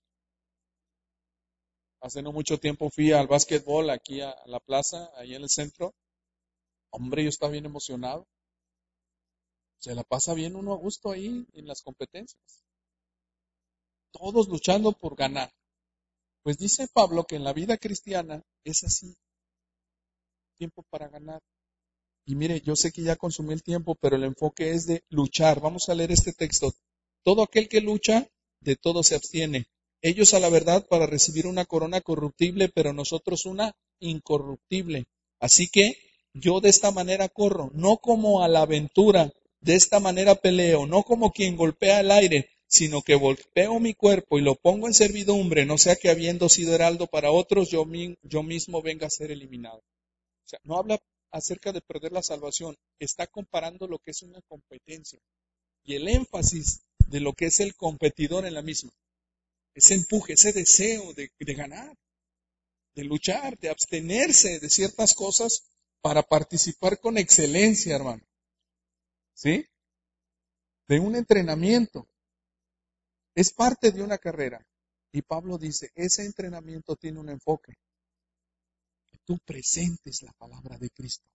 Hace 1.99 2.21
no 2.21 2.31
mucho 2.31 2.57
tiempo 2.57 2.89
fui 2.89 3.11
al 3.11 3.27
básquetbol 3.27 3.89
aquí 3.89 4.21
a 4.21 4.33
la 4.45 4.61
plaza, 4.61 5.11
ahí 5.17 5.35
en 5.35 5.41
el 5.41 5.49
centro. 5.49 5.93
Hombre, 6.89 7.23
yo 7.23 7.29
estaba 7.29 7.51
bien 7.51 7.65
emocionado. 7.65 8.25
Se 9.77 9.93
la 9.93 10.05
pasa 10.05 10.33
bien 10.33 10.55
uno 10.55 10.71
a 10.71 10.77
gusto 10.77 11.11
ahí 11.11 11.45
en 11.51 11.67
las 11.67 11.81
competencias. 11.81 12.63
Todos 14.13 14.47
luchando 14.47 14.93
por 14.93 15.17
ganar. 15.17 15.51
Pues 16.43 16.57
dice 16.57 16.87
Pablo 16.93 17.25
que 17.25 17.35
en 17.35 17.43
la 17.43 17.51
vida 17.51 17.75
cristiana 17.75 18.41
es 18.63 18.85
así 18.85 19.17
tiempo 20.55 20.81
para 20.83 21.09
ganar. 21.09 21.41
Y 22.25 22.35
mire, 22.35 22.61
yo 22.61 22.75
sé 22.75 22.91
que 22.91 23.03
ya 23.03 23.15
consumí 23.15 23.53
el 23.53 23.63
tiempo, 23.63 23.95
pero 23.95 24.15
el 24.15 24.23
enfoque 24.23 24.71
es 24.71 24.85
de 24.85 25.03
luchar. 25.09 25.59
Vamos 25.59 25.89
a 25.89 25.95
leer 25.95 26.11
este 26.11 26.33
texto. 26.33 26.73
Todo 27.23 27.43
aquel 27.43 27.67
que 27.67 27.81
lucha, 27.81 28.27
de 28.61 28.75
todo 28.75 29.03
se 29.03 29.15
abstiene. 29.15 29.65
Ellos 30.01 30.33
a 30.33 30.39
la 30.39 30.49
verdad 30.49 30.85
para 30.87 31.05
recibir 31.05 31.47
una 31.47 31.65
corona 31.65 32.01
corruptible, 32.01 32.69
pero 32.69 32.93
nosotros 32.93 33.45
una 33.45 33.75
incorruptible. 33.99 35.05
Así 35.39 35.67
que 35.67 35.97
yo 36.33 36.59
de 36.59 36.69
esta 36.69 36.91
manera 36.91 37.29
corro, 37.29 37.71
no 37.73 37.97
como 37.97 38.41
a 38.41 38.47
la 38.47 38.61
aventura, 38.61 39.31
de 39.61 39.75
esta 39.75 39.99
manera 39.99 40.35
peleo, 40.35 40.85
no 40.85 41.03
como 41.03 41.31
quien 41.31 41.55
golpea 41.55 42.01
el 42.01 42.11
aire, 42.11 42.49
sino 42.67 43.01
que 43.01 43.15
golpeo 43.15 43.79
mi 43.79 43.93
cuerpo 43.93 44.39
y 44.39 44.41
lo 44.41 44.55
pongo 44.55 44.87
en 44.87 44.93
servidumbre, 44.93 45.65
no 45.65 45.77
sea 45.77 45.95
que 45.95 46.09
habiendo 46.09 46.49
sido 46.49 46.73
heraldo 46.75 47.07
para 47.07 47.31
otros, 47.31 47.69
yo, 47.69 47.85
yo 48.23 48.43
mismo 48.43 48.81
venga 48.81 49.07
a 49.07 49.11
ser 49.11 49.31
eliminado. 49.31 49.77
O 49.77 50.47
sea, 50.47 50.59
no 50.63 50.77
habla 50.77 50.99
acerca 51.33 51.71
de 51.71 51.81
perder 51.81 52.11
la 52.11 52.21
salvación, 52.21 52.77
está 52.99 53.25
comparando 53.27 53.87
lo 53.87 53.97
que 53.97 54.11
es 54.11 54.21
una 54.21 54.39
competencia 54.43 55.19
y 55.83 55.95
el 55.95 56.07
énfasis 56.07 56.83
de 57.07 57.19
lo 57.19 57.33
que 57.33 57.47
es 57.47 57.59
el 57.59 57.75
competidor 57.75 58.45
en 58.45 58.53
la 58.53 58.61
misma. 58.61 58.91
Ese 59.73 59.95
empuje, 59.95 60.33
ese 60.33 60.53
deseo 60.53 61.11
de, 61.13 61.31
de 61.37 61.53
ganar, 61.55 61.97
de 62.93 63.03
luchar, 63.03 63.57
de 63.57 63.69
abstenerse 63.69 64.59
de 64.59 64.69
ciertas 64.69 65.15
cosas 65.15 65.63
para 66.01 66.21
participar 66.21 66.99
con 66.99 67.17
excelencia, 67.17 67.95
hermano. 67.95 68.23
¿Sí? 69.33 69.65
De 70.87 70.99
un 70.99 71.15
entrenamiento. 71.15 72.07
Es 73.33 73.51
parte 73.51 73.91
de 73.91 74.03
una 74.03 74.19
carrera. 74.19 74.63
Y 75.11 75.23
Pablo 75.23 75.57
dice, 75.57 75.89
ese 75.95 76.25
entrenamiento 76.25 76.95
tiene 76.95 77.19
un 77.19 77.29
enfoque 77.29 77.73
tú 79.25 79.39
presentes 79.45 80.21
la 80.21 80.33
palabra 80.33 80.77
de 80.77 80.89
Cristo. 80.89 81.25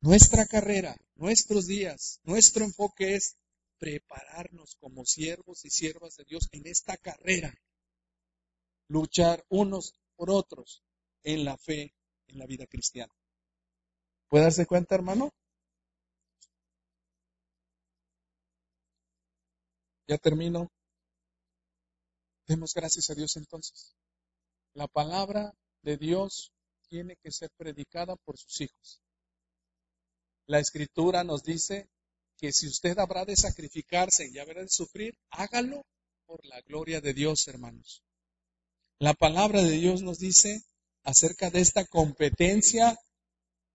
Nuestra 0.00 0.46
carrera, 0.46 0.96
nuestros 1.14 1.66
días, 1.66 2.20
nuestro 2.22 2.64
enfoque 2.64 3.14
es 3.14 3.36
prepararnos 3.78 4.76
como 4.76 5.04
siervos 5.04 5.64
y 5.64 5.70
siervas 5.70 6.16
de 6.16 6.24
Dios 6.24 6.48
en 6.52 6.66
esta 6.66 6.96
carrera. 6.96 7.52
Luchar 8.88 9.44
unos 9.48 9.94
por 10.14 10.30
otros 10.30 10.82
en 11.24 11.44
la 11.44 11.56
fe, 11.58 11.94
en 12.28 12.38
la 12.38 12.46
vida 12.46 12.66
cristiana. 12.66 13.12
¿Puede 14.28 14.44
darse 14.44 14.66
cuenta, 14.66 14.94
hermano? 14.94 15.32
Ya 20.08 20.18
termino. 20.18 20.70
Demos 22.46 22.74
gracias 22.74 23.10
a 23.10 23.14
Dios 23.14 23.36
entonces. 23.36 23.96
La 24.74 24.86
palabra 24.86 25.52
de 25.86 25.96
Dios 25.96 26.52
tiene 26.88 27.16
que 27.22 27.30
ser 27.30 27.48
predicada 27.56 28.16
por 28.16 28.36
sus 28.36 28.60
hijos. 28.60 29.00
La 30.46 30.58
escritura 30.58 31.22
nos 31.22 31.44
dice 31.44 31.88
que 32.36 32.52
si 32.52 32.66
usted 32.66 32.98
habrá 32.98 33.24
de 33.24 33.36
sacrificarse 33.36 34.28
y 34.28 34.38
habrá 34.40 34.62
de 34.62 34.68
sufrir, 34.68 35.16
hágalo 35.30 35.86
por 36.26 36.44
la 36.44 36.60
gloria 36.62 37.00
de 37.00 37.14
Dios, 37.14 37.46
hermanos. 37.46 38.02
La 38.98 39.14
palabra 39.14 39.62
de 39.62 39.70
Dios 39.70 40.02
nos 40.02 40.18
dice 40.18 40.64
acerca 41.04 41.50
de 41.50 41.60
esta 41.60 41.84
competencia 41.84 42.98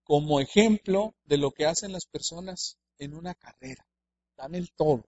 como 0.03 0.41
ejemplo 0.41 1.15
de 1.23 1.37
lo 1.37 1.51
que 1.51 1.65
hacen 1.65 1.93
las 1.93 2.05
personas 2.07 2.77
en 2.97 3.13
una 3.13 3.35
carrera. 3.35 3.87
Dan 4.35 4.55
el 4.55 4.69
todo. 4.73 5.05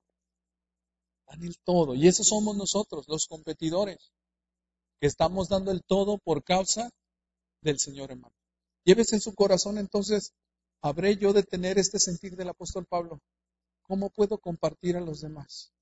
Dan 1.28 1.44
el 1.44 1.58
todo. 1.66 1.96
Y 1.96 2.08
esos 2.08 2.28
somos 2.28 2.56
nosotros, 2.56 3.10
los 3.10 3.28
competidores, 3.28 4.14
estamos 5.08 5.50
dando 5.50 5.72
el 5.72 5.84
todo 5.84 6.18
por 6.18 6.44
causa 6.44 6.90
del 7.62 7.80
Señor, 7.80 8.12
hermano. 8.12 8.36
Llévese 8.84 9.16
en 9.16 9.22
su 9.22 9.34
corazón 9.34 9.78
entonces, 9.78 10.34
¿habré 10.82 11.18
yo 11.18 11.34
de 11.34 11.44
tener 11.44 11.78
este 11.80 12.00
sentir 12.00 12.36
del 12.36 12.50
apóstol 12.50 12.86
Pablo? 12.86 13.20
¿Cómo 13.84 14.10
puedo 14.10 14.38
compartir 14.38 14.98
a 14.98 15.02
los 15.02 15.22
demás? 15.22 15.74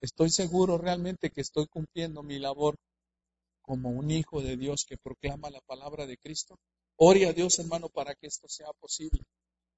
Estoy 0.00 0.30
seguro 0.30 0.78
realmente 0.78 1.30
que 1.30 1.40
estoy 1.40 1.66
cumpliendo 1.66 2.22
mi 2.22 2.38
labor 2.38 2.76
como 3.62 3.90
un 3.90 4.10
hijo 4.10 4.40
de 4.40 4.56
Dios 4.56 4.84
que 4.86 4.96
proclama 4.96 5.50
la 5.50 5.60
palabra 5.60 6.06
de 6.06 6.16
Cristo. 6.16 6.58
Ore 6.96 7.26
a 7.26 7.32
Dios, 7.32 7.58
hermano, 7.58 7.88
para 7.88 8.14
que 8.14 8.26
esto 8.26 8.48
sea 8.48 8.72
posible, 8.80 9.22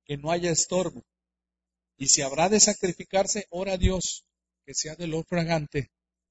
que 0.05 0.17
no 0.17 0.31
haya 0.31 0.51
estorbo. 0.51 1.03
Y 1.97 2.09
si 2.09 2.23
habrá 2.23 2.49
de 2.49 2.61
sacrificarse, 2.61 3.47
ora 3.51 3.75
a 3.75 3.79
Dios 3.79 4.25
que 4.65 4.75
sea 4.75 4.95
de 4.95 5.07
lo 5.07 5.23
fragante 5.25 5.91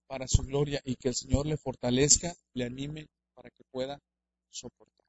para 0.10 0.28
su 0.28 0.42
gloria 0.42 0.82
y 0.84 0.96
que 0.96 1.10
el 1.10 1.16
Señor 1.16 1.46
le 1.46 1.56
fortalezca, 1.56 2.36
le 2.56 2.66
anime 2.66 3.08
para 3.36 3.52
que 3.52 3.64
pueda 3.72 4.02
soportar. 4.50 5.06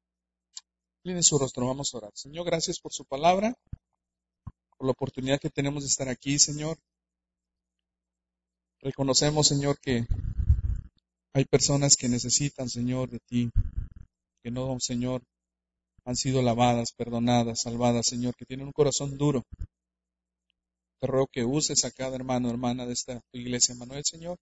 Tiene 1.02 1.22
su 1.22 1.38
rostro, 1.38 1.66
vamos 1.66 1.94
a 1.94 1.96
orar. 1.96 2.10
Señor, 2.14 2.44
gracias 2.44 2.78
por 2.78 2.92
su 2.92 3.06
palabra, 3.06 3.56
por 4.76 4.86
la 4.86 4.92
oportunidad 4.92 5.40
que 5.40 5.48
tenemos 5.48 5.84
de 5.84 5.88
estar 5.88 6.10
aquí, 6.10 6.38
Señor. 6.38 6.76
Reconocemos, 8.82 9.48
Señor, 9.48 9.80
que 9.80 10.06
hay 11.32 11.46
personas 11.46 11.96
que 11.96 12.10
necesitan, 12.10 12.68
Señor, 12.68 13.08
de 13.08 13.20
ti, 13.20 13.50
que 14.42 14.50
no, 14.50 14.78
Señor, 14.80 15.22
han 16.04 16.16
sido 16.16 16.42
lavadas, 16.42 16.92
perdonadas, 16.92 17.62
salvadas, 17.62 18.06
Señor, 18.06 18.34
que 18.36 18.44
tienen 18.44 18.66
un 18.66 18.72
corazón 18.72 19.16
duro. 19.16 19.44
Te 21.00 21.06
ruego 21.06 21.26
que 21.32 21.46
uses 21.46 21.86
a 21.86 21.90
cada 21.90 22.16
hermano, 22.16 22.50
hermana 22.50 22.84
de 22.84 22.92
esta 22.92 23.22
iglesia, 23.32 23.74
Manuel, 23.74 24.04
Señor, 24.04 24.36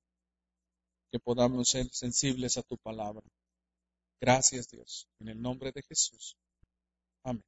que 1.11 1.19
podamos 1.19 1.69
ser 1.71 1.89
sensibles 1.91 2.57
a 2.57 2.63
tu 2.63 2.77
palabra. 2.79 3.23
Gracias, 4.21 4.69
Dios. 4.69 5.09
En 5.21 5.29
el 5.29 5.41
nombre 5.41 5.73
de 5.73 5.83
Jesús. 5.83 6.37
Amén. 7.25 7.43